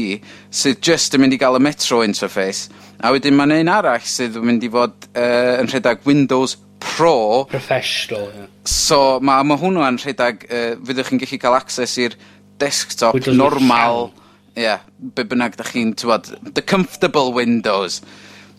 sydd 0.52 0.82
just 0.84 1.14
yn 1.16 1.22
mynd 1.22 1.32
i 1.32 1.38
gael 1.40 1.56
y 1.56 1.62
Metro 1.64 2.02
interface 2.04 2.68
a 3.00 3.12
wedyn 3.14 3.36
mae'n 3.38 3.54
un 3.56 3.70
arall 3.72 4.04
sydd 4.04 4.36
yn 4.36 4.44
mynd 4.44 4.66
i 4.66 4.70
fod 4.72 5.08
uh, 5.14 5.56
yn 5.62 5.70
rhedeg 5.70 6.04
Windows 6.04 6.58
Pro 6.82 7.46
Professional 7.48 8.28
yeah. 8.28 8.50
so 8.68 9.16
mae 9.24 9.46
ma 9.48 9.56
hwnnw 9.60 9.86
yn 9.86 10.00
rhedeg 10.02 10.44
uh, 10.50 10.74
fyddwch 10.84 11.12
chi'n 11.12 11.22
gallu 11.24 11.40
cael 11.40 11.56
access 11.56 11.96
i'r 12.04 12.18
desktop 12.62 13.16
Windows 13.16 13.36
normal, 13.36 14.10
ie, 14.56 14.64
yeah, 14.64 14.84
be 15.16 15.24
bynnag 15.28 15.58
da 15.58 15.66
chi'n, 15.68 15.94
tywod, 15.98 16.30
the 16.54 16.62
comfortable 16.62 17.32
windows. 17.36 18.00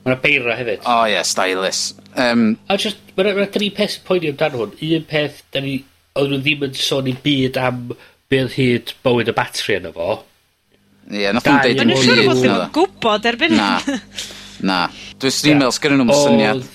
Mae'n 0.05 0.21
beira 0.23 0.55
hefyd. 0.55 0.85
O 0.85 0.93
oh, 0.93 1.03
ie, 1.07 1.15
yeah, 1.15 1.25
stylus. 1.27 1.91
Um, 2.15 2.55
a 2.69 2.77
just, 2.81 3.01
mae'n 3.17 3.35
ma 3.37 3.47
dri 3.53 3.69
peth 3.75 3.99
poeni 4.07 4.31
amdano 4.31 4.63
hwn. 4.63 4.77
Un 4.87 5.09
peth, 5.09 5.41
da 5.53 5.63
ni, 5.63 5.79
oedden 6.17 6.37
nhw 6.37 6.45
ddim 6.45 6.65
yn 6.69 6.79
sôn 6.79 7.09
i 7.11 7.15
byd 7.23 7.59
am 7.61 7.83
bydd 8.31 8.55
hyd 8.55 8.95
bywyd 9.05 9.31
y 9.31 9.35
batri 9.37 9.77
yna 9.81 9.91
fo. 9.95 10.21
Ie, 11.07 11.21
yeah, 11.23 11.35
nath 11.35 11.47
nhw'n 11.47 11.61
deud 11.65 11.83
yn 11.83 11.93
hyd. 11.93 11.99
Yn 11.99 12.07
siŵr 12.07 12.23
bod 12.31 12.73
gwybod 12.77 13.29
erbyn 13.31 13.55
Na, 13.57 13.69
na. 14.69 14.79
Dwi'n 15.17 15.33
yeah. 15.33 15.53
e-mail, 15.53 15.75
sgynnu 15.75 16.01
nhw'n 16.01 16.23
syniad. 16.23 16.65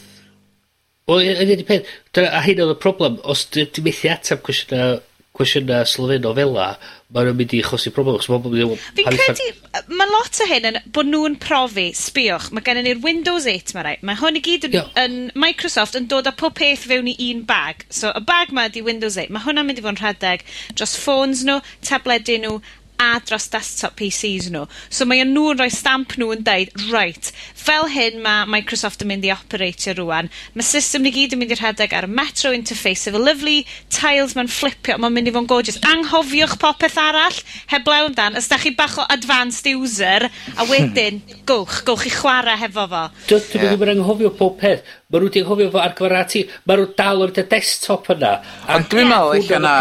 Wel, 1.11 1.33
ydy'n 1.43 1.65
peth, 1.67 1.89
a 2.23 2.41
hyn 2.45 2.63
oedd 2.63 2.77
y 2.77 2.79
problem, 2.81 3.19
os 3.29 3.47
dwi'n 3.53 3.87
methu 3.87 4.13
atab 4.13 4.45
cwestiynau 4.47 5.01
cwestiyna 5.43 5.83
sylfaenol 5.89 6.37
fela, 6.39 6.67
mae 7.13 7.27
nhw'n 7.27 7.37
mynd 7.37 7.55
i 7.57 7.61
chosi 7.67 7.93
problem. 7.93 8.19
Fi'n 8.23 9.19
credu, 9.19 9.49
mae 9.93 10.11
lot 10.11 10.41
o 10.41 10.49
hyn 10.49 10.69
yn 10.71 10.79
bod 10.95 11.11
nhw'n 11.11 11.37
profi, 11.43 11.89
sbiwch, 11.99 12.51
mae 12.57 12.65
gennyn 12.65 12.89
ni'r 12.89 13.03
Windows 13.05 13.49
8 13.51 13.75
mae 13.77 13.87
rai. 13.87 13.95
Mae 14.07 14.21
hwn 14.21 14.39
i 14.41 14.45
gyd 14.45 14.69
yn, 14.71 14.79
yn 15.03 15.19
Microsoft 15.39 15.99
yn 15.99 16.09
dod 16.11 16.31
â 16.31 16.35
pob 16.39 16.57
peth 16.59 16.87
fewn 16.89 17.11
i 17.13 17.17
un 17.29 17.43
bag. 17.49 17.85
So, 17.91 18.13
y 18.17 18.25
bag 18.29 18.55
'ma 18.55 18.69
di 18.73 18.85
Windows 18.87 19.19
8. 19.21 19.33
mae 19.35 19.45
hwnna'n 19.45 19.69
mynd 19.69 19.83
i 19.83 19.85
fod 19.85 19.97
yn 19.97 20.01
rhedeg 20.03 20.47
dros 20.73 20.97
ffôns 21.03 21.45
nhw, 21.49 21.61
tabledu 21.85 22.39
nhw, 22.41 22.57
a 23.03 23.21
dros 23.27 23.49
desktop 23.53 23.97
PCs 23.99 24.49
nhw. 24.53 24.65
So 24.93 25.07
mae 25.09 25.25
nhw'n 25.27 25.59
rhoi 25.59 25.71
stamp 25.73 26.17
nhw 26.19 26.31
yn 26.37 26.45
deud, 26.47 26.73
right, 26.93 27.31
fel 27.59 27.89
hyn 27.93 28.21
ma' 28.25 28.47
Microsoft 28.51 29.03
yn 29.05 29.11
mynd 29.13 29.27
i 29.27 29.33
operatio 29.35 29.97
rwan, 29.99 30.31
mae 30.55 30.67
system 30.67 31.07
ni 31.07 31.13
gyd 31.15 31.37
yn 31.37 31.43
mynd 31.43 31.55
i 31.55 31.59
rhedeg 31.59 31.97
ar 31.97 32.09
y 32.09 32.13
Metro 32.13 32.53
interface 32.55 33.11
efo 33.11 33.21
lovely 33.21 33.63
tiles 33.93 34.37
ma'n 34.39 34.51
flipio, 34.51 34.99
mae'n 35.03 35.17
mynd 35.17 35.33
i 35.33 35.35
fo'n 35.35 35.49
gorgeous. 35.51 35.81
Anghofiwch 35.93 36.57
popeth 36.63 36.99
arall, 37.01 37.43
heblaw 37.73 38.09
amdan, 38.09 38.39
os 38.39 38.51
da 38.51 38.61
chi 38.63 38.75
bach 38.79 38.99
o 39.01 39.07
advanced 39.13 39.69
user, 39.73 40.29
a 40.57 40.69
wedyn, 40.71 41.21
hmm. 41.21 41.45
gowch, 41.49 41.83
gowch 41.89 42.07
i 42.09 42.15
chwarae 42.15 42.59
hefo 42.63 42.87
fo. 42.91 43.05
Dwi'n 43.29 43.47
yeah. 43.57 43.77
ddim 43.77 43.95
anghofio 43.97 44.33
pob 44.39 44.59
peth. 44.61 44.87
Mae 45.13 45.21
nhw 45.21 45.29
wedi 45.29 45.43
anghofio 45.45 45.73
fo 45.75 45.83
ar 45.83 45.95
gyfer 45.99 46.17
ati. 46.23 46.47
Mae 46.69 46.81
nhw 46.81 46.89
dal 46.99 47.25
o'r 47.25 47.35
desktop 47.37 48.11
yna. 48.15 48.33
Ond 48.73 48.91
dwi'n 48.93 49.13
meddwl 49.13 49.39
eich 49.39 49.55
yna... 49.59 49.77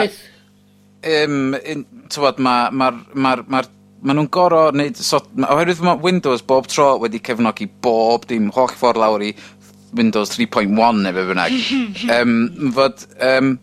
Um, 1.01 1.55
tywod, 2.14 2.41
mae'r 2.43 2.72
ma, 2.72 2.91
ma, 3.14 3.36
ma, 3.47 3.64
ma 4.01 4.16
nhw'n 4.18 4.30
goro 4.34 4.68
wneud... 4.72 4.99
So, 4.99 5.22
oherwydd 5.47 5.82
mae 5.86 6.01
Windows 6.03 6.45
bob 6.47 6.70
tro 6.72 6.93
wedi 7.01 7.22
cefnogi 7.24 7.70
bob 7.84 8.28
dim 8.30 8.49
holl 8.55 8.72
ffordd 8.74 9.01
lawr 9.01 9.26
i 9.28 9.34
Windows 9.97 10.32
3.1 10.38 11.03
neu 11.03 11.16
be 11.16 11.26
bynnag. 11.32 11.57
um, 12.18 12.38
fod, 12.76 13.05
um, 13.28 13.53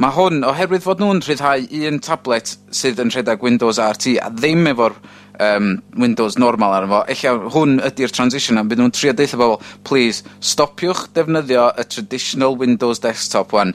mae 0.00 0.16
hwn, 0.16 0.44
oherwydd 0.48 0.84
fod 0.84 1.02
nhw'n 1.02 1.24
rhyddhau 1.24 1.66
un 1.88 2.02
tablet 2.04 2.54
sydd 2.76 3.00
yn 3.02 3.12
rhedeg 3.12 3.42
Windows 3.44 3.80
RT 3.82 4.16
a 4.22 4.30
ddim 4.32 4.68
efo'r 4.70 4.96
um, 5.40 5.72
Windows 6.00 6.38
normal 6.38 6.76
arno 6.76 6.92
fo, 6.92 7.00
ella 7.14 7.50
hwn 7.56 7.78
ydy'r 7.88 8.14
transition 8.14 8.60
a 8.60 8.64
bydd 8.66 8.82
nhw'n 8.82 8.94
trio 8.96 9.14
deitha 9.16 9.40
bobl, 9.40 9.58
please, 9.88 10.24
stopiwch 10.44 11.08
defnyddio 11.16 11.70
y 11.80 11.86
traditional 11.88 12.56
Windows 12.60 13.02
desktop 13.04 13.56
one 13.56 13.74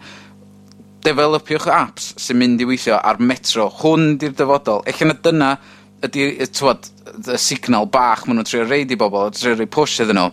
defelypiwch 1.05 1.67
apps 1.71 2.13
sy'n 2.21 2.39
mynd 2.41 2.63
i 2.63 2.67
weithio 2.69 2.97
ar 2.97 3.21
metro. 3.21 3.69
Hwn 3.81 4.15
di'r 4.21 4.35
dyfodol. 4.37 4.83
Eich 4.89 5.03
yna 5.05 5.17
dyna 5.25 5.51
ydy, 6.05 6.31
tywod, 6.53 6.89
y 7.31 7.37
signal 7.41 7.87
bach 7.91 8.25
maen 8.25 8.39
nhw'n 8.39 8.49
trio 8.49 8.65
reid 8.67 8.91
i 8.93 8.97
bobl, 8.99 9.31
trio 9.35 9.55
reid 9.55 9.71
push 9.73 10.01
iddyn 10.03 10.19
nhw. 10.19 10.31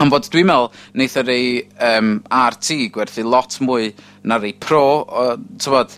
Ond 0.00 0.12
bod 0.12 0.28
dwi'n 0.32 0.48
meddwl, 0.48 0.70
wneith 0.94 1.16
yr 1.20 1.30
ei 1.34 1.48
um, 1.90 2.14
RT 2.32 2.78
gwerthu 2.94 3.24
lot 3.26 3.58
mwy 3.64 3.90
na'r 4.30 4.46
ei 4.48 4.54
pro, 4.56 4.84
o, 5.04 5.24
tywod, 5.60 5.96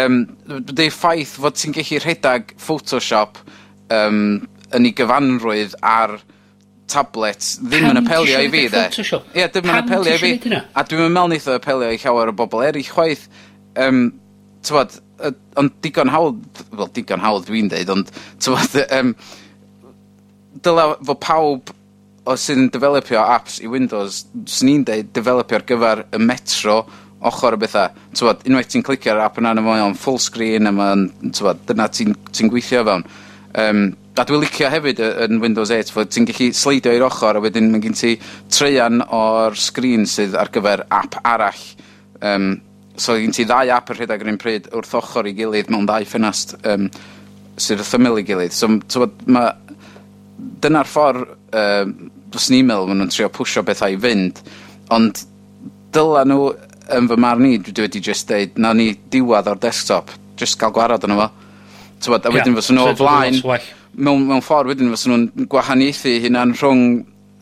um, 0.00 0.22
dwi'n 0.48 0.94
ffaith 0.94 1.34
fod 1.42 1.58
ti'n 1.60 1.74
gallu 1.76 2.00
rhedeg 2.00 2.54
Photoshop 2.62 3.40
um, 3.92 4.22
yn 4.74 4.88
ei 4.88 4.94
gyfanrwydd 4.96 5.76
ar 5.84 6.16
tablet 6.90 7.46
ddim 7.62 7.86
yn 7.90 8.00
apelio 8.02 8.40
i 8.44 8.50
fi, 8.52 8.66
de. 8.72 8.82
Ie, 9.34 9.46
ddim 9.48 9.70
yn 9.70 9.78
apelio 9.78 10.14
i 10.14 10.20
fi. 10.20 10.32
A 10.76 10.84
dwi'n 10.88 11.14
meddwl 11.14 11.32
wneud 11.32 11.48
o 11.48 11.56
apelio 11.58 11.92
i 11.94 12.00
llawer 12.02 12.32
o 12.32 12.36
bobl 12.36 12.64
eraill 12.66 12.90
chwaith. 12.90 13.28
Um, 13.80 14.02
tywad, 14.64 14.98
ond 15.60 15.72
digon 15.84 16.10
hawdd, 16.12 16.42
wel, 16.74 16.90
digon 16.96 17.22
hawdd 17.22 17.48
dwi'n 17.48 17.70
deud, 17.72 17.90
ond 17.94 18.12
tywad, 18.42 18.76
um, 18.98 19.14
dyla 20.64 20.90
fo 21.04 21.16
pawb 21.20 21.72
o 22.24 22.36
sy'n 22.40 22.70
developio 22.72 23.20
apps 23.20 23.58
i 23.60 23.68
Windows, 23.68 24.22
sy'n 24.48 24.70
ni'n 24.70 24.86
deud, 24.88 25.10
developio 25.16 25.58
ar 25.58 25.66
gyfer 25.68 26.04
y 26.14 26.20
metro, 26.22 26.78
ochr 27.24 27.56
o 27.56 27.60
bethau. 27.60 27.92
Tywad, 28.16 28.44
unwaith 28.48 28.70
ti'n 28.72 28.84
clicio 28.84 29.12
ar 29.12 29.26
app 29.26 29.40
yna, 29.40 29.54
mae 29.60 29.82
o'n 29.84 29.96
full 29.98 30.20
screen, 30.20 30.68
a 30.68 30.72
mae'n, 30.74 31.06
tywad, 31.36 31.62
dyna 31.68 31.88
ti'n 31.92 32.16
ti 32.32 32.48
gweithio 32.52 32.84
fewn. 32.88 33.04
Um, 33.54 33.86
a 34.18 34.24
dwi'n 34.26 34.42
licio 34.42 34.68
hefyd 34.70 35.00
yn 35.04 35.40
Windows 35.42 35.70
8 35.74 35.90
fod 35.94 36.10
ti'n 36.10 36.26
gallu 36.26 36.50
sleidio 36.54 36.94
i'r 36.94 37.06
ochr 37.06 37.38
a 37.38 37.42
wedyn 37.42 37.70
mae 37.70 37.82
gen 37.82 37.96
ti 37.98 38.14
treian 38.50 39.02
o'r 39.02 39.54
sgrin 39.58 40.06
sydd 40.10 40.36
ar 40.38 40.50
gyfer 40.54 40.84
app 40.90 41.18
arall. 41.22 41.64
Um, 42.22 42.56
so 42.96 43.16
gen 43.18 43.34
ti 43.34 43.46
ddau 43.46 43.70
app 43.74 43.90
yn 43.90 43.98
rhedeg 43.98 44.24
yr 44.24 44.32
un 44.32 44.40
pryd 44.42 44.70
wrth 44.74 44.96
ochr 45.00 45.30
i 45.30 45.34
gilydd 45.38 45.70
mewn 45.74 45.86
ddau 45.86 46.06
ffenast 46.06 46.56
um, 46.62 46.88
sydd 47.58 47.82
wrth 47.82 47.94
ymyl 47.98 48.22
i 48.22 48.26
gilydd. 48.26 48.54
So, 48.54 48.70
so 48.90 49.08
ma, 49.26 49.48
dyna'r 50.38 50.90
ffordd 50.90 51.24
uh, 51.54 51.86
dros 52.34 52.50
ni'n 52.50 52.66
meddwl 52.66 52.90
maen 52.90 53.04
nhw'n 53.04 53.14
trio 53.14 53.30
pwysio 53.34 53.62
bethau 53.66 53.94
i 53.94 54.00
fynd 54.00 54.42
ond 54.94 55.22
dyla 55.94 56.24
nhw 56.26 56.50
yn 56.94 57.08
fy 57.08 57.18
marn 57.22 57.46
i 57.48 57.56
dwi 57.62 57.86
wedi 57.86 58.02
just 58.02 58.28
deud 58.28 58.58
na 58.60 58.74
ni 58.76 58.90
diwad 59.10 59.48
o'r 59.50 59.60
desktop 59.62 60.10
just 60.40 60.58
gael 60.58 60.74
gwarad 60.74 61.06
yno 61.06 61.20
fo. 61.20 61.28
Tywod, 62.04 62.28
a 62.28 62.34
wedyn 62.34 62.52
yeah, 62.52 62.60
fos 62.60 62.70
nhw 62.72 62.86
o 62.90 62.96
flaen, 62.98 63.40
mewn, 63.96 64.26
mewn 64.28 64.44
ffordd 64.44 64.72
wedyn 64.72 64.92
fos 64.94 65.06
nhw'n 65.08 65.48
gwahaniaethu 65.50 66.16
hynna'n 66.24 66.56
rhwng 66.58 66.84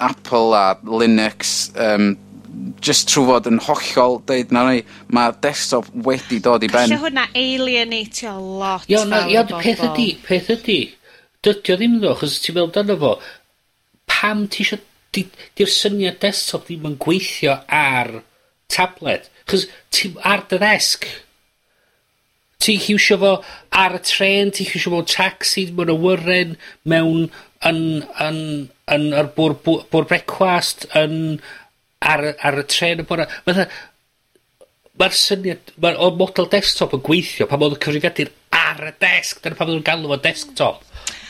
Apple 0.02 0.56
a 0.58 0.66
Linux, 0.82 1.70
um, 1.78 2.14
just 2.82 3.08
trwy 3.10 3.26
fod 3.28 3.48
yn 3.50 3.60
hollol 3.66 4.18
deud 4.28 4.52
na 4.54 4.64
ni, 4.68 4.82
mae 5.14 5.34
desktop 5.44 5.88
wedi 6.06 6.40
dod 6.44 6.64
i 6.66 6.70
ben. 6.72 6.90
Alla 6.90 7.02
hwnna 7.04 7.26
alienatio 7.38 8.34
lot 8.40 8.88
Ia, 8.90 9.04
na, 9.08 9.22
ia, 9.30 9.44
peth 9.52 9.84
ydi, 9.90 10.08
peth 10.26 10.50
ydi. 10.56 10.80
Dydio 11.42 11.78
ddim 11.78 11.98
ddo, 12.02 12.14
chos 12.20 12.38
ti'n 12.42 12.58
meddwl 12.58 12.74
dyna 12.76 12.98
fo, 13.00 13.12
pam 14.10 14.46
ti 14.50 14.66
eisiau, 14.66 14.82
di'r 15.12 15.28
di 15.58 15.66
syniad 15.68 16.20
desktop 16.22 16.68
ddim 16.68 16.86
yn 16.88 16.98
gweithio 17.02 17.58
ar 17.66 18.12
tablet. 18.72 19.28
Chos 19.50 19.66
ti 19.92 20.12
ar 20.28 20.46
dy 20.50 20.60
ddesg, 20.62 21.08
ti 22.62 22.76
hiwsio 22.80 23.18
fo 23.20 23.32
ar 23.82 23.96
y 23.98 24.02
tren, 24.06 24.52
ti 24.54 24.66
hiwsio 24.66 24.78
iwsio 24.78 24.92
fo 24.92 24.98
mewn 25.00 25.10
tacsis, 25.10 25.72
mewn 25.76 25.94
awyren, 25.94 26.54
mewn, 26.88 27.24
yn, 27.68 27.80
yn, 28.22 28.42
yn 28.94 29.08
ar 29.18 29.32
bwr' 29.36 29.58
bw- 29.64 29.82
bwr' 29.92 30.08
brecwast, 30.10 30.86
yn, 30.98 31.16
ar 32.02 32.28
y, 32.30 32.36
ar 32.42 32.60
y 32.62 32.66
tren 32.70 33.02
y 33.02 33.08
bora. 33.08 33.26
Mae'r 33.46 33.64
ma'r 35.00 35.16
syniad, 35.16 35.72
mae'r 35.82 36.00
o'r 36.04 36.16
model 36.20 36.50
desktop 36.52 36.94
yn 36.98 37.04
gweithio 37.06 37.48
pan 37.50 37.64
oedd 37.64 37.78
y 37.78 37.82
cyfrifiadur 37.82 38.32
ar 38.54 38.86
y 38.90 38.94
desg. 39.02 39.40
Dyna 39.42 39.58
pan 39.58 39.70
oedd 39.70 39.78
nhw'n 39.80 39.88
galw 39.88 40.10
fo 40.12 40.20
desktop. 40.22 40.84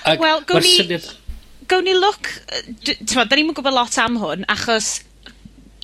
Ac 0.09 0.23
Wel, 0.23 0.45
gown 0.49 0.65
ni... 0.65 0.75
Syniad... 0.77 1.09
Gawn 1.71 1.87
ni 1.87 1.95
look... 1.97 2.29
T'mod, 2.83 3.31
da 3.31 3.39
ni'n 3.39 3.53
yn 3.53 3.57
gwybod 3.57 3.77
lot 3.77 3.99
am 4.03 4.19
hwn, 4.21 4.45
achos 4.53 4.97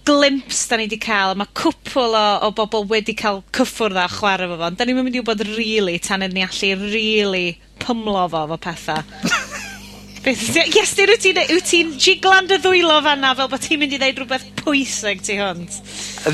glimps 0.09 0.63
da 0.71 0.79
ni 0.79 0.87
wedi 0.87 0.99
cael, 1.03 1.35
mae 1.37 1.51
cwpl 1.59 2.17
o 2.17 2.27
o 2.47 2.53
bobl 2.57 2.87
wedi 2.89 3.15
cael 3.19 3.43
cyffwrdd 3.57 3.99
a 4.01 4.07
chwarae 4.13 4.49
efo 4.49 4.57
fo, 4.57 4.69
ond 4.71 4.79
'dan 4.79 4.89
ni'm 4.89 5.03
mynd 5.05 5.19
i 5.19 5.23
wybod 5.23 5.45
rili 5.51 5.99
tan 6.05 6.25
yn 6.25 6.33
ni 6.37 6.45
allu 6.47 6.91
rili 6.95 7.47
pymlo 7.83 8.25
fo 8.33 8.45
efo 8.47 8.59
petha. 8.69 9.03
Iestyn, 10.29 11.09
wyt 11.09 11.23
ti'n, 11.23 11.39
wyt 11.53 11.69
ti'n 11.69 11.93
jiglan 12.01 12.49
dy 12.49 12.59
ddwylo 12.61 12.99
fanna 13.05 13.35
fel 13.39 13.49
bod 13.53 13.63
ti'n 13.65 13.81
mynd 13.81 13.95
i 13.97 14.01
ddeud 14.01 14.23
rhywbeth 14.23 14.47
pwysig 14.63 15.23
ti 15.25 15.39
hwnt? 15.39 15.79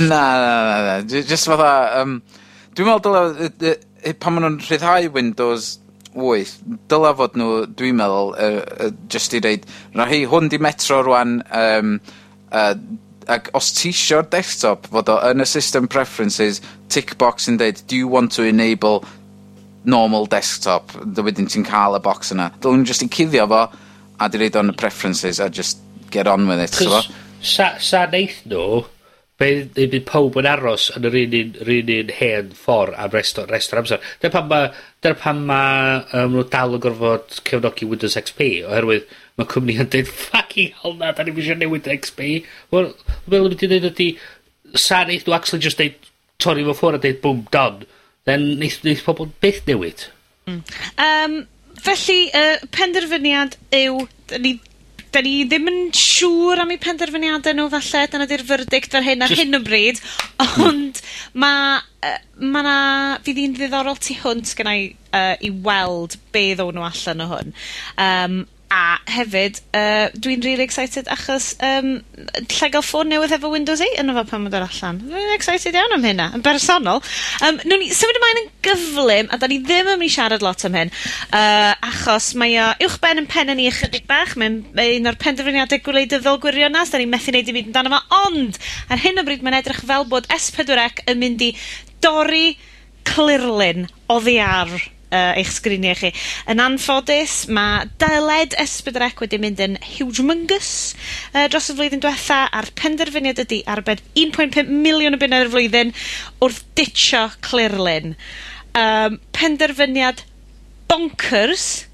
Na, 0.01 0.23
na, 0.41 0.55
na, 0.55 0.79
na. 0.87 0.97
Just 1.05 1.51
fatha, 1.51 2.01
um, 2.01 2.19
dwi'n 2.75 2.89
meddwl 2.89 3.05
dyla, 3.05 3.75
pan 4.23 4.35
maen 4.35 4.47
nhw'n 4.47 4.61
rhyddhau 4.65 5.11
Windows 5.15 5.69
8, 6.15 6.57
dyla 6.91 7.15
fod 7.19 7.39
nhw, 7.39 7.51
dwi'n 7.77 7.99
meddwl, 8.01 8.35
uh, 8.35 8.61
uh, 8.87 8.91
just 9.11 9.35
i 9.37 9.43
reid, 9.45 9.67
na 9.95 10.09
hi, 10.11 10.25
hwn 10.31 10.51
di 10.51 10.63
metro 10.63 11.03
rwan, 11.05 11.41
um, 11.55 11.99
uh, 12.51 12.75
ac 13.33 13.51
os 13.57 13.73
ti 13.77 13.93
isio'r 13.95 14.27
desktop 14.33 14.89
fod 14.93 15.13
o 15.13 15.19
yn 15.31 15.45
y 15.45 15.49
system 15.49 15.89
preferences 15.91 16.61
tick 16.93 17.17
box 17.21 17.49
yn 17.51 17.61
deud 17.61 17.83
do 17.91 17.99
you 17.99 18.09
want 18.11 18.33
to 18.37 18.47
enable 18.49 19.05
normal 19.85 20.27
desktop? 20.31 20.95
Dy 21.05 21.27
wedyn 21.27 21.51
ti'n 21.51 21.67
cael 21.69 21.99
y 21.99 22.03
box 22.05 22.33
yna. 22.35 22.51
Dylwn 22.65 22.87
just 22.89 23.05
i 23.05 23.11
cuddio 23.13 23.49
fo 23.51 23.67
a 24.21 24.31
di 24.31 24.41
reid 24.41 24.57
o'n 24.57 24.73
y 24.73 24.77
preferences 24.79 25.41
a 25.41 25.51
just 25.51 25.81
get 26.11 26.29
on 26.31 26.49
with 26.49 26.63
it 26.63 26.75
so 26.75 27.03
sa, 27.43 27.75
sa 27.79 28.07
neith 28.07 28.45
nhw 28.49 28.85
be, 29.39 29.65
be, 29.75 29.87
be 29.91 30.01
pawb 30.01 30.39
yn 30.39 30.49
aros 30.49 30.89
yn 30.95 31.09
yr 31.09 31.17
un 31.19 31.37
un, 31.41 31.53
yr 31.65 31.71
un, 31.75 31.93
un 31.97 32.13
hen 32.19 32.53
ffordd 32.55 32.95
am 33.03 33.13
rest, 33.15 33.41
rest 33.51 33.75
o'r 33.75 33.83
amser. 33.83 34.13
Dyna 34.23 34.33
pan 34.37 34.49
ma 34.51 34.61
dyna 35.03 35.19
pan 35.21 35.43
ma 35.49 35.61
um, 36.21 36.37
nhw 36.37 36.47
dal 36.53 36.77
yn 36.79 36.85
gorfod 36.85 37.41
cefnogi 37.43 37.89
Windows 37.91 38.17
XP 38.21 38.47
oherwydd 38.69 39.09
mae 39.39 39.51
cwmni 39.51 39.79
yn 39.83 39.91
dweud, 39.91 40.11
fucking 40.31 40.75
hell 40.83 40.97
na 40.99 41.13
da 41.13 41.27
ni'm 41.27 41.39
eisiau 41.43 41.59
newid 41.59 41.89
XP. 41.91 42.29
Wel, 42.75 42.93
fel 43.27 43.49
wedi 43.49 43.61
dweud 43.65 43.79
ydy, 43.81 43.91
ydi, 43.91 44.11
'sa 44.79 45.05
neith 45.09 45.27
nw 45.29 45.37
actually 45.37 45.65
just 45.65 45.81
deud, 45.81 45.97
torri 46.43 46.67
fo 46.67 46.77
ffwrdd 46.77 47.01
a 47.01 47.05
deud 47.07 47.23
boom 47.25 47.47
done. 47.55 47.89
Then 48.29 48.55
neith 48.61 48.83
neith 48.87 49.03
pobl 49.07 49.33
byth 49.43 49.65
newid. 49.69 50.07
Hmm. 50.47 50.63
Yym, 51.01 51.41
felly 51.85 52.21
uh, 52.37 52.63
penderfyniad 52.75 53.59
yw 53.75 54.07
da 54.31 54.41
ni 54.41 54.55
da 55.15 55.21
ni 55.23 55.45
ddim 55.47 55.69
yn 55.71 55.77
siŵr 55.95 56.65
am 56.65 56.73
eu 56.75 56.81
penderfyniadau 56.83 57.55
nhw 57.55 57.69
falle, 57.71 58.01
dyna 58.11 58.27
'di'r 58.27 58.43
verdict 58.49 58.97
ar 58.99 59.05
hyn 59.07 59.23
ar 59.23 59.31
Just... 59.31 59.43
hyn 59.43 59.59
o 59.59 59.61
bryd, 59.63 60.01
hmm. 60.41 60.65
ond 60.67 61.03
mae 61.39 61.79
uh, 61.79 62.17
ma' 62.41 62.65
'na... 62.67 62.79
Fydd 63.25 63.39
hi'n 63.43 63.55
ddiddorol 63.59 64.01
tu 64.03 64.17
hwnt 64.25 64.55
gennai 64.59 64.79
uh, 65.15 65.37
i 65.39 65.53
weld 65.67 66.19
be 66.35 66.49
ddown 66.59 66.75
nhw 66.79 66.89
allan 66.89 67.25
o 67.25 67.31
hwn. 67.31 67.55
Um, 68.09 68.41
A 68.75 68.99
hefyd, 69.07 69.61
uh, 69.77 70.09
dwi'n 70.19 70.43
really 70.43 70.65
excited 70.65 71.07
achos 71.13 71.53
um, 71.63 71.91
lle 72.17 72.69
gael 72.73 72.83
ffôn 72.83 73.07
newydd 73.13 73.35
efo 73.37 73.51
Windows 73.53 73.83
8 73.85 74.01
yn 74.03 74.11
fo 74.17 74.25
pan 74.27 74.43
mae'n 74.43 74.55
dod 74.55 74.65
allan. 74.67 74.99
Dwi'n 75.05 75.35
excited 75.37 75.77
iawn 75.79 75.95
am 75.95 76.07
hynna, 76.07 76.27
yn 76.35 76.43
bersonol. 76.43 77.03
Um, 77.47 77.61
newn 77.63 77.85
ni 77.85 77.93
symud 77.95 78.19
ymlaen 78.19 78.41
yn 78.41 78.49
gyflym, 78.67 79.31
a 79.31 79.39
da 79.39 79.51
ni 79.51 79.61
ddim 79.63 79.93
yn 79.93 80.01
mynd 80.01 80.09
i 80.09 80.15
siarad 80.17 80.43
lot 80.43 80.65
am 80.67 80.79
hyn, 80.81 80.91
uh, 81.29 81.71
achos 81.87 82.33
mae 82.41 82.57
o 82.65 82.67
uwch 82.89 82.99
ben 83.05 83.23
'yn 83.23 83.31
penne 83.31 83.55
ni 83.55 83.69
ychydig 83.71 84.09
bach. 84.11 84.35
mae'n 84.41 84.61
mae 84.75 84.97
un 84.99 85.11
o'r 85.13 85.21
penderfyniadau 85.23 85.85
gwleidyddol 85.87 86.41
gwirionedd. 86.43 86.91
da 86.91 86.99
ni'n 86.99 87.15
methu 87.15 87.35
neud 87.37 87.53
i 87.53 87.57
byd 87.59 87.71
amdano 87.71 87.95
fo, 87.95 88.23
ond, 88.27 88.59
ar 88.91 89.05
hyn 89.05 89.23
o 89.23 89.27
bryd 89.29 89.47
mae'n 89.47 89.61
edrych 89.61 89.85
fel 89.87 90.09
bod 90.11 90.27
S4C 90.35 91.07
yn 91.13 91.23
mynd 91.23 91.47
i 91.47 91.53
dorri 92.03 92.57
clirlun 93.07 93.87
oddi 94.11 94.41
ar 94.43 94.73
uh, 95.15 95.39
eich 95.39 95.53
sgriniau 95.55 95.97
chi. 95.99 96.11
Yn 96.51 96.63
anffodus, 96.65 97.45
mae 97.55 97.87
deled 98.03 98.57
es 98.61 98.77
pedwar 98.85 99.15
wedi 99.21 99.41
mynd 99.43 99.63
yn 99.63 99.79
hugemongous 99.95 100.73
uh, 101.33 101.47
dros 101.53 101.71
y 101.71 101.79
flwyddyn 101.79 102.03
diwetha, 102.03 102.45
a'r 102.51 102.71
penderfyniad 102.79 103.45
ydy 103.45 103.63
arbed 103.71 104.03
un 104.21 104.35
point 104.35 104.55
pump 104.55 104.75
miliwn 104.75 105.17
o 105.17 105.23
bunnoedd 105.23 105.49
y 105.49 105.55
flwyddyn 105.55 105.97
wrth 106.45 106.63
ditio 106.79 107.29
clirlun. 107.45 108.15
Um, 108.75 109.21
penderfyniad 109.37 110.25
bonkers, 110.91 111.85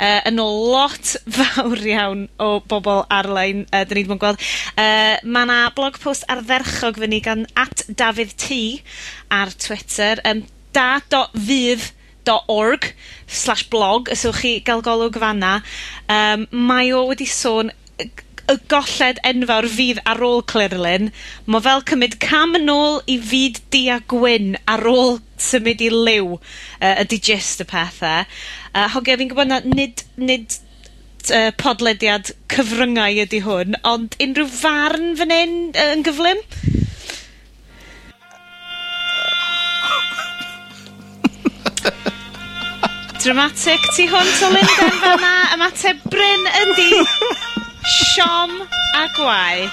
uh, 0.00 0.20
yn 0.28 0.40
ôl 0.42 0.58
lot 0.72 1.14
fawr 1.36 1.84
iawn 1.92 2.26
o 2.40 2.50
bobl 2.70 3.04
ar-lein 3.12 3.66
uh, 3.68 3.84
'dyn 3.84 4.00
ni 4.00 4.04
ddim 4.06 4.16
yn 4.16 4.22
gweld. 4.22 4.48
Uh, 4.74 5.16
mae 5.24 5.48
'na 5.48 5.60
blog 5.76 6.00
post 6.02 6.26
ardderchog 6.32 7.00
fyny 7.02 7.20
gan 7.24 7.46
at 7.60 7.84
Dafydd 7.88 8.36
T 8.40 8.60
ar 9.40 9.52
Twitter 9.66 10.22
yym 10.24 10.46
da 10.76 11.00
dot 11.10 11.34
dot 12.28 12.48
org 12.52 12.90
slash 13.26 13.68
blog 13.72 14.10
os 14.12 14.24
ewch 14.28 14.42
chi 14.44 14.56
gael 14.64 14.82
golwg 14.86 15.18
fanna. 15.22 15.60
Um, 16.08 16.48
mae 16.50 16.92
o 16.96 17.06
wedi 17.10 17.28
sôn 17.30 17.72
y 18.00 18.10
y 18.50 18.56
golled 18.70 19.20
enfawr 19.26 19.68
fydd 19.70 20.00
ar 20.10 20.22
ôl 20.26 20.40
curlin. 20.52 21.10
Mae 21.46 21.62
fel 21.64 21.84
cymryd 21.86 22.16
cam 22.22 22.56
yn 22.58 22.72
ôl 22.72 22.98
i 23.10 23.18
fyd 23.30 23.60
di 23.74 23.84
a 23.92 24.00
gwyn 24.10 24.56
ar 24.70 24.82
ôl 24.90 25.20
symud 25.40 25.84
i 25.84 25.90
liw 25.92 26.34
uh, 26.34 26.96
ydi 27.04 27.20
gist 27.30 27.62
y 27.62 27.68
pethau. 27.70 28.26
Uh, 28.74 28.88
hogia 28.96 29.18
fi'n 29.20 29.30
gwybod 29.30 29.52
na 29.52 29.60
nid 29.66 30.04
nid 30.18 30.58
uh, 31.30 31.50
podlediad 31.62 32.32
cyfryngau 32.50 33.22
ydy 33.24 33.42
hwn, 33.46 33.78
ond 33.86 34.18
unrhyw 34.22 34.50
farn 34.50 35.12
fan 35.20 35.34
hyn 35.36 35.56
uh, 35.70 35.90
yn 35.94 36.06
gyflym? 36.06 36.42
Dramatic 43.20 43.84
tu 43.96 44.06
hwn 44.08 44.28
to 44.38 44.48
Lundain 44.54 44.94
fanna. 45.02 45.32
Ymateb 45.56 45.98
Bryn 46.12 46.46
ydi 46.62 46.88
siom 47.90 48.54
a 48.96 49.02
gwai. 49.16 49.66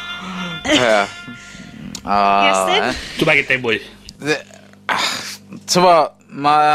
Ie. 0.74 0.98
Iestyn? 2.08 2.88
Ah. 2.88 2.98
Dwi'n 3.18 3.30
magen 3.30 3.48
dim 3.50 3.64
mwy. 3.66 3.80
Ah, 4.92 5.06
Tyfo, 5.68 5.94
mae... 6.32 6.74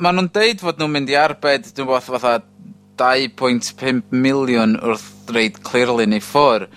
Mae 0.00 0.14
nhw'n 0.14 0.30
deud 0.32 0.62
fod 0.64 0.78
nhw'n 0.80 0.92
mynd 0.94 1.10
i 1.12 1.16
arbed, 1.20 1.66
dwi'n 1.76 1.88
bod 1.88 2.04
fatha 2.06 2.38
2.5 2.96 4.14
miliwn 4.14 4.78
wrth 4.80 5.08
dreid 5.28 5.58
clirlun 5.66 6.16
i 6.16 6.20
ffwr. 6.24 6.68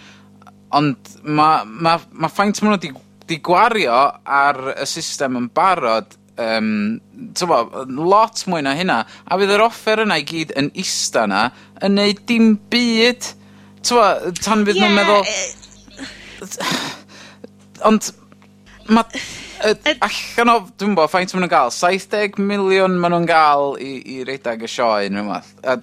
Ond 0.76 1.14
mae 1.24 1.64
ma, 1.64 1.96
ma 2.12 2.32
ffaint 2.32 2.60
maen 2.62 2.76
nhw 2.76 2.92
wedi 3.30 3.40
gwario 3.46 4.00
ar 4.24 4.60
y 4.74 4.88
system 4.90 5.38
yn 5.40 5.48
barod 5.56 6.19
um, 6.40 7.00
tywa, 7.38 7.64
lot 7.88 8.44
mwy 8.50 8.64
na 8.66 8.76
hynna. 8.78 9.00
A 9.28 9.40
fydd 9.40 9.56
yr 9.56 9.66
offer 9.66 10.04
yna 10.06 10.20
i 10.22 10.26
gyd 10.28 10.54
yn 10.60 10.72
ista 10.80 11.26
yna 11.28 11.50
yn 11.86 11.98
neud 12.00 12.24
dim 12.30 12.54
byd. 12.72 13.34
Tywa, 13.86 14.08
tan 14.42 14.66
fydd 14.68 14.80
yeah. 14.80 14.88
nhw'n 14.88 14.98
meddwl... 15.00 15.24
Ond, 17.88 18.10
ma, 18.92 19.06
y, 19.64 19.74
Allan 19.96 20.52
o, 20.52 20.58
dwi'n 20.80 20.96
bod, 20.98 21.12
ffaint 21.12 21.32
maen 21.34 21.46
nhw'n 21.46 21.54
gael? 21.54 21.74
70 21.76 22.40
miliwn 22.44 23.00
maen 23.00 23.16
nhw'n 23.16 23.30
gael 23.30 23.76
i, 23.84 23.94
i 24.16 24.22
redag 24.28 24.66
y 24.68 24.72
sioe 24.72 25.08
yn 25.08 25.22
yma. 25.24 25.40
A, 25.64 25.78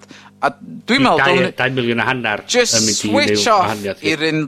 a 0.45 0.53
dwi'n 0.57 1.05
meddwl... 1.07 1.51
2 1.57 1.77
miliwn 1.77 2.03
a 2.03 2.09
hanner. 2.11 2.45
Just 2.49 2.77
switch 2.99 3.49
off 3.53 3.85
i'r 4.01 4.29
un... 4.31 4.47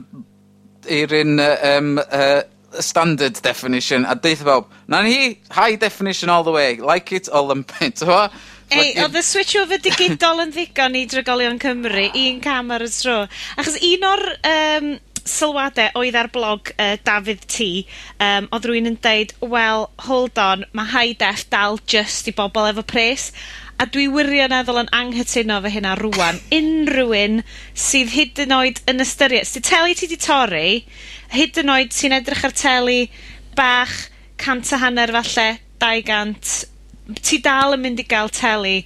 i'r 0.86 1.20
un... 1.24 1.36
Uh, 1.42 1.54
Um, 1.70 1.98
uh, 1.98 2.42
standard 2.78 3.40
definition 3.42 4.04
a 4.06 4.14
deith 4.14 4.44
bob 4.44 4.70
na 4.86 5.02
ni, 5.02 5.40
high 5.50 5.76
definition 5.76 6.28
all 6.28 6.44
the 6.44 6.52
way, 6.52 6.76
like 6.76 7.12
it 7.12 7.28
or 7.32 7.42
lump 7.42 7.72
it, 7.82 8.02
o? 8.02 8.28
Ei, 8.70 8.92
oedd 9.02 9.16
y 9.18 9.22
switch 9.26 9.56
over 9.58 9.80
digidol 9.82 10.44
yn 10.44 10.52
ddigon 10.54 10.94
i 10.94 11.02
drigolion 11.10 11.58
Cymru, 11.58 12.04
un 12.14 12.36
cam 12.44 12.70
ar 12.70 12.84
y 12.86 12.90
tro. 12.94 13.24
Achos 13.58 13.80
un 13.82 14.04
o'r 14.06 14.22
um, 14.46 14.92
sylwadau 15.26 15.90
oedd 15.98 16.18
ar 16.20 16.30
blog 16.30 16.70
uh, 16.76 16.94
Dafydd 17.06 17.42
T, 17.50 17.66
um, 18.22 18.46
oedd 18.54 18.68
rwy'n 18.70 18.92
yn 18.92 19.00
deud, 19.02 19.34
well, 19.42 19.88
hold 20.06 20.38
on, 20.38 20.62
mae 20.70 20.92
high 20.92 21.16
def 21.18 21.48
dal 21.50 21.80
just 21.90 22.30
i 22.30 22.36
bobl 22.36 22.70
efo 22.70 22.86
pres. 22.86 23.32
A 23.80 23.88
dwi 23.88 24.06
wirioneddol 24.12 24.82
yn 24.84 24.92
anghytuno 24.94 25.58
fy 25.64 25.74
hynna 25.74 25.96
rwan. 25.98 26.38
Unrhyw 26.54 27.14
un 27.16 27.38
sydd 27.74 28.14
hyd 28.14 28.42
yn 28.44 28.54
oed 28.54 28.82
yn 28.92 29.02
ystyried, 29.02 29.48
sydd 29.48 29.66
teli 29.66 29.96
ti 29.98 30.10
di 30.10 30.20
torri, 30.20 30.82
hyd 31.34 31.60
yn 31.62 31.72
oed 31.74 31.94
sy'n 31.94 32.16
edrych 32.18 32.44
ar 32.46 32.54
teli 32.56 33.00
bach, 33.58 33.96
cant 34.40 34.72
a 34.74 34.80
hanner 34.82 35.12
falle, 35.20 35.48
dau 35.80 36.02
gant, 36.06 36.54
ti 37.20 37.40
dal 37.42 37.76
yn 37.76 37.84
mynd 37.84 38.02
i 38.02 38.06
gael 38.08 38.32
teli 38.34 38.78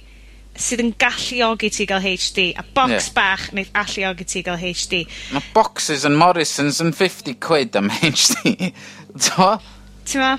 sydd 0.55 0.81
yn 0.85 0.93
galluogi 0.99 1.69
ti 1.73 1.85
gael 1.89 2.03
HD, 2.05 2.47
a 2.55 2.63
box 2.75 3.09
yeah. 3.09 3.11
bach 3.15 3.49
neu 3.55 3.67
alluogi 3.75 4.27
ti 4.29 4.43
gael 4.45 4.59
HD. 4.61 5.03
Mae 5.35 5.43
boxes 5.55 6.05
yn 6.07 6.15
Morrison's 6.19 6.79
yn 6.83 6.93
50 6.95 7.35
quid 7.43 7.75
am 7.75 7.91
HD. 7.91 8.71
Do? 9.25 9.51
Ti'n 10.07 10.23
ma? 10.23 10.33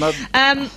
ma... 0.00 0.14
Um, 0.44 0.70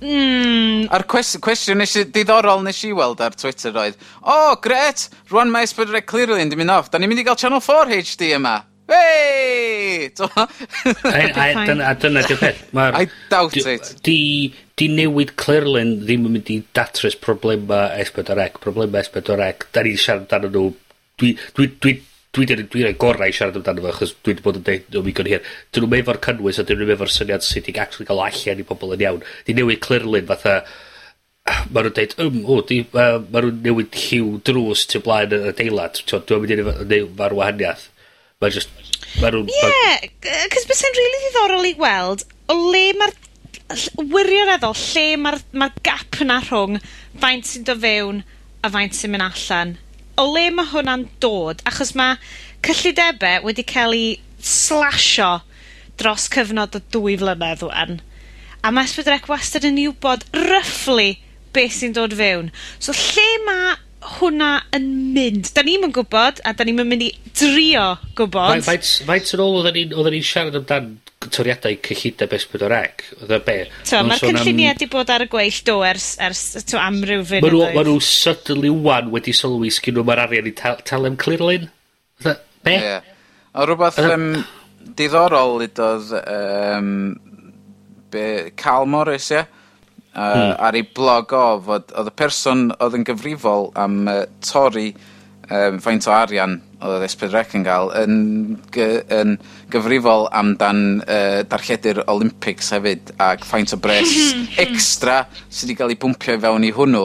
Mm. 0.00 0.86
A'r 0.88 1.02
cwestiwn, 1.12 1.42
cwestiwn 1.44 1.76
nes 1.76 1.92
i, 2.00 2.06
diddorol 2.08 2.62
nes 2.64 2.78
i 2.88 2.92
weld 2.96 3.20
ar 3.20 3.34
Twitter 3.36 3.74
oedd, 3.76 3.98
o, 4.22 4.32
oh, 4.32 4.54
gret, 4.64 5.10
rwan 5.28 5.52
mae 5.52 5.66
Esbydrec 5.68 6.06
Clearly 6.08 6.40
yn 6.40 6.54
mynd 6.56 6.72
off, 6.72 6.88
da 6.88 6.96
ni'n 6.96 7.12
mynd 7.12 7.20
i 7.20 7.26
gael 7.26 7.36
Channel 7.36 7.60
4 7.60 7.92
HD 7.98 8.30
yma. 8.38 8.54
Hei! 8.90 10.10
A 10.18 11.94
dyna 11.94 12.22
di'r 12.26 12.40
peth. 12.40 12.62
I 12.74 13.06
doubt 13.30 13.56
it. 13.56 13.94
Di, 14.02 14.50
di 14.74 14.88
newid 14.90 15.36
Clerlyn 15.38 16.00
ddim 16.02 16.26
yn 16.26 16.34
mynd 16.34 16.50
i 16.50 16.56
datrys 16.74 17.14
problema 17.14 17.84
S4C. 18.02 18.48
Problema 18.58 19.02
S4C, 19.04 19.68
da 19.70 19.84
ni 19.86 19.94
siarad 19.94 20.26
amdano 20.26 20.50
nhw. 20.50 20.72
Dwi, 21.20 21.36
dwi, 21.54 21.68
dwi, 21.78 21.94
dwi 22.34 22.48
dwi, 22.48 22.66
dwi 22.72 22.84
rhaid 22.86 22.98
gorau 22.98 23.30
i 23.30 23.36
siarad 23.36 23.60
amdano 23.60 23.84
fo, 23.84 23.92
achos 23.92 24.16
dwi 24.18 24.34
wedi 24.34 24.46
bod 24.48 24.58
yn 24.58 24.66
dweud 24.66 24.98
o 24.98 25.04
mi 25.06 25.14
gwn 25.14 25.30
hir. 25.30 25.46
Dyn 25.70 25.86
nhw'n 25.86 26.02
efo'r 26.02 26.20
cynnwys 26.26 26.58
a 26.58 26.66
dyn 26.66 26.82
nhw'n 26.82 26.94
efo'r 26.96 27.14
syniad 27.14 27.46
sydd 27.46 27.70
wedi 27.70 27.84
actually 27.84 28.10
cael 28.10 28.24
allan 28.26 28.64
i 28.64 28.66
pobl 28.72 28.96
yn 28.96 29.06
iawn. 29.06 29.22
Di 29.46 29.54
newid 29.54 29.82
Clerlyn 29.86 30.26
fatha, 30.32 30.56
ma 31.70 31.86
nhw'n 31.86 31.94
dweud, 31.94 32.18
ym, 32.26 32.42
o, 32.42 32.58
di, 32.66 32.82
ma, 32.96 33.06
ma 33.22 33.46
nhw'n 33.46 33.62
newid 33.68 33.94
lliw 34.02 34.34
drws 34.50 34.88
tu 34.90 35.04
blaen 35.06 35.38
y 35.38 35.54
deilad. 35.62 36.02
Dwi'n 36.10 36.42
mynd 36.42 36.56
i 36.56 36.60
neud 36.64 37.16
farwahaniaeth. 37.22 37.86
Mae 38.40 38.54
just 38.54 38.70
Ie, 39.50 39.58
yeah, 39.58 40.46
cos 40.52 40.68
bys 40.68 40.84
e'n 40.86 40.96
rili 40.96 41.20
ddiddorol 41.24 41.68
i 41.68 41.74
weld 41.80 42.24
o 42.50 42.56
le 42.70 42.84
mae'r 42.98 43.14
wirioneddol, 44.10 44.74
lle 44.74 45.06
mae'r 45.20 45.38
ma 45.60 45.70
gap 45.86 46.20
yna 46.24 46.40
rhwng 46.44 46.80
faint 47.22 47.46
sy'n 47.46 47.66
do 47.68 47.76
fewn 47.78 48.22
a 48.62 48.70
faint 48.72 48.96
sy'n 48.96 49.14
mynd 49.14 49.26
allan. 49.26 49.76
O 50.20 50.26
le 50.34 50.48
mae 50.54 50.70
hwnna'n 50.72 51.06
dod, 51.22 51.62
achos 51.68 51.94
mae 51.98 52.18
cyllidebau 52.66 53.46
wedi 53.46 53.64
cael 53.66 53.96
ei 53.96 54.08
slasio 54.44 55.40
dros 56.00 56.28
cyfnod 56.32 56.76
o 56.78 56.82
dwy 56.94 57.16
flynedd 57.20 57.64
wan. 57.66 58.00
A 58.64 58.72
mae 58.74 58.88
Ysbydrec 58.88 59.28
wastad 59.30 59.66
yn 59.68 59.78
ei 59.80 59.88
wybod 59.88 60.26
ryfflu 60.36 61.12
beth 61.54 61.78
sy'n 61.78 61.94
dod 61.96 62.14
fewn. 62.16 62.50
So 62.78 62.94
lle 62.96 63.28
mae 63.46 63.76
hwnna 64.00 64.50
yn 64.76 64.88
mynd? 65.14 65.50
Da 65.56 65.64
ni'm 65.66 65.86
yn 65.88 65.94
gwybod, 65.94 66.40
a 66.46 66.54
da 66.56 66.64
ni'm 66.66 66.82
yn 66.82 66.88
mynd 66.88 67.04
i 67.04 67.10
drio 67.36 67.84
gwybod. 68.18 68.64
Faint, 68.66 68.90
faint 69.06 69.32
yn 69.36 69.42
ôl 69.44 69.60
oedden 69.60 69.76
ni'n 69.76 69.94
ni, 69.94 70.12
ni 70.16 70.20
siarad 70.24 70.56
amdan 70.60 70.90
toriadau 71.28 71.76
cyllideb 71.84 72.32
S4C? 72.38 73.04
Oedd 73.20 73.34
e 73.36 73.40
be? 73.44 73.56
So, 73.88 74.00
mae'r 74.06 74.24
cynlluniau 74.24 74.72
wedi 74.72 74.88
bod 74.92 75.12
ar 75.12 75.26
y 75.26 75.28
gweill 75.32 75.60
do 75.68 75.76
ers, 75.86 76.14
ers 76.22 76.64
to 76.64 76.80
amryw 76.80 77.26
fyn. 77.28 77.44
Mae 77.44 77.52
nhw, 77.52 77.66
ma 77.76 77.84
nhw 77.86 77.98
suddenly 78.04 78.72
wan 78.88 79.12
wedi 79.14 79.36
sylwi 79.36 79.72
sgyn 79.74 79.98
nhw 79.98 80.06
mae'r 80.08 80.24
arian 80.24 80.48
i 80.48 80.54
tal, 80.56 80.80
talem 80.88 81.20
clirlun. 81.20 81.68
Be? 82.24 82.76
Yeah. 82.76 83.06
A 83.52 83.66
rhywbeth 83.66 83.98
um, 84.04 84.28
diddorol 84.96 85.64
i 85.64 85.70
um, 85.76 86.92
be, 88.10 88.26
Cal 88.56 88.86
Morris, 88.86 89.30
ie? 89.30 89.42
Yeah? 89.42 89.56
uh, 90.14 90.56
ar 90.58 90.78
ei 90.78 90.86
blog 90.96 91.32
o 91.36 91.46
fod 91.66 91.94
oedd 91.94 92.10
y 92.10 92.16
person 92.18 92.68
oedd 92.78 92.98
yn 92.98 93.06
gyfrifol 93.08 93.70
am 93.78 94.02
uh, 94.10 94.22
torri 94.44 94.90
um, 95.50 95.80
faint 95.82 96.06
o 96.08 96.14
arian 96.14 96.58
oedd 96.80 97.04
S4C 97.10 97.58
yn 97.58 97.66
gael 97.66 97.90
yn, 98.00 98.14
gy, 98.72 98.86
yn 99.12 99.36
gyfrifol 99.72 100.28
amdan 100.36 101.02
uh, 101.04 101.42
darlledu'r 101.50 102.04
Olympics 102.12 102.72
hefyd 102.76 103.12
ac 103.20 103.44
faint 103.48 103.74
o 103.76 103.80
bres 103.82 104.14
extra 104.64 105.22
sydd 105.48 105.70
wedi 105.70 105.78
cael 105.82 105.94
ei 105.94 106.00
bwmpio 106.00 106.38
i 106.38 106.42
fewn 106.46 106.66
i 106.66 106.72
hwnnw. 106.76 107.04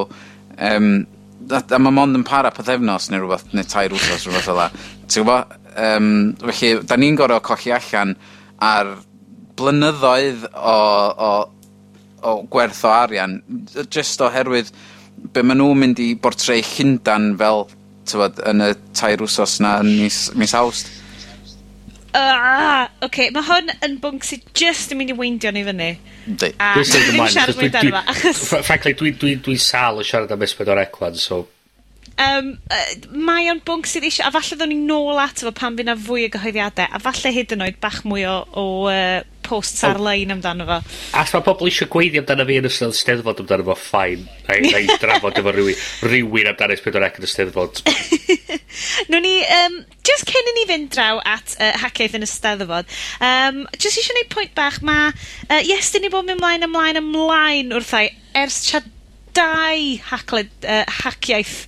Um, 0.56 0.90
a, 1.52 1.60
a 1.60 1.82
mae 1.82 1.94
mond 1.94 2.18
yn 2.18 2.24
para 2.28 2.54
pethefnos 2.56 3.10
neu 3.12 3.24
rhywbeth 3.24 3.52
neu 3.54 3.68
tair 3.70 3.94
wrthos 3.94 4.26
rhywbeth 4.26 4.48
fel 4.48 4.64
ti'n 5.06 5.26
gwybod 5.26 5.58
um, 5.76 6.08
felly 6.46 6.72
da 6.88 6.98
ni'n 7.00 7.20
gorau 7.20 7.44
colli 7.44 7.74
allan 7.76 8.16
ar 8.64 8.96
blynyddoedd 9.60 10.48
o, 10.52 10.78
o, 11.28 11.30
o 12.26 12.36
gwerth 12.52 12.84
o 12.88 12.92
arian, 12.94 13.40
just 13.94 14.22
oherwydd 14.26 14.72
be 15.34 15.44
maen 15.46 15.62
nhw'n 15.62 15.82
mynd 15.82 16.02
i 16.04 16.12
bortreu 16.20 16.62
Llundan 16.74 17.34
fel 17.40 17.66
tywed, 18.10 18.42
yn 18.50 18.64
y 18.66 18.70
tair 18.98 19.24
wsos 19.26 19.58
na 19.64 19.80
yn 19.84 19.92
mis, 20.02 20.20
mis 20.38 20.54
awst. 20.58 20.92
Uh, 22.16 22.86
okay, 23.04 23.28
mae 23.36 23.44
hwn 23.44 23.74
yn 23.84 23.98
bwnc 24.04 24.24
sydd 24.24 24.46
just 24.56 24.94
yn 24.94 25.02
mynd 25.02 25.12
i 25.12 25.18
weindio 25.18 25.52
ni 25.52 25.66
fyny. 25.68 25.90
Di. 26.26 26.52
A 26.64 26.76
dwi'n 26.78 27.28
siarad 27.34 27.58
mwy 27.60 27.72
dan 27.74 27.90
yma. 27.90 28.04
Frankly, 28.16 28.96
dwi'n 28.96 29.18
dwi, 29.20 29.36
dwi 29.44 29.58
sal 29.60 30.00
yn 30.00 30.08
siarad 30.08 30.32
am 30.32 30.46
Esbyd 30.46 30.72
o'r 30.72 30.86
Eclan, 30.86 31.20
so 31.20 31.44
um, 32.22 32.52
uh, 32.72 32.84
mae 33.28 33.50
o'n 33.52 33.62
bwnc 33.66 33.90
sydd 33.90 34.08
eisiau, 34.08 34.30
a 34.30 34.34
falle 34.36 34.58
ddwn 34.60 34.74
ni 34.74 34.82
nôl 34.88 35.20
ato 35.22 35.48
fo 35.48 35.54
pan 35.56 35.78
fydd 35.78 35.90
na 35.90 35.96
fwy 36.00 36.28
o 36.28 36.34
gyhoeddiadau, 36.36 36.90
a 36.90 37.02
falle 37.04 37.34
hyd 37.36 37.56
yn 37.56 37.66
oed 37.68 37.80
bach 37.84 38.04
mwy 38.08 38.26
o, 38.30 38.36
o 38.56 38.66
uh, 38.92 39.24
posts 39.46 39.84
ar-lein 39.86 40.34
amdano 40.34 40.66
fo. 40.68 40.80
As 41.20 41.34
mae 41.36 41.46
pobl 41.46 41.70
eisiau 41.70 41.90
gweiddi 41.92 42.22
amdano 42.22 42.46
fi 42.48 42.58
yn 42.62 42.70
ystod 42.70 42.96
steddfod 42.98 43.44
amdano 43.44 43.68
fo, 43.68 43.76
ffain. 43.78 44.26
Na 44.48 44.82
i 44.82 44.98
drafod 45.02 45.38
efo 45.42 45.54
rhywun, 45.54 45.84
rhywun 46.10 46.50
amdano 46.52 46.78
S4C 46.78 47.22
yn 47.22 47.28
y 47.28 47.32
steddfod. 47.32 47.84
Nw'n 49.12 49.24
ni, 49.24 49.36
um, 49.60 49.78
just 50.08 50.28
cyn 50.32 50.52
i 50.52 50.56
ni 50.58 50.66
fynd 50.72 50.92
draw 50.96 51.22
at 51.28 51.56
uh, 51.60 51.72
hackeith 51.84 52.18
yn 52.18 52.26
y 52.26 52.30
steddfod, 52.30 52.90
um, 53.24 53.64
just 53.78 54.02
eisiau 54.02 54.16
gwneud 54.16 54.34
pwynt 54.34 54.56
bach, 54.58 54.82
mae 54.86 55.14
uh, 55.14 55.62
yes, 55.62 55.94
dyn 55.94 56.08
ni 56.08 56.12
bod 56.14 56.28
mynd 56.28 56.40
ymlaen, 56.40 56.68
ymlaen, 56.68 57.02
ymlaen 57.04 57.74
wrthau 57.78 58.10
ers 58.36 58.64
chat 58.68 58.90
dau 59.36 59.80
hacled, 60.10 60.52
uh, 60.64 60.84
haciaeth 61.04 61.66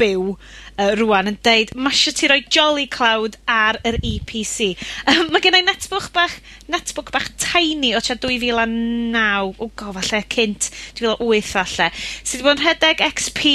byw 0.00 0.32
uh, 0.32 0.92
rwan 1.00 1.30
yn 1.32 1.38
deud 1.46 1.72
mae 1.76 1.94
eisiau 1.94 2.16
ti 2.16 2.30
roi 2.30 2.40
Jolly 2.52 2.86
Cloud 2.92 3.38
ar 3.50 3.80
yr 3.86 3.98
EPC. 4.00 4.72
Um, 5.08 5.28
mae 5.32 5.44
Yym 5.46 5.54
ma' 5.54 5.62
netbook 5.70 6.10
bach, 6.14 6.38
netbook 6.72 7.12
bach 7.14 7.28
tiny 7.40 7.94
o 7.96 8.02
tua 8.04 8.18
2009, 8.22 9.54
o 9.62 9.70
go 9.78 9.92
falle 9.98 10.22
cynt 10.32 10.70
dwy 10.96 11.06
fil 11.06 11.14
a 11.14 11.30
wyth 11.30 11.52
falle, 11.54 11.92
sydd 11.96 12.42
wedi 12.42 12.46
bod 12.48 12.58
yn 12.58 12.66
rhedeg 12.66 13.04
XP 13.06 13.46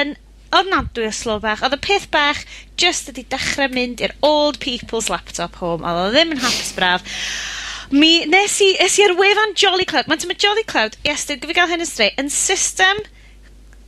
yn 0.00 0.16
ofnadwy 0.56 1.06
o 1.06 1.14
slo 1.14 1.38
bach. 1.42 1.62
Oedd 1.64 1.78
y 1.78 1.80
peth 1.86 2.08
bach 2.12 2.42
just 2.80 3.10
ydi 3.12 3.24
dechrau 3.30 3.70
mynd 3.72 4.02
i'r 4.02 4.16
old 4.26 4.58
people's 4.62 5.10
laptop 5.12 5.60
home, 5.62 5.86
Oedd 5.86 6.08
o 6.08 6.10
ddim 6.14 6.34
yn 6.34 6.42
hapus 6.42 6.74
braf. 6.76 7.06
Mi, 7.90 8.24
nes 8.30 8.58
i, 8.62 8.74
es 8.82 8.98
i 9.00 9.06
ar 9.06 9.16
wefan 9.18 9.56
Jolly 9.58 9.86
Cloud. 9.88 10.10
Mae'n 10.10 10.22
tyma 10.22 10.36
Jolly 10.38 10.66
Cloud, 10.66 10.98
yes, 11.06 11.26
dwi'n 11.26 11.40
gyfi 11.42 11.56
gael 11.56 11.70
hyn 11.72 11.82
yn 11.82 11.90
straight, 11.90 12.18
yn 12.22 12.30
system 12.30 13.00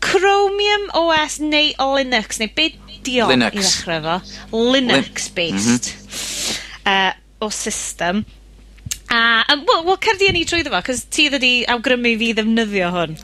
Chromium 0.02 0.88
OS 0.98 1.38
neu 1.42 1.72
Linux, 1.96 2.40
neu 2.42 2.50
be 2.56 2.72
dio 3.06 3.28
Linux. 3.30 3.56
i 3.56 3.62
ddechrau 3.62 4.02
fo? 4.04 4.16
Linux-based. 4.74 5.92
Uh, 6.84 7.12
o 7.42 7.50
system. 7.50 8.24
A, 9.12 9.44
um, 9.52 9.64
wel, 9.68 9.84
wel 9.90 10.00
cerdi 10.02 10.32
ni 10.34 10.46
trwy 10.48 10.64
fo, 10.66 10.80
cos 10.86 11.04
ti 11.12 11.28
ddod 11.30 11.46
i 11.46 11.54
awgrymu 11.70 12.16
fi 12.20 12.32
ddefnyddio 12.38 12.90
hwn. 12.96 13.18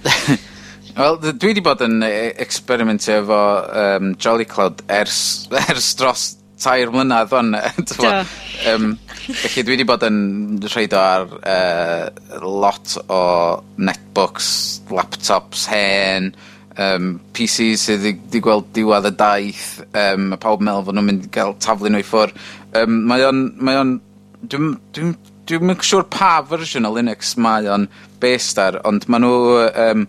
Wel, 0.99 1.15
dwi 1.23 1.53
wedi 1.53 1.63
bod 1.63 1.83
yn 1.85 2.01
e, 2.03 2.09
experimentio 2.43 3.21
efo 3.21 3.39
um, 3.71 4.09
Jolly 4.19 4.47
Cloud 4.49 4.81
ers, 4.91 5.21
ers 5.71 5.93
dros 5.99 6.25
tair 6.59 6.91
mlynedd 6.91 7.35
o'n... 7.39 7.53
um, 8.73 8.89
felly 9.29 9.63
dwi 9.63 9.77
wedi 9.77 9.87
bod 9.87 10.03
yn 10.09 10.19
rhaid 10.73 10.97
ar 10.99 11.29
uh, 11.39 12.41
lot 12.43 12.97
o 13.07 13.21
netbooks, 13.79 14.49
laptops, 14.91 15.69
hen, 15.71 16.33
um, 16.83 17.15
PC 17.37 17.73
sydd 17.81 18.05
wedi 18.07 18.43
gweld 18.45 18.71
diwedd 18.77 19.11
y 19.11 19.15
daith, 19.19 19.69
um, 19.93 20.33
a 20.35 20.41
pawb 20.41 20.63
meddwl 20.65 20.87
fod 20.87 20.99
nhw'n 20.99 21.09
mynd 21.11 21.27
i 21.29 21.33
gael 21.35 21.57
taflu 21.63 21.93
nhw 21.93 22.03
i 22.03 22.07
ffwr. 22.07 22.35
Um, 22.83 23.03
mae 23.11 23.27
o'n... 23.29 23.45
Mae 23.59 23.81
on, 23.81 23.99
dwi'n 24.45 24.73
dwi, 24.95 25.13
dwi, 25.49 25.59
dwi 25.59 25.77
siŵr 25.83 26.07
pa 26.13 26.37
fersiwn 26.47 26.87
o 26.87 26.93
Linux 26.95 27.35
mae 27.43 27.67
o'n 27.73 27.89
based 28.23 28.61
ar, 28.63 28.81
ond 28.89 29.07
maen 29.11 29.25
nhw 29.27 29.39
um, 29.69 30.05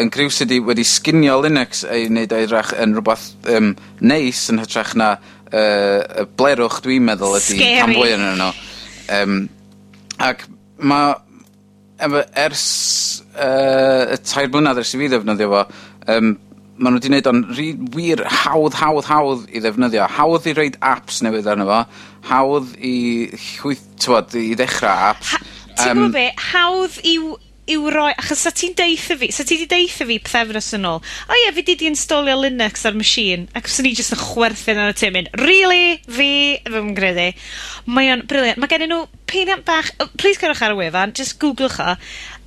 yn 0.00 0.10
griw 0.12 0.32
sydd 0.32 0.52
wedi 0.54 0.64
wedi 0.64 0.84
sginio 0.88 1.36
Linux 1.44 1.84
ei 1.84 2.06
wneud 2.08 2.32
o'i 2.32 2.48
rach 2.50 2.72
yn 2.80 2.96
rhywbeth 2.96 3.26
um, 3.52 3.74
neis 4.00 4.46
yn 4.52 4.62
hytrach 4.62 4.94
na 4.98 5.14
uh, 5.52 6.24
blerwch 6.38 6.80
dwi'n 6.84 7.04
meddwl 7.10 7.36
ydy 7.38 7.58
Scary. 7.58 7.98
fwy 7.98 8.14
yn 8.16 8.24
nhw. 8.40 8.50
Um, 9.18 9.36
ac 10.22 10.46
mae 10.82 11.14
ers 12.02 12.64
uh, 13.36 14.14
y 14.14 14.18
tair 14.24 14.50
blynedd 14.52 14.80
ers 14.80 14.94
i 14.96 15.02
fi 15.02 15.10
ddefnyddio 15.12 15.50
fo, 15.52 15.64
um, 16.10 16.34
maen 16.82 16.96
nhw 16.96 16.98
wedi 16.98 17.10
gwneud 17.10 17.30
o'n 17.30 17.42
wir 17.94 18.24
hawdd, 18.42 18.76
hawdd, 18.80 19.06
hawdd 19.10 19.46
i 19.52 19.62
ddefnyddio. 19.62 20.08
Hawdd 20.16 20.48
i 20.50 20.56
reid 20.56 20.78
apps 20.82 21.20
newydd 21.24 21.50
arno 21.52 21.68
fo, 21.68 21.80
hawdd 22.30 22.74
i 22.80 22.96
chwyth, 23.36 23.84
tywod, 24.02 24.36
i 24.40 24.52
ddechrau 24.58 25.08
apps. 25.12 25.34
Ha, 25.34 25.42
ti'n 25.78 25.92
um, 25.92 26.04
gwybod 26.04 26.16
be, 26.16 26.28
hawdd 26.50 27.00
i'w 27.12 27.34
i'w 27.70 27.90
roi, 27.94 28.10
achos 28.18 28.40
sa 28.42 28.50
ti'n 28.50 28.74
deitha 28.74 29.14
fi, 29.20 29.28
sa 29.30 29.44
ti 29.46 29.54
di 29.60 29.68
deitha 29.70 30.02
fi 30.08 30.16
pethefnos 30.18 30.72
yn 30.74 30.86
ôl, 30.88 30.98
o 30.98 31.36
ie, 31.38 31.50
fi 31.54 31.62
di 31.68 31.76
di 31.78 31.86
installio 31.86 32.34
Linux 32.40 32.82
ar 32.88 32.96
machine, 32.98 33.46
ac 33.54 33.70
os 33.70 33.78
ni 33.84 33.92
jyst 33.94 34.16
yn 34.16 34.22
chwerthin 34.22 34.80
ar 34.82 34.90
y 34.90 34.96
tîm 34.98 35.14
mynd, 35.14 35.30
really, 35.38 36.00
fi, 36.08 36.58
fy 36.66 36.82
mgredi. 36.88 37.28
Mae 37.86 38.10
o'n 38.10 38.24
briliant. 38.26 38.58
Mae 38.58 38.70
gen 38.72 38.88
nhw 38.90 39.04
peiriant 39.30 39.62
bach, 39.68 39.92
oh, 40.02 40.10
please 40.18 40.42
cerwch 40.42 40.64
ar 40.66 40.74
y 40.74 40.80
wefan, 40.80 41.14
just 41.14 41.38
googlwch 41.42 41.78
o, 41.82 41.94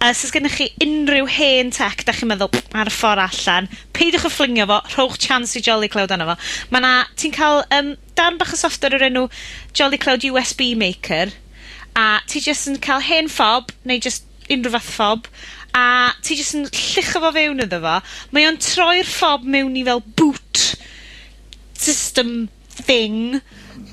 Uh, 0.04 0.12
os 0.12 0.32
gennych 0.34 0.58
chi 0.60 0.66
unrhyw 0.84 1.26
hen 1.32 1.72
tech 1.74 2.04
da 2.06 2.14
chi'n 2.14 2.30
meddwl 2.30 2.52
ar 2.78 2.89
y 2.91 2.93
ffordd 2.93 3.22
allan, 3.24 3.70
peidiwch 3.96 4.28
â 4.28 4.32
fflingio 4.34 4.68
fo, 4.70 4.82
rhowch 4.91 5.16
chance 5.24 5.56
i 5.58 5.64
Jolly 5.64 5.89
Cloud 5.89 6.12
arno 6.14 6.28
fo. 6.30 6.36
Mae 6.70 6.84
'na... 6.84 6.91
Ti'n 7.16 7.34
cael 7.34 7.64
um, 7.74 7.96
darn 8.20 8.38
bach 8.38 8.54
o 8.54 8.60
soffter 8.60 8.93
o'r 8.93 9.08
enw 9.08 9.26
Jolly 9.74 9.98
Cloud 10.02 10.28
USB 10.28 10.74
Maker, 10.78 11.32
a 11.96 12.20
ti 12.28 12.43
jyst 12.43 12.68
yn 12.70 12.78
ca'l 12.84 13.06
hen 13.08 13.32
ffob, 13.32 13.72
neu 13.88 14.02
jyst 14.04 14.28
unrhyw 14.52 14.76
fath 14.76 14.91
ffob, 14.91 15.30
a 15.76 16.14
ti 16.22 16.38
jyst 16.38 16.60
yn 16.60 16.68
llucho 16.68 17.24
fo 17.24 17.32
fewn 17.39 17.64
iddo 17.64 17.80
fo. 17.88 17.96
Mae 18.36 18.50
o'n 18.50 18.60
troi'r 18.62 19.10
ffob 19.10 19.48
mewn 19.48 19.80
i 19.80 19.86
fel 19.88 20.04
boot 20.20 20.66
system 21.80 22.50
thing, 22.68 23.39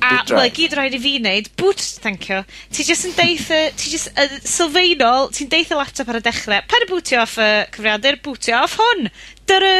A, 0.02 0.22
wel, 0.26 0.48
gyd 0.56 0.74
rhaid 0.74 0.96
i 0.96 1.00
fi 1.02 1.12
wneud, 1.20 1.50
boots, 1.60 1.92
thank 2.02 2.26
you, 2.30 2.40
ti 2.74 2.86
jyst 2.86 3.06
yn 3.06 3.14
deitha, 3.14 3.60
ti 3.78 3.92
jyst 3.92 4.10
uh, 4.18 4.38
sylfaenol, 4.42 5.30
ti'n 5.34 5.50
deitha 5.52 5.78
laptop 5.78 6.10
ar 6.10 6.18
y 6.18 6.22
dechrau. 6.24 6.64
Pan 6.70 6.86
y 6.86 6.88
bwtio 6.90 7.20
off 7.22 7.36
y 7.38 7.50
cyfriadur, 7.76 8.18
bwtio 8.24 8.58
off 8.64 8.74
hwn. 8.80 9.06
Dyra, 9.50 9.76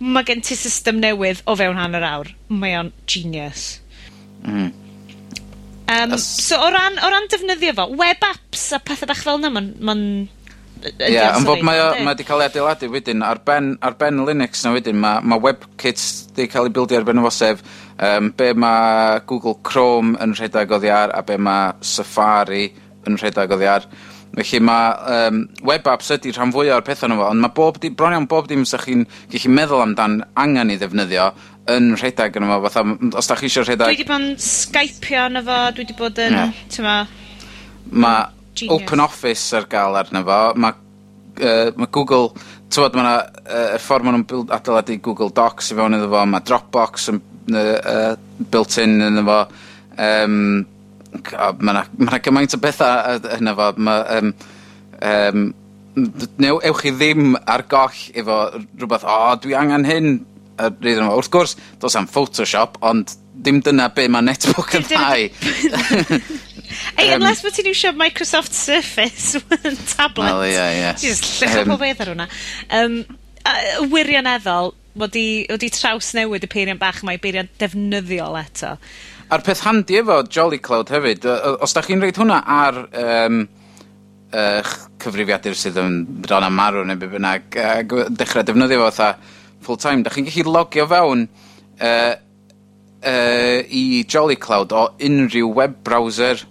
mae 0.00 0.28
gen 0.28 0.40
ti 0.44 0.56
system 0.56 1.02
newydd 1.02 1.44
o 1.44 1.56
fewn 1.60 1.76
hanner 1.80 2.04
awr. 2.08 2.32
Mae 2.48 2.78
o'n 2.80 2.92
genius. 3.10 3.68
Mm. 4.46 4.72
Um, 5.86 6.16
As... 6.16 6.24
So, 6.24 6.58
o 6.58 6.70
ran, 6.72 6.96
o 6.98 7.12
ran 7.12 7.28
defnyddio 7.30 7.76
fo, 7.76 7.90
web 8.00 8.24
apps 8.26 8.70
a 8.74 8.80
pethau 8.82 9.12
bach 9.12 9.22
fel 9.22 9.42
yna, 9.42 9.52
mae'n... 9.52 9.70
Ma 9.84 9.98
Ie, 10.76 11.08
yeah, 11.08 11.32
yn 11.38 11.46
bod 11.46 11.62
mae 11.64 11.80
wedi 12.04 12.24
cael 12.28 12.42
ei 12.44 12.50
adeiladu 12.50 12.90
wedyn, 12.92 13.22
ar 13.24 13.40
ben, 13.46 13.72
ar 13.82 13.94
ben 13.98 14.20
Linux 14.28 14.60
na 14.62 14.74
wedyn, 14.74 14.98
mae 15.00 15.22
ma 15.24 15.38
webkits 15.40 16.26
wedi 16.36 16.50
cael 16.52 16.68
ei 16.68 16.74
bildio 16.76 17.00
ar 17.00 17.06
ben 17.08 17.22
o 17.22 17.24
fo, 17.24 17.32
sef 17.32 17.62
um, 17.98 18.32
be 18.36 18.52
mae 18.54 19.22
Google 19.26 19.56
Chrome 19.66 20.16
yn 20.22 20.34
rhedeg 20.36 20.74
oddi 20.76 20.92
ar 20.92 21.14
a 21.16 21.22
be 21.26 21.38
mae 21.38 21.72
Safari 21.80 22.68
yn 23.06 23.18
rhedeg 23.20 23.56
oddi 23.56 23.68
ar. 23.70 23.88
Felly 24.36 24.60
mae 24.60 25.18
um, 25.30 25.42
web 25.64 25.86
apps 25.88 26.10
ydy 26.12 26.34
rhan 26.34 26.52
fwy 26.52 26.68
o'r 26.74 26.84
pethau 26.84 27.08
nhw, 27.08 27.22
ond 27.24 27.40
mae 27.40 27.54
bob 27.56 27.78
dim, 27.80 27.94
bron 27.96 28.12
iawn 28.12 28.28
bob 28.28 28.48
dim 28.50 28.66
sy'ch 28.68 28.84
chi'n 28.84 29.04
gallu 29.32 29.52
meddwl 29.56 29.84
amdan 29.84 30.18
angen 30.36 30.72
i 30.74 30.76
ddefnyddio 30.80 31.30
yn 31.72 31.94
rhedeg 31.96 32.36
yn 32.38 32.48
fo, 32.50 32.58
fatha, 32.66 32.82
os 33.16 33.30
da 33.30 33.36
chi 33.38 33.48
eisiau 33.48 33.64
rhedeg... 33.64 33.88
Dwi 33.88 33.96
wedi 33.96 34.08
bod 34.10 34.20
yn 34.20 34.34
Skypeio 34.44 35.28
yno 35.30 35.42
fo, 35.46 35.60
dwi 35.72 35.86
wedi 35.86 35.96
bod 35.98 36.20
yn, 36.22 36.36
yeah. 36.36 36.58
tyma... 36.74 36.96
Mae 37.96 38.68
Open 38.72 39.02
Office 39.04 39.56
ar 39.56 39.66
gael 39.70 39.96
arno 40.02 40.22
fo, 40.26 40.40
mae 40.60 40.76
uh, 41.40 41.72
ma 41.80 41.88
Google, 41.92 42.34
tywod, 42.72 42.98
mae 42.98 43.06
yna 43.06 43.16
uh, 43.22 43.80
ffordd 43.82 44.06
maen 44.06 44.20
nhw'n 44.20 44.52
adeiladu 44.58 44.98
Google 45.02 45.32
Docs 45.34 45.72
i 45.72 45.78
fewn 45.78 45.96
iddo 45.96 46.10
fo, 46.12 46.26
mae 46.28 46.44
Dropbox 46.46 47.10
yn 47.14 47.22
uh, 47.54 48.16
built-in 48.50 48.98
yn 49.06 49.22
efo. 49.22 49.42
Um, 49.96 50.40
mae 51.16 51.72
yna 51.72 51.84
ma 52.02 52.18
gymaint 52.22 52.56
o 52.56 52.60
bethau 52.62 53.20
yn 53.36 53.52
efo. 53.52 53.70
Ma, 53.78 54.00
um, 54.18 54.32
um, 55.00 55.46
New, 55.96 56.58
ewch 56.60 56.82
chi 56.84 56.90
ddim 56.92 57.38
ar 57.48 57.62
goll 57.70 58.00
efo 58.12 58.40
rhywbeth, 58.52 59.06
o, 59.06 59.12
oh, 59.14 59.36
dwi 59.40 59.54
angen 59.56 59.86
hyn. 59.88 60.10
Wrth 60.56 61.30
gwrs, 61.32 61.54
dos 61.80 61.96
am 61.96 62.08
Photoshop, 62.08 62.76
ond 62.84 63.14
dim 63.44 63.62
dyna 63.64 63.88
be 63.92 64.06
mae 64.12 64.24
netbook 64.24 64.76
yn 64.78 64.86
ddau. 64.88 65.26
Ei, 66.98 67.12
unless 67.14 67.44
bod 67.44 67.54
ti'n 67.56 67.68
iwsio 67.70 67.92
Microsoft 67.96 68.56
Surface 68.56 69.40
yn 69.60 69.76
tablet. 69.94 70.26
Wel, 70.26 70.46
ie, 70.50 70.64
ie. 70.80 70.90
Just 71.00 71.28
llych 71.40 71.54
llyfo 71.54 71.74
pob 71.74 71.84
beth 71.84 72.02
ar 72.04 72.12
hwnna. 72.12 72.26
Um, 72.78 72.98
wirioneddol, 73.92 74.72
mod 74.96 75.16
i, 75.18 75.46
traws 75.72 76.12
newid 76.16 76.44
y 76.46 76.50
peiriant 76.50 76.80
bach 76.80 77.02
mae 77.06 77.18
i 77.18 77.22
beiriant 77.22 77.52
defnyddiol 77.60 78.38
eto. 78.40 78.76
A'r 79.32 79.42
peth 79.42 79.64
handi 79.66 79.98
efo 80.00 80.20
Jolly 80.30 80.58
Cloud 80.62 80.90
hefyd, 80.94 81.26
os 81.60 81.74
da 81.74 81.82
chi'n 81.82 82.02
reid 82.02 82.18
hwnna 82.20 82.40
ar 82.56 82.78
um, 82.86 83.40
uh, 84.32 84.74
cyfrifiadur 85.02 85.56
sydd 85.58 85.80
yn 85.82 85.96
bron 86.22 86.46
am 86.46 86.54
marw 86.56 86.84
neu 86.86 86.98
be 87.00 87.10
bynnag, 87.10 87.48
uh, 87.58 88.06
dechrau 88.14 88.46
defnyddio 88.46 88.84
fo 88.84 88.90
fatha 88.90 89.34
full 89.66 89.80
time, 89.82 90.04
da 90.06 90.12
chi'n 90.14 90.28
gallu 90.28 90.54
logio 90.54 90.86
fewn 90.90 91.26
uh, 91.26 92.14
uh, 93.02 93.58
i 93.66 94.04
Jolly 94.08 94.38
Cloud 94.40 94.74
o 94.76 94.88
unrhyw 95.08 95.50
web 95.54 95.80
browser. 95.84 96.44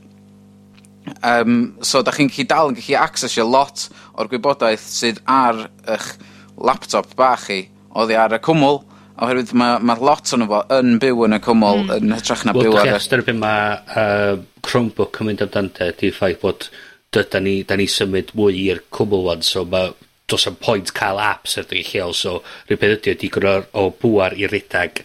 Um, 1.22 1.78
so, 1.82 2.02
da 2.04 2.12
chi'n 2.12 2.32
gallu 2.32 2.50
dal 2.50 2.74
yn 2.74 2.80
gallu 2.82 3.00
accessio 3.00 3.48
lot 3.48 3.88
o'r 4.20 4.30
gwybodaeth 4.32 4.84
sydd 4.84 5.24
ar 5.30 5.68
eich 5.96 6.12
laptop 6.56 7.16
bach 7.20 7.48
chi 7.50 7.64
oddi 8.02 8.18
ar 8.20 8.36
y 8.36 8.42
cwmwl, 8.44 8.82
oherwydd 9.16 9.54
mae 9.56 9.78
ma 9.88 9.96
lot 10.00 10.34
o'n 10.36 10.48
fo 10.50 10.62
yn 10.76 10.98
byw 11.02 11.28
yn 11.28 11.38
y 11.38 11.42
cwmwl 11.44 11.86
mm. 11.86 11.94
yn 11.96 12.16
hytrach 12.18 12.44
na 12.48 12.56
well, 12.56 12.68
byw 12.68 12.80
ar 12.82 12.90
y... 12.90 12.96
Wel, 12.96 13.08
dyna 13.12 13.28
beth 13.28 13.40
mae 13.42 13.70
uh, 14.02 14.42
Chromebook 14.66 15.22
yn 15.22 15.30
mynd 15.30 15.46
amdante, 15.46 15.92
di 16.00 16.12
ffaith 16.16 16.42
bod 16.44 16.68
dyda 17.16 17.40
ni, 17.44 17.62
da 17.68 17.78
ni 17.80 17.88
symud 17.92 18.34
mwy 18.36 18.60
i'r 18.66 18.84
cwmwl 18.96 19.24
wan, 19.30 19.46
so 19.46 19.64
mae 19.70 19.94
dos 20.32 20.48
am 20.50 20.58
pwynt 20.60 20.92
cael 20.98 21.22
apps 21.22 21.56
ar 21.62 21.70
dy 21.70 21.84
lleol, 21.86 22.16
so 22.18 22.40
rhywbeth 22.68 22.98
ydy 22.98 23.14
ydy 23.16 23.32
gwrdd 23.36 23.70
o 23.78 23.88
bwar 24.02 24.36
i 24.36 24.50
redag 24.52 25.04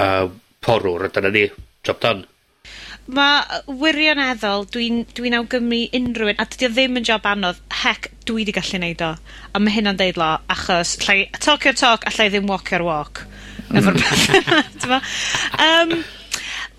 uh, 0.00 0.26
porwr, 0.64 1.06
a 1.06 1.12
dyna 1.14 1.32
ni, 1.34 1.46
job 1.86 2.02
done 2.02 2.26
ma' 3.08 3.62
wirioneddol 3.80 4.66
dwi'n, 4.72 5.02
dwi 5.16 5.32
awgrymu 5.38 5.80
unrhyw 5.96 6.32
un, 6.34 6.40
a 6.42 6.46
dydi 6.48 6.68
o 6.68 6.72
ddim 6.74 7.00
yn 7.00 7.08
job 7.08 7.26
anodd. 7.28 7.60
Heck, 7.82 8.10
dwi 8.28 8.42
wedi 8.42 8.54
gallu 8.56 8.82
neud 8.82 9.04
o, 9.06 9.14
a 9.16 9.62
mae 9.62 9.78
hynna'n 9.78 10.00
deud 10.00 10.20
lo, 10.20 10.34
achos 10.52 10.98
llai, 11.06 11.22
talk 11.40 11.64
your 11.64 11.76
talk 11.78 12.04
allai 12.10 12.28
ddim 12.32 12.48
walk 12.50 12.72
your 12.74 12.84
walk. 12.84 13.24
efo'r 13.68 13.96
mm. 13.96 14.04
petha 14.04 14.88
'ma, 14.88 15.00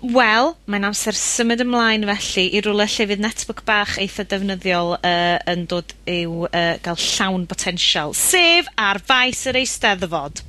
wel, 0.00 0.54
mae'n 0.70 0.86
amser 0.88 1.16
symud 1.18 1.60
ymlaen 1.62 2.06
felly 2.08 2.46
i 2.56 2.62
rwle 2.64 2.86
lle 2.88 3.06
fydd 3.10 3.22
netbook 3.22 3.64
bach 3.68 3.98
eitha 4.00 4.24
defnyddiol 4.30 4.94
uh, 4.96 5.36
yn 5.50 5.66
dod 5.70 5.92
i'w 6.08 6.46
uh, 6.48 6.76
gael 6.84 7.02
llawn 7.04 7.46
potensial, 7.50 8.14
sef 8.16 8.70
ar 8.80 9.02
faes 9.04 9.44
yr 9.50 9.60
Eisteddfod. 9.60 10.44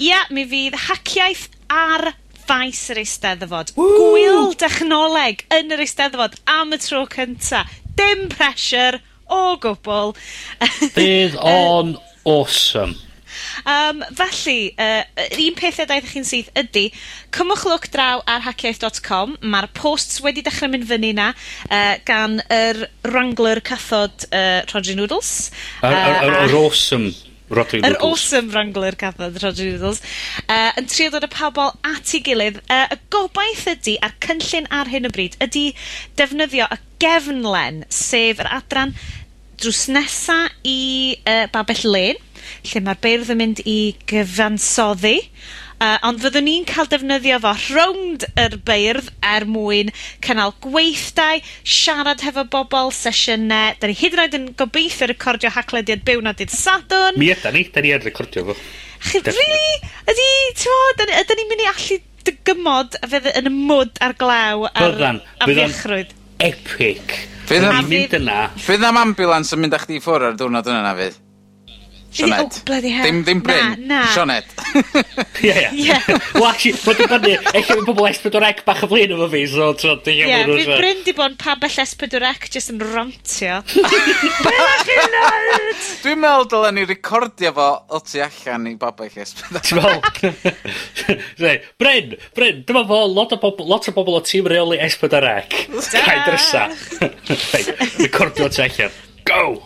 Ia, 0.00 0.24
mi 0.32 0.46
fydd 0.48 0.76
haciaeth 0.88 1.48
ar 1.70 2.12
faes 2.50 2.80
yr 2.90 2.98
eisteddfod. 3.04 3.74
Gwyl 3.78 4.56
dechnoleg 4.58 5.44
yn 5.54 5.70
yr 5.74 5.84
eisteddfod 5.84 6.34
am 6.50 6.74
y 6.74 6.80
tro 6.82 7.04
cynta. 7.10 7.62
Dim 7.98 8.26
pressure 8.32 8.98
o 9.30 9.54
gwbl. 9.62 10.16
Bydd 10.96 11.38
o'n 11.38 11.94
awesome. 12.24 12.96
Um, 13.62 14.02
felly, 14.18 14.72
uh, 14.82 15.04
un 15.38 15.56
peth 15.56 15.78
edaeth 15.84 16.10
chi'n 16.10 16.26
syth 16.26 16.50
ydy, 16.58 16.88
cymwch 17.34 17.62
lwc 17.70 17.86
draw 17.94 18.24
ar 18.26 18.42
hackiaeth.com. 18.48 19.38
Mae'r 19.46 19.70
posts 19.76 20.18
wedi 20.24 20.42
dechrau 20.44 20.72
mynd 20.72 20.88
fyny 20.90 21.14
na 21.16 21.30
uh, 21.70 21.96
gan 22.08 22.40
yr 22.50 22.88
Wrangler 23.06 23.62
cathod 23.62 24.26
uh, 24.34 24.66
Roger 24.74 24.98
Noodles. 24.98 25.34
Yr 25.86 25.94
uh, 25.94 26.62
awesome 26.64 27.14
Rodri 27.50 27.80
Yr 27.86 27.96
awesome 28.06 28.52
Wrangler 28.54 28.96
cathod 28.98 29.38
Rodri 29.42 29.72
Noodles. 29.72 30.02
Uh, 30.46 30.70
yn 30.78 30.86
trio 30.90 31.10
dod 31.14 31.26
y 31.26 31.30
pobl 31.32 31.72
at 31.86 32.14
ei 32.14 32.22
gilydd. 32.26 32.60
Uh, 32.70 32.86
y 32.94 32.98
gobaith 33.12 33.66
ydy, 33.74 33.96
a'r 34.06 34.14
cynllun 34.22 34.68
ar 34.74 34.90
hyn 34.90 35.08
o 35.08 35.12
bryd, 35.14 35.38
ydy 35.42 35.70
defnyddio 36.20 36.68
y 36.70 36.78
gefnlen, 37.02 37.84
sef 37.90 38.42
yr 38.42 38.50
adran 38.60 38.94
drws 39.60 39.86
nesa 39.92 40.44
i 40.64 41.16
uh, 41.26 41.46
Babell 41.52 41.84
Lane, 41.90 42.20
lle 42.70 42.84
mae'r 42.84 43.02
beirdd 43.02 43.32
yn 43.34 43.40
mynd 43.40 43.64
i 43.68 43.78
gyfansoddi, 44.10 45.18
Uh, 45.80 45.96
ond 46.04 46.20
fyddwn 46.20 46.44
ni'n 46.44 46.66
cael 46.68 46.88
defnyddio 46.92 47.38
fo 47.40 47.54
rownd 47.72 48.26
yr 48.40 48.58
beirdd 48.68 49.06
er 49.24 49.46
mwyn 49.48 49.88
cynnal 50.24 50.52
gweithdai, 50.64 51.40
siarad 51.64 52.20
hefo 52.26 52.44
bobl, 52.52 52.92
sesiynau. 52.92 53.78
Da 53.80 53.88
ni 53.88 53.96
hyd 53.96 54.18
yn 54.18 54.22
oed 54.26 54.36
yn 54.36 54.46
gobeithio 54.60 55.08
recordio 55.08 55.52
hachlediad 55.54 56.04
byw 56.04 56.20
'na 56.20 56.34
dydd 56.36 56.52
Sadwn. 56.52 57.16
Mi 57.16 57.32
ydan 57.32 57.56
ni. 57.56 57.64
da 57.72 57.80
ni 57.80 57.94
yn 57.96 58.04
recordio 58.04 58.44
fo. 58.50 58.58
Chi 59.08 59.24
rili? 59.24 59.66
Ydi, 60.12 60.30
t'mod, 60.60 61.00
ydyn, 61.06 61.16
ydyn 61.22 61.40
ni'n 61.40 61.52
mynd 61.54 61.64
i 61.64 61.70
allu 61.72 62.00
dygymod 62.28 63.00
a 63.00 63.08
fydd 63.14 63.30
yn 63.40 63.48
y 63.48 63.54
mwd 63.56 64.00
a'r 64.04 64.16
glaw 64.20 64.66
a'r 64.68 64.98
Byddan. 64.98 65.22
amgylchrwydd? 65.46 66.16
epic. 66.40 67.16
Fydd 67.48 67.66
am... 67.66 67.88
mynd 67.90 68.14
yna. 68.20 68.44
Fydd 68.60 68.84
am 68.86 69.00
ambulance 69.00 69.56
yn 69.56 69.64
mynd 69.64 69.74
â 69.76 69.80
chdi 69.82 70.00
ffwrdd 70.02 70.30
ar 70.30 70.38
diwrnod 70.38 70.70
yna 70.70 70.84
na 70.84 70.94
fydd? 70.98 71.18
Sioned. 72.10 72.42
Oh, 72.42 72.62
bloody 72.66 72.90
hell. 72.90 73.06
Ddim, 73.06 73.20
ddim 73.22 73.40
Bryn. 73.42 73.86
Na, 73.86 74.00
na. 74.02 74.06
Sioned. 74.10 74.46
Ie, 75.46 75.52
ie. 75.78 75.94
Wel, 76.34 76.46
actually, 76.48 76.74
mae'n 76.82 76.98
dibynnu. 76.98 77.52
Eich 77.54 77.68
bod 77.70 77.84
pobl 77.86 78.08
S4C 78.08 78.64
bach 78.66 78.82
o 78.82 78.88
flin 78.90 79.14
efo 79.14 79.28
fi, 79.30 79.42
so... 79.50 79.68
Ie, 80.10 80.16
yeah, 80.18 80.42
fydd 80.48 80.72
Bryn 80.80 81.04
di 81.06 81.14
bod 81.14 81.36
pa 81.38 81.54
bell 81.60 81.76
S4C 81.84 82.50
jyst 82.56 82.72
yn 82.74 82.82
rantio. 82.82 83.60
Dwi'n 86.02 86.18
meddwl 86.18 86.48
dylen 86.50 86.78
ni 86.80 86.86
recordio 86.90 87.54
fo 87.54 87.68
o 87.86 88.02
tu 88.02 88.24
allan 88.26 88.66
i 88.72 88.74
babell 88.80 89.14
S4C. 89.14 89.62
Ti'n 89.70 89.78
meddwl? 89.78 91.62
Bryn, 91.78 92.18
Bryn, 92.34 92.64
dyma 92.66 92.82
fo 92.90 93.04
lot 93.06 93.36
o 93.36 93.40
bobl, 93.44 93.68
lot 93.70 93.86
o 93.86 93.94
bobl 93.94 94.18
o 94.18 94.24
tîm 94.26 94.50
reoli 94.50 94.82
S4C. 94.90 95.22
Cai 95.94 96.18
drysa. 96.26 96.66
Recordio 98.02 98.50
o 98.50 98.52
tu 98.52 98.66
allan. 98.66 99.00
Go! 99.30 99.62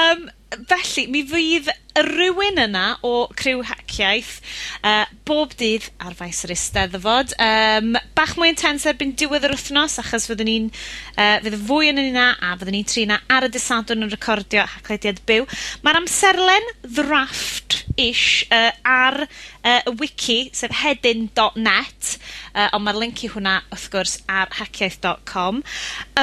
um, 0.00 0.28
felly, 0.48 1.04
mi 1.12 1.22
fydd 1.28 1.68
rhywun 1.98 2.60
yna 2.62 2.84
o 3.04 3.26
criw 3.36 3.60
heciaeth 3.66 4.38
uh, 4.86 5.04
bob 5.26 5.52
dydd 5.58 5.88
ar 6.00 6.14
faes 6.16 6.40
yr 6.46 6.52
Eisteddfod. 6.54 7.34
Um, 7.42 7.96
bach 8.16 8.36
mwy 8.38 8.52
intens 8.52 8.86
erbyn 8.88 9.14
diwedd 9.18 9.48
yr 9.48 9.56
wythnos, 9.56 9.98
achos 10.00 10.28
fyddwn 10.30 10.48
ni'n, 10.48 10.68
uh, 11.16 11.36
fydd 11.44 11.58
fwy 11.68 11.90
yn 11.92 12.00
yna 12.06 12.28
a 12.38 12.54
fyddwn 12.56 12.78
ni'n 12.78 12.88
trina 12.88 13.18
ar 13.34 13.48
y 13.48 13.52
dysadwn 13.52 14.06
yn 14.06 14.14
recordio 14.14 14.64
haclediad 14.76 15.20
byw. 15.28 15.48
Mae'r 15.84 16.00
amserlen 16.00 16.70
ddrafft-ish 16.86 18.46
uh, 18.54 18.70
ar 18.88 19.24
uh, 19.26 19.82
wiki, 20.00 20.40
sef 20.56 20.76
hedyn.net, 20.84 22.14
uh, 22.54 22.70
ond 22.70 22.86
mae'r 22.86 23.02
link 23.04 23.26
i 23.26 23.32
hwnna, 23.34 23.58
wrth 23.74 23.90
gwrs, 23.92 24.20
ar 24.32 24.54
hackiaeth.com. 24.62 25.60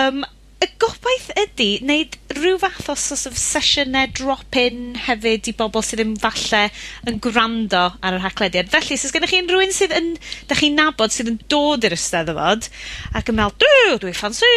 Um, 0.02 0.26
y 0.66 0.70
gobaith 0.82 1.30
ydy, 1.38 1.70
wneud 1.84 2.16
rhyw 2.36 2.58
fath 2.62 2.90
o 2.92 2.96
so't 3.00 3.28
of 3.30 3.38
sesiynau 3.40 4.10
drop 4.18 4.58
in 4.60 4.96
hefyd 5.06 5.50
i 5.52 5.54
bobl 5.58 5.84
sydd 5.86 6.02
ddim 6.02 6.16
falle 6.22 6.64
yn 7.10 7.20
gwrando 7.24 7.84
ar 8.02 8.18
yr 8.18 8.24
rhaglediad. 8.24 8.72
Felly, 8.74 8.98
os 8.98 9.14
gennych 9.14 9.32
chi 9.32 9.42
unrywun 9.44 9.74
sydd 9.76 9.96
yn, 9.96 10.12
da 10.50 10.58
chi'n 10.60 10.78
nabod 10.80 11.14
sydd 11.14 11.32
yn 11.32 11.40
dod 11.52 11.86
i'r 11.88 11.96
ysteddfod, 11.96 12.70
ac 13.16 13.32
yn 13.32 13.40
meddwl, 13.40 13.58
dw 13.64 14.00
dwi 14.04 14.16
ffansi 14.18 14.52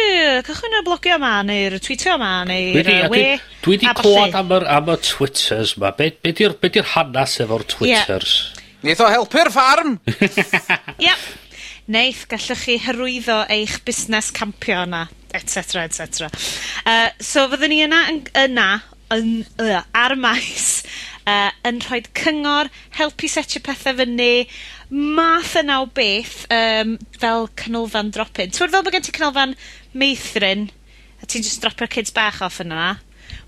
cychwyn 0.47 0.79
y 0.79 0.85
blogio 0.87 1.17
yma, 1.19 1.33
neu'r 1.47 1.79
tweetio 1.83 2.15
yma, 2.17 2.31
neu'r 2.49 2.79
yy 2.79 2.85
we, 2.85 3.01
a 3.01 3.09
ballu. 3.09 3.35
Dwi 3.65 3.81
'di 3.81 3.93
clywad 3.99 4.39
am 4.39 4.55
yr 4.59 4.65
am 4.77 4.93
y 4.93 4.97
Twitters 5.05 5.75
'ma. 5.77 5.93
Be' 5.97 6.13
be' 6.23 6.33
'di'r 6.35 6.57
be' 6.59 6.73
'di'r 6.73 6.95
hanas 6.95 7.37
efo'r 7.43 7.67
Twitters? 7.75 8.39
Ie. 8.55 8.65
Neith 8.87 9.03
o 9.03 9.11
helpu'r 9.11 9.51
ffarm! 9.51 9.97
yep 11.03 11.29
neith 11.89 12.27
gallwch 12.29 12.65
chi 12.67 12.77
hyrwyddo 12.83 13.39
eich 13.49 13.79
busnes 13.85 14.29
campio 14.35 14.83
yna, 14.85 15.07
etc, 15.33 15.85
etc. 15.87 16.29
Uh, 16.85 17.09
so 17.17 17.47
fyddwn 17.49 17.73
ni 17.73 17.81
yna 17.87 18.01
yn, 18.11 18.19
yna 18.43 18.67
yn, 19.15 19.31
uh, 19.61 19.81
ar 19.97 20.13
y 20.13 20.19
maes 20.21 20.67
uh, 21.25 21.49
yn 21.65 21.81
rhoi 21.87 22.03
cyngor, 22.21 22.69
helpu 22.99 23.29
setio 23.31 23.63
pethau 23.65 23.97
fyny, 23.97 24.45
math 24.89 25.55
yna 25.59 25.81
o 25.83 25.89
beth 25.97 26.43
um, 26.53 26.95
fel 27.17 27.49
canolfan 27.57 28.13
drop-in. 28.13 28.53
Ti'n 28.53 28.69
fel 28.69 28.85
bod 28.85 28.93
gen 28.93 29.05
ti 29.05 29.15
canolfan 29.15 29.57
meithrin, 29.97 30.69
a 31.19 31.25
ti'n 31.25 31.45
just 31.45 31.65
dropio'r 31.65 31.89
kids 31.97 32.13
bach 32.13 32.43
off 32.45 32.61
yna, 32.63 32.97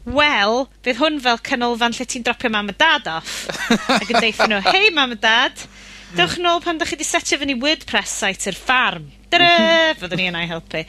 Wel, 0.01 0.63
bydd 0.81 0.97
hwn 0.97 1.19
fel 1.21 1.37
canolfan 1.45 1.93
lle 1.93 2.05
ti'n 2.09 2.23
dropio 2.25 2.49
mam 2.49 2.71
a 2.71 2.73
dad 2.73 3.05
off. 3.19 3.45
ac 3.99 4.09
yn 4.09 4.17
deithio 4.17 4.47
nhw, 4.49 4.61
hei 4.65 4.89
mam 4.93 5.13
a 5.13 5.17
dad, 5.21 5.61
Dewch 6.17 6.37
nôl 6.43 6.59
pan 6.63 6.79
dych 6.79 6.91
chi 6.91 6.97
wedi 6.97 7.07
setio 7.07 7.39
fyny 7.39 7.55
WordPress 7.61 8.13
site 8.21 8.49
i'r 8.51 8.57
ffarm. 8.57 9.07
Tara! 9.31 9.47
Fyddwn 9.99 10.19
ni 10.19 10.27
yna 10.27 10.43
i 10.43 10.49
helpu. 10.49 10.83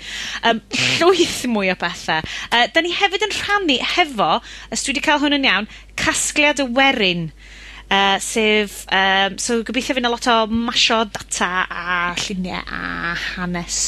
Um, 0.49 0.61
llwyth 0.99 1.45
mwy 1.51 1.71
o 1.71 1.77
bethau. 1.79 2.27
Uh, 2.51 2.65
da 2.75 2.83
ni 2.83 2.91
hefyd 2.97 3.27
yn 3.29 3.35
rhannu 3.37 3.79
hefo, 3.95 4.31
os 4.75 4.83
dwi 4.83 4.97
wedi 4.97 5.05
cael 5.07 5.23
hwn 5.23 5.39
yn 5.39 5.47
iawn, 5.51 5.71
casgliad 6.03 6.63
y 6.65 6.69
werin, 6.75 7.29
Uh, 7.93 8.17
sef, 8.25 8.87
um, 8.89 9.35
so 9.37 9.59
gobeithio 9.69 9.93
fydd 9.93 10.07
a 10.09 10.09
lot 10.09 10.25
o 10.33 10.37
masio 10.49 11.03
data 11.13 11.49
a 11.69 12.15
lluniau 12.17 12.63
a 12.65 13.11
hanes 13.21 13.81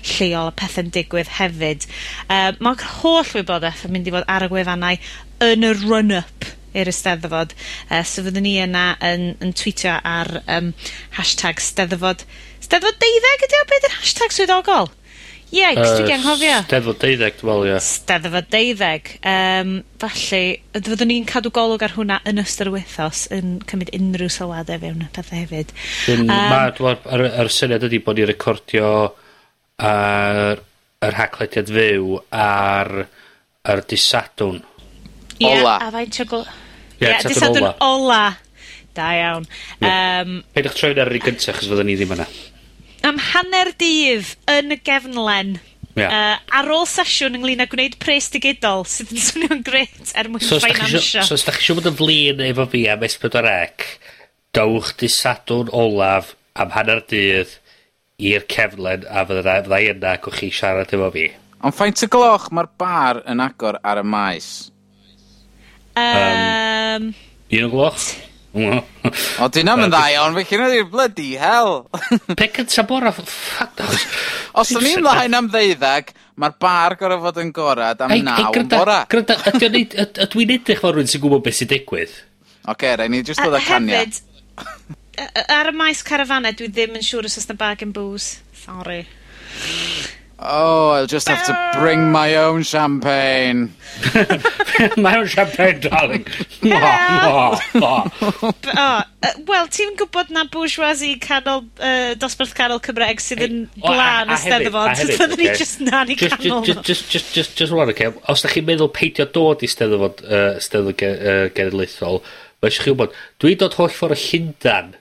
lleol 0.00 0.50
a 0.50 0.54
pethau'n 0.58 0.90
digwydd 0.90 1.30
hefyd. 1.36 1.86
Uh, 2.26 2.50
Mae'r 2.58 2.82
holl 2.96 3.30
wybodaeth 3.36 3.84
yn 3.86 3.94
mynd 3.94 4.10
i 4.10 4.16
fod 4.16 4.26
ar 4.34 4.48
y 4.48 4.50
gwefannau 4.50 4.98
yn 5.46 5.68
y 5.68 5.70
run 5.84 6.10
up 6.18 6.50
i'r 6.74 6.90
Eisteddfod, 6.92 7.54
Uh, 7.90 8.02
so 8.06 8.22
fyddwn 8.24 8.44
ni 8.46 8.54
yna 8.62 8.86
yn 9.04 9.28
yn 9.44 9.52
tweetio 9.58 9.98
ar 10.06 10.30
um, 10.46 10.72
hashtag 11.18 11.60
'Steddfod. 11.60 12.24
'Steddfod 12.62 12.98
deuddeg 13.02 13.46
ydy 13.48 13.60
o? 13.60 13.68
Beth 13.72 13.86
yw'r 13.88 13.96
hashtag 14.00 14.32
swyddogol? 14.36 14.90
Ie, 15.52 15.66
'c'os 15.76 15.98
dwi 15.98 16.06
'di 16.06 16.14
anghofio. 16.16 16.52
Yy 16.54 16.62
'Steddfod 16.64 17.00
deuddeg 17.02 17.34
dwi 17.40 17.48
me'wl 17.50 17.66
ia. 17.68 17.80
'Steddfod 17.84 18.46
deuddeg. 18.54 19.10
Um, 19.28 19.72
felly, 20.00 20.42
yy 20.72 20.80
fyddwn 20.86 21.10
ni'n 21.12 21.26
cadw 21.28 21.52
golwg 21.52 21.84
ar 21.84 21.92
hwnna 21.98 22.20
yn 22.30 22.40
ystod 22.40 22.70
y 22.70 22.74
wythnos 22.78 23.26
yn 23.36 23.58
cymryd 23.68 23.92
unrhyw 23.98 24.32
sylwadau 24.32 24.80
fewn 24.86 25.04
y 25.04 25.10
pethau 25.12 25.42
hefyd. 25.42 25.74
Yym, 26.08 26.24
ma' 26.30 26.70
dwi'n 26.78 26.96
me'wl 27.04 27.18
yr 27.18 27.26
yr 27.44 27.52
syniad 27.52 27.84
ydy 27.90 28.00
bod 28.06 28.16
ni'n 28.22 28.30
recordio 28.32 28.88
ar 29.82 30.62
yr 31.02 31.16
haclediad 31.18 31.70
fyw 31.74 32.16
ar 32.32 32.92
yr 33.68 33.80
disadwn. 33.90 34.60
Ie, 35.42 35.48
Ie, 35.50 35.62
a 35.66 35.88
faint 35.90 36.20
o 36.22 36.26
gw- 36.32 36.46
Ie, 37.02 37.18
Dydd 37.26 37.38
Sadwrn 37.40 37.68
ola. 37.84 38.22
Da 38.96 39.10
iawn. 39.16 39.46
Yym. 39.80 40.40
Peidiwch 40.52 40.78
troi 40.78 40.92
fyny 40.92 41.02
ar 41.02 41.10
yr 41.10 41.18
un 41.18 41.26
gynta, 41.26 41.52
achos 41.52 41.68
fyddan 41.70 41.88
ni 41.88 41.96
ddim 41.96 42.16
yna. 42.16 42.26
Am 43.08 43.20
hanner 43.32 43.72
dydd, 43.80 44.34
yn 44.52 44.74
y 44.76 44.78
gefnlen. 44.84 45.54
Ia. 45.96 46.08
Uh, 46.08 46.36
ar 46.56 46.70
ôl 46.72 46.86
sesiwn 46.88 47.36
ynglyn 47.36 47.60
â 47.60 47.66
gwneud 47.68 47.98
pres 48.00 48.30
digidol, 48.32 48.86
sydd 48.88 49.12
yn 49.12 49.20
swnio'n 49.26 49.64
gret 49.66 50.12
er 50.16 50.30
mwyn 50.32 50.44
so 50.44 50.56
os 50.56 50.64
'dach 50.64 50.78
chi 50.86 50.96
isio, 50.96 51.24
so 51.28 51.36
os 51.36 51.44
da 51.44 51.52
chi 51.52 51.60
isio 51.60 51.76
bod 51.76 51.90
yn 51.90 51.98
flin 51.98 52.40
efo 52.46 52.64
fi 52.72 52.86
am 52.88 53.04
S4C, 53.04 53.90
dawch 54.56 54.94
disadwn 55.02 55.72
olaf 55.76 56.32
am 56.56 56.72
hanner 56.72 57.02
dydd 57.10 57.52
i'r 58.22 58.46
cefnlen, 58.48 59.04
a 59.04 59.26
fydda, 59.28 59.58
fydda 59.66 59.80
i 59.82 59.90
yna, 59.92 60.16
ac 60.16 60.28
chi 60.38 60.48
siarad 60.54 60.92
efo 60.96 61.10
fi. 61.12 61.26
Ond 61.62 61.76
faint 61.76 62.04
y 62.04 62.08
gloch 62.10 62.48
mae'r 62.54 62.70
bar 62.80 63.20
yn 63.28 63.44
agor 63.44 63.76
ar 63.84 64.00
y 64.00 64.06
maes? 64.06 64.48
Um, 65.92 67.08
um, 67.08 67.08
un 67.52 67.66
o 67.66 67.72
gloch? 67.72 68.04
o, 68.52 69.48
dyn 69.52 69.70
am 69.72 69.86
yn 69.86 69.92
dda 69.92 70.02
iawn, 70.12 70.34
fe 70.36 70.44
cyn 70.50 70.64
ydy'r 70.66 70.88
bloody 70.92 71.30
hell. 71.40 71.86
Pe 72.36 72.48
cynta 72.52 72.84
bora, 72.88 73.12
ffac... 73.16 73.80
Os 74.60 74.72
o'n 74.76 74.88
i'n 74.88 75.00
mlaen 75.00 75.36
am 75.38 75.48
ddeuddag, 75.52 76.12
mae'r 76.40 76.56
bar 76.60 76.96
gorau 77.00 77.22
fod 77.24 77.40
yn 77.40 77.52
gorad 77.56 78.02
am 78.04 78.12
naw 78.24 78.52
yn 78.60 78.68
bora. 78.72 78.98
Gryda, 79.08 79.38
ydw 79.56 80.44
i'n 80.44 80.54
edrych 80.58 80.82
fel 80.82 80.92
rhywun 80.92 81.08
sy'n 81.08 81.24
gwybod 81.24 81.44
beth 81.46 81.60
sy'n 81.60 81.72
digwydd? 81.72 82.18
Oce, 82.72 82.92
rai 83.00 83.08
ni 83.10 83.22
jyst 83.24 83.40
dod 83.42 83.56
â 83.56 83.62
cania. 83.64 84.04
Hefyd, 84.04 85.48
ar 85.56 85.72
y 85.72 85.76
maes 85.76 86.04
carafanau, 86.06 86.56
dwi 86.56 86.68
ddim 86.72 87.00
yn 87.00 87.06
siŵr 87.06 87.28
os 87.30 87.40
oes 87.40 87.48
na 87.48 87.56
bag 87.58 87.84
yn 87.86 87.96
booze. 87.96 88.42
Sorry. 88.62 89.02
Oh, 90.44 90.90
I'll 90.90 91.06
just 91.06 91.28
have 91.28 91.46
to 91.46 91.78
bring 91.78 92.10
my 92.10 92.36
own 92.36 92.62
champagne. 92.62 93.74
my 94.96 95.18
own 95.18 95.26
champagne, 95.26 95.80
darling. 95.80 96.24
Mwah, 96.62 96.98
mwah, 97.22 97.60
mwah. 97.72 98.10
oh, 98.42 98.52
uh, 98.76 99.02
Wel, 99.46 99.68
ti'n 99.70 99.94
gwybod 100.00 100.32
na 100.34 100.44
bourgeoisie 100.50 101.20
canol, 101.22 101.62
uh, 101.78 102.14
dosbarth 102.18 102.56
canol 102.58 102.82
Cymreg 102.82 103.22
sydd 103.22 103.44
yn 103.46 103.60
blaen 103.84 104.32
y 104.34 104.38
steddfod. 104.42 105.04
fyddwn 105.12 105.36
ni 105.38 105.50
just 105.60 105.84
na 105.86 106.02
ni 106.08 106.18
canol. 106.18 106.64
Just, 106.66 106.82
just, 106.88 107.10
just, 107.12 107.34
just, 107.36 107.54
just 107.60 107.76
one, 107.76 107.92
okay. 107.94 108.10
Os 108.26 108.42
da 108.42 108.50
chi'n 108.50 108.66
meddwl 108.66 108.90
peidio 108.96 109.28
dod 109.30 109.62
i 109.62 109.70
steddfod, 109.70 110.24
uh, 110.26 110.56
steddfod 110.62 111.06
uh, 111.06 111.46
genedlaethol, 111.54 112.22
mae 112.58 112.72
eisiau 112.72 112.88
chi 112.88 112.96
wybod, 112.96 113.22
dwi'n 113.42 113.62
dod 113.62 113.78
holl 113.78 113.94
ffordd 113.94 114.18
o 114.18 114.20
Llundan 114.26 114.92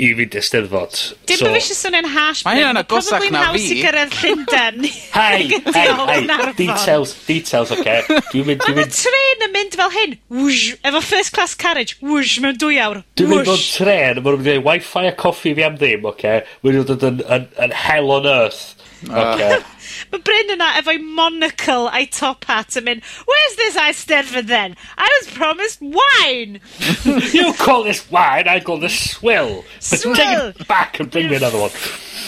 i 0.00 0.08
fynd 0.16 0.36
i 0.38 0.42
Steddfod. 0.44 0.96
Dim 1.28 1.38
so, 1.40 1.48
bod 1.48 1.56
fi 1.66 1.76
swnio'n 1.76 2.08
hash. 2.14 2.42
Mae 2.46 2.60
hynna'n 2.60 2.80
agosach 2.80 3.26
na 3.34 3.42
fi. 3.52 3.66
Probably 3.82 3.82
haws 3.84 4.16
i 4.16 4.30
Llundain. 4.30 4.88
Hei, 5.18 5.48
hei, 5.50 5.86
hei. 6.10 6.52
Details, 6.58 7.14
details, 7.26 7.74
oce. 7.74 7.80
Okay. 7.80 8.20
Dwi'n 8.32 8.48
mynd... 8.48 8.64
Dwi 8.64 8.76
mynd... 8.78 8.96
tren 8.96 9.46
yn 9.46 9.54
mynd 9.56 9.78
fel 9.80 9.94
hyn. 9.96 10.16
Wwsh, 10.40 10.66
efo 10.88 11.04
first 11.04 11.34
class 11.36 11.56
carriage. 11.58 11.98
Wwsh, 12.04 12.38
mewn 12.44 12.58
dwy 12.60 12.80
awr. 12.82 13.02
Dwi'n 13.20 13.32
mynd 13.34 13.50
bod 13.50 13.64
tren, 13.76 14.22
mae'n 14.24 14.40
mynd 14.40 14.52
i 14.54 14.58
wifi 14.70 15.06
a 15.10 15.14
coffi 15.20 15.54
fi 15.58 15.68
am 15.68 15.78
ddim, 15.80 16.08
oce. 16.08 16.16
Okay. 16.16 16.58
Mae'n 16.64 16.80
mynd 16.80 17.08
yn, 17.10 17.24
yn, 17.38 17.48
yn 17.66 17.80
hell 17.84 18.14
on 18.16 18.30
earth 18.30 18.79
Okay. 19.08 19.60
Mae 20.12 20.20
Bryn 20.26 20.52
yna 20.54 20.66
efo'i 20.80 21.00
monocle 21.00 21.88
a'i 21.88 22.06
top 22.10 22.44
hat 22.50 22.76
yn 22.78 22.86
mynd, 22.86 23.04
Where's 23.28 23.56
this 23.56 23.76
I 23.76 23.92
stand 23.92 24.28
for 24.28 24.42
then? 24.42 24.76
I 24.98 25.08
was 25.18 25.32
promised 25.32 25.80
wine! 25.80 26.60
you 27.32 27.52
call 27.54 27.84
this 27.84 28.10
wine, 28.10 28.48
I 28.48 28.60
call 28.60 28.78
this 28.78 29.12
swill. 29.12 29.64
But 29.90 30.00
swill. 30.00 30.14
take 30.14 30.60
it 30.60 30.68
back 30.68 31.00
and 31.00 31.10
bring 31.10 31.30
me 31.30 31.36
another 31.36 31.58
one. 31.58 31.70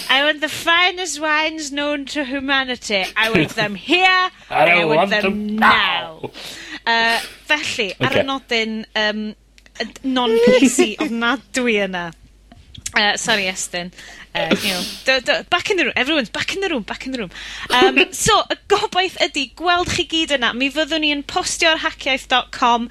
I 0.09 0.25
want 0.25 0.41
the 0.41 0.49
finest 0.49 1.21
wines 1.21 1.73
known 1.73 2.07
to 2.17 2.25
humanity. 2.25 3.05
I 3.17 3.31
want 3.31 3.51
them 3.61 3.75
here, 3.75 4.31
and, 4.51 4.71
and 4.71 4.71
I, 4.71 4.81
I 4.81 4.85
want, 4.85 4.97
want 4.97 5.11
them, 5.11 5.23
them 5.23 5.57
now. 5.57 6.21
now. 6.23 6.31
Uh, 6.87 7.19
felly, 7.47 7.93
okay. 7.93 8.07
ar 8.07 8.17
y 8.17 8.25
nodyn 8.27 8.75
um, 8.97 9.23
non-PC, 10.05 10.97
ofnadwy 11.05 11.79
yna. 11.87 12.11
Uh, 12.95 13.17
sorry 13.17 13.45
Estyn. 13.45 13.91
Uh, 14.35 14.55
you 14.63 14.69
know, 14.71 14.83
do, 15.05 15.21
do, 15.21 15.45
back 15.51 15.71
in 15.71 15.77
the 15.77 15.85
room. 15.85 15.93
Everyone's 15.97 16.31
back 16.31 16.55
in 16.55 16.61
the 16.61 16.69
room, 16.69 16.83
back 16.83 17.07
in 17.07 17.13
the 17.13 17.19
room. 17.19 17.31
Um, 17.71 17.99
so, 18.13 18.43
y 18.51 18.57
gobaith 18.69 19.17
ydy, 19.25 19.51
gweld 19.57 19.93
chi 19.93 20.05
gyd 20.09 20.35
yna. 20.37 20.53
Mi 20.57 20.69
fyddwn 20.73 21.05
ni 21.05 21.13
yn 21.15 21.23
postio 21.29 21.73
ar 21.73 21.81
hackiaeth.com 21.87 22.89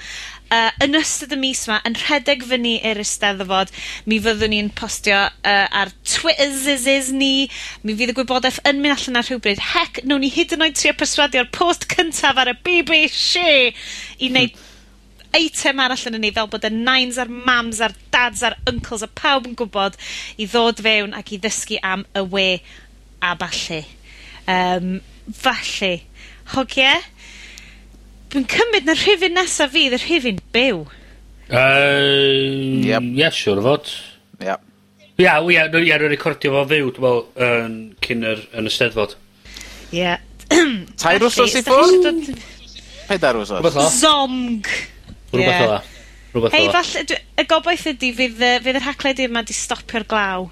uh, 0.51 0.69
yn 0.83 0.97
ystod 0.99 1.33
y 1.35 1.39
mis 1.41 1.63
yma 1.67 1.79
yn 1.87 1.97
rhedeg 1.97 2.45
fyny 2.49 2.75
i'r 2.91 3.01
Eisteddfod. 3.01 3.73
Mi 4.09 4.19
fyddwn 4.23 4.53
ni'n 4.55 4.71
postio 4.77 5.21
uh, 5.27 5.67
ar 5.81 5.93
Twitter 6.05 7.13
ni. 7.17 7.47
Mi 7.85 7.95
fydd 7.99 8.13
y 8.13 8.17
gwybodaeth 8.17 8.61
yn 8.69 8.81
mynd 8.83 8.97
allan 8.97 9.21
ar 9.21 9.29
rhywbryd. 9.29 9.61
Hec, 9.71 10.03
nawn 10.05 10.25
ni 10.25 10.31
hyd 10.33 10.57
yn 10.57 10.65
oed 10.67 10.77
trio 10.77 10.97
perswadio'r 10.97 11.49
post 11.55 11.87
cyntaf 11.93 12.41
ar 12.41 12.53
y 12.53 12.57
BBC 12.57 13.45
i 14.17 14.29
wneud 14.29 14.53
hmm. 14.53 14.67
eitem 15.41 15.81
arall 15.85 16.09
yn 16.11 16.21
ni, 16.21 16.33
fel 16.35 16.49
bod 16.51 16.67
y 16.67 16.73
nines 16.73 17.21
a'r 17.21 17.31
mams 17.31 17.81
a'r 17.85 17.97
dads 18.21 18.43
a'r 18.45 18.57
uncles 18.69 19.01
a 19.05 19.09
pawb 19.09 19.49
yn 19.49 19.57
gwybod 19.57 19.97
i 20.37 20.47
ddod 20.49 20.81
fewn 20.85 21.15
ac 21.17 21.33
i 21.33 21.41
ddysgu 21.41 21.79
am 21.81 22.05
y 22.17 22.23
we 22.33 22.47
a 23.21 23.33
ballu. 23.37 23.81
Um, 24.49 24.99
felly, 25.37 25.93
hogie, 26.53 26.95
dwi'n 28.33 28.49
cymryd 28.51 28.89
na 28.89 28.97
rhifyn 28.97 29.37
nesaf 29.37 29.73
fydd 29.73 29.97
y 29.97 30.01
rhifyn 30.03 30.41
byw. 30.55 30.83
Yy, 31.51 32.87
yep. 32.87 33.07
ie, 33.17 33.29
siwr 33.35 33.61
o 33.61 33.65
fod. 33.65 33.93
Yep. 34.41 34.67
Ia, 35.21 35.37
ia, 35.53 35.65
no, 35.69 35.81
ia, 35.81 35.97
nhw'n 35.99 36.13
recordio 36.13 36.53
fo 36.55 36.65
fyw, 36.69 36.91
dwi'n 36.95 37.05
meddwl, 37.05 37.25
um, 37.47 37.79
cyn 38.05 38.27
yr, 38.31 38.45
yn 38.57 38.69
y 38.69 38.73
steddfod. 38.73 39.17
Ie. 39.97 40.13
Tair 41.01 41.23
wrthos 41.23 41.57
i 41.57 41.63
ffwrdd? 41.65 42.31
Pedair 43.09 43.41
wrthos. 43.41 43.97
Zomg. 43.99 44.69
Rhywbeth 45.31 45.47
yeah. 45.47 45.79
o 45.79 46.00
Rhywbeth 46.31 46.55
Hei, 46.55 46.71
falle, 46.71 47.21
y 47.41 47.45
gobaith 47.49 47.85
ydy, 47.91 48.13
fydd, 48.15 48.41
fydd 48.63 48.79
yr 48.79 48.87
hacled 48.87 49.21
yma 49.27 49.43
di 49.47 49.55
stopio'r 49.55 50.07
glaw. 50.07 50.49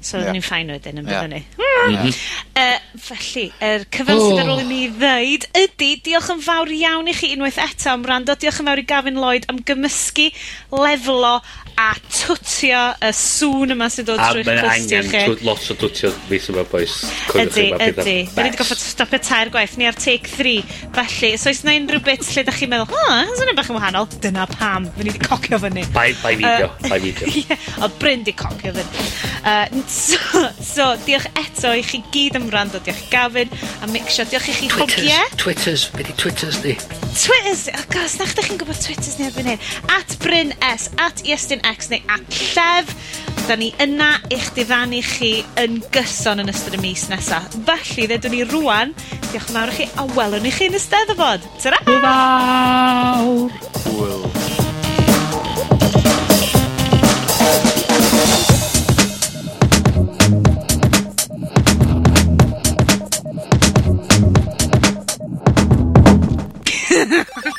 So 0.00 0.20
yeah. 0.20 0.30
ni'n 0.30 0.44
ffain 0.46 0.68
wedyn 0.70 1.00
yn 1.00 1.08
byddwn 1.08 1.32
ni. 1.34 1.40
Mhm. 1.58 1.64
Mm. 1.88 2.84
Felly, 3.02 3.44
yr 3.58 3.80
er 3.80 3.86
cyfan 3.94 4.20
sydd 4.20 4.40
ar 4.42 4.52
ôl 4.52 4.62
i 4.62 4.66
mi 4.68 4.80
oh. 4.86 4.94
ddweud 4.98 5.46
ydy, 5.58 5.90
diolch 6.06 6.30
yn 6.34 6.42
fawr 6.44 6.70
iawn 6.74 7.10
i 7.10 7.14
chi 7.18 7.32
unwaith 7.34 7.58
eto 7.62 7.90
am 7.92 8.06
rando. 8.06 8.36
Diolch 8.38 8.60
yn 8.62 8.70
fawr 8.70 8.82
i 8.82 8.86
Gavin 8.86 9.18
Lloyd 9.18 9.48
am 9.50 9.58
gymysgu, 9.66 10.28
lefelo 10.74 11.38
a 11.78 11.92
twtio 12.10 12.80
y 13.06 13.10
sŵn 13.14 13.74
yma 13.76 13.86
sy'n 13.92 14.06
dod 14.08 14.18
trwy'ch 14.18 14.48
clustia 14.48 15.02
chi. 15.06 15.20
A 15.20 15.28
mae 15.28 15.28
angen 15.28 15.44
lot 15.46 15.66
o 15.70 15.76
twtio 15.78 16.10
mis 16.28 16.48
yma, 16.50 16.64
boys. 16.68 16.96
Ydy, 17.38 17.68
ydy. 17.70 18.16
Da 18.34 18.42
ni 18.42 18.50
wedi 18.50 18.58
goffod 18.58 18.80
stopio 18.82 19.20
tair 19.22 19.52
gwaith. 19.54 19.76
Ni 19.78 19.86
ar 19.86 19.94
take 19.94 20.26
3. 20.32 20.56
Felly, 20.96 21.30
so 21.38 21.52
oes 21.52 21.62
na 21.66 21.76
unrhyw 21.78 22.02
bit 22.08 22.26
lle 22.26 22.44
da 22.48 22.54
chi'n 22.56 22.72
meddwl, 22.72 22.90
ha, 22.90 23.20
oh, 23.22 23.34
hynny'n 23.38 23.58
bach 23.58 23.70
yn 23.70 23.78
wahanol. 23.78 24.08
Dyna 24.24 24.48
pam. 24.50 24.88
Fy 24.96 25.06
ni 25.06 25.14
wedi 25.14 25.22
cocio 25.22 25.60
fyny. 25.62 25.84
Bai, 25.94 26.08
bai 26.22 26.34
fideo. 26.40 26.72
Uh, 26.72 26.88
bai 26.92 26.98
fideo. 27.04 27.30
yeah, 27.44 27.78
o, 27.86 27.90
Bryn 28.02 28.26
di 28.26 28.34
cocio 28.34 28.74
fyny. 28.74 29.06
Uh, 29.46 29.86
so, 29.86 30.18
so, 30.58 30.88
diolch 31.06 31.30
eto 31.38 31.72
i 31.78 31.86
chi 31.86 32.02
gyd 32.10 32.40
am 32.40 32.50
rando. 32.54 32.82
Diolch 32.82 33.06
i 33.06 33.10
Gavin. 33.14 33.54
A 33.86 33.90
mixio, 33.92 34.26
diolch 34.26 34.50
i 34.50 34.56
chi 34.64 34.72
hogie. 34.74 35.22
Twitters, 35.38 35.38
Twitters. 35.44 35.88
Be 35.94 36.08
di 36.10 36.18
Twitters 36.18 36.60
ni? 36.66 36.74
Twitters. 37.14 37.68
O, 37.70 37.78
oh, 37.78 37.86
gos, 37.94 38.18
na 38.18 38.26
chda 38.32 38.48
chi'n 38.48 38.58
gwybod 38.58 38.82
Twitters 38.82 39.18
ni 39.22 39.30
erbyn 39.30 39.52
hyn. 39.54 39.64
At 39.94 40.18
Bryn 40.24 40.54
S. 40.74 40.90
At 40.98 41.22
Iestyn 41.22 41.62
X 41.68 41.90
neu 41.92 42.00
at 42.08 42.38
Llef. 42.54 42.94
Da 43.48 43.56
ni 43.56 43.70
yna 43.80 44.10
i'ch 44.34 44.50
diddannu 44.56 45.00
chi 45.04 45.32
yn 45.60 45.78
gyson 45.94 46.42
yn 46.42 46.52
ystod 46.52 46.76
y 46.76 46.82
mis 46.82 47.06
nesaf. 47.12 47.48
Felly, 47.68 48.08
ddedwn 48.10 48.36
ni 48.36 48.42
rŵan. 48.44 48.92
Diolch 49.30 49.48
yn 49.48 49.56
fawr 49.56 49.72
i 49.72 49.78
chi, 49.78 49.88
a 49.96 50.08
welwn 50.18 50.48
i 50.48 50.52
chi 50.52 50.68
yn 50.68 50.76
y 50.76 50.82
steddfod. 50.84 51.48
Tara! 51.62 51.80
Hwyl! 53.20 53.48
Hwyl. 53.88 54.58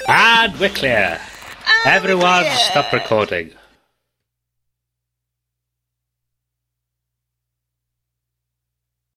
and 0.07 0.59
we're 0.59 0.69
clear. 0.69 1.19
And 1.85 1.95
Everyone, 1.95 2.43
we're 2.43 2.43
clear. 2.43 2.57
stop 2.57 2.93
recording. 2.93 3.51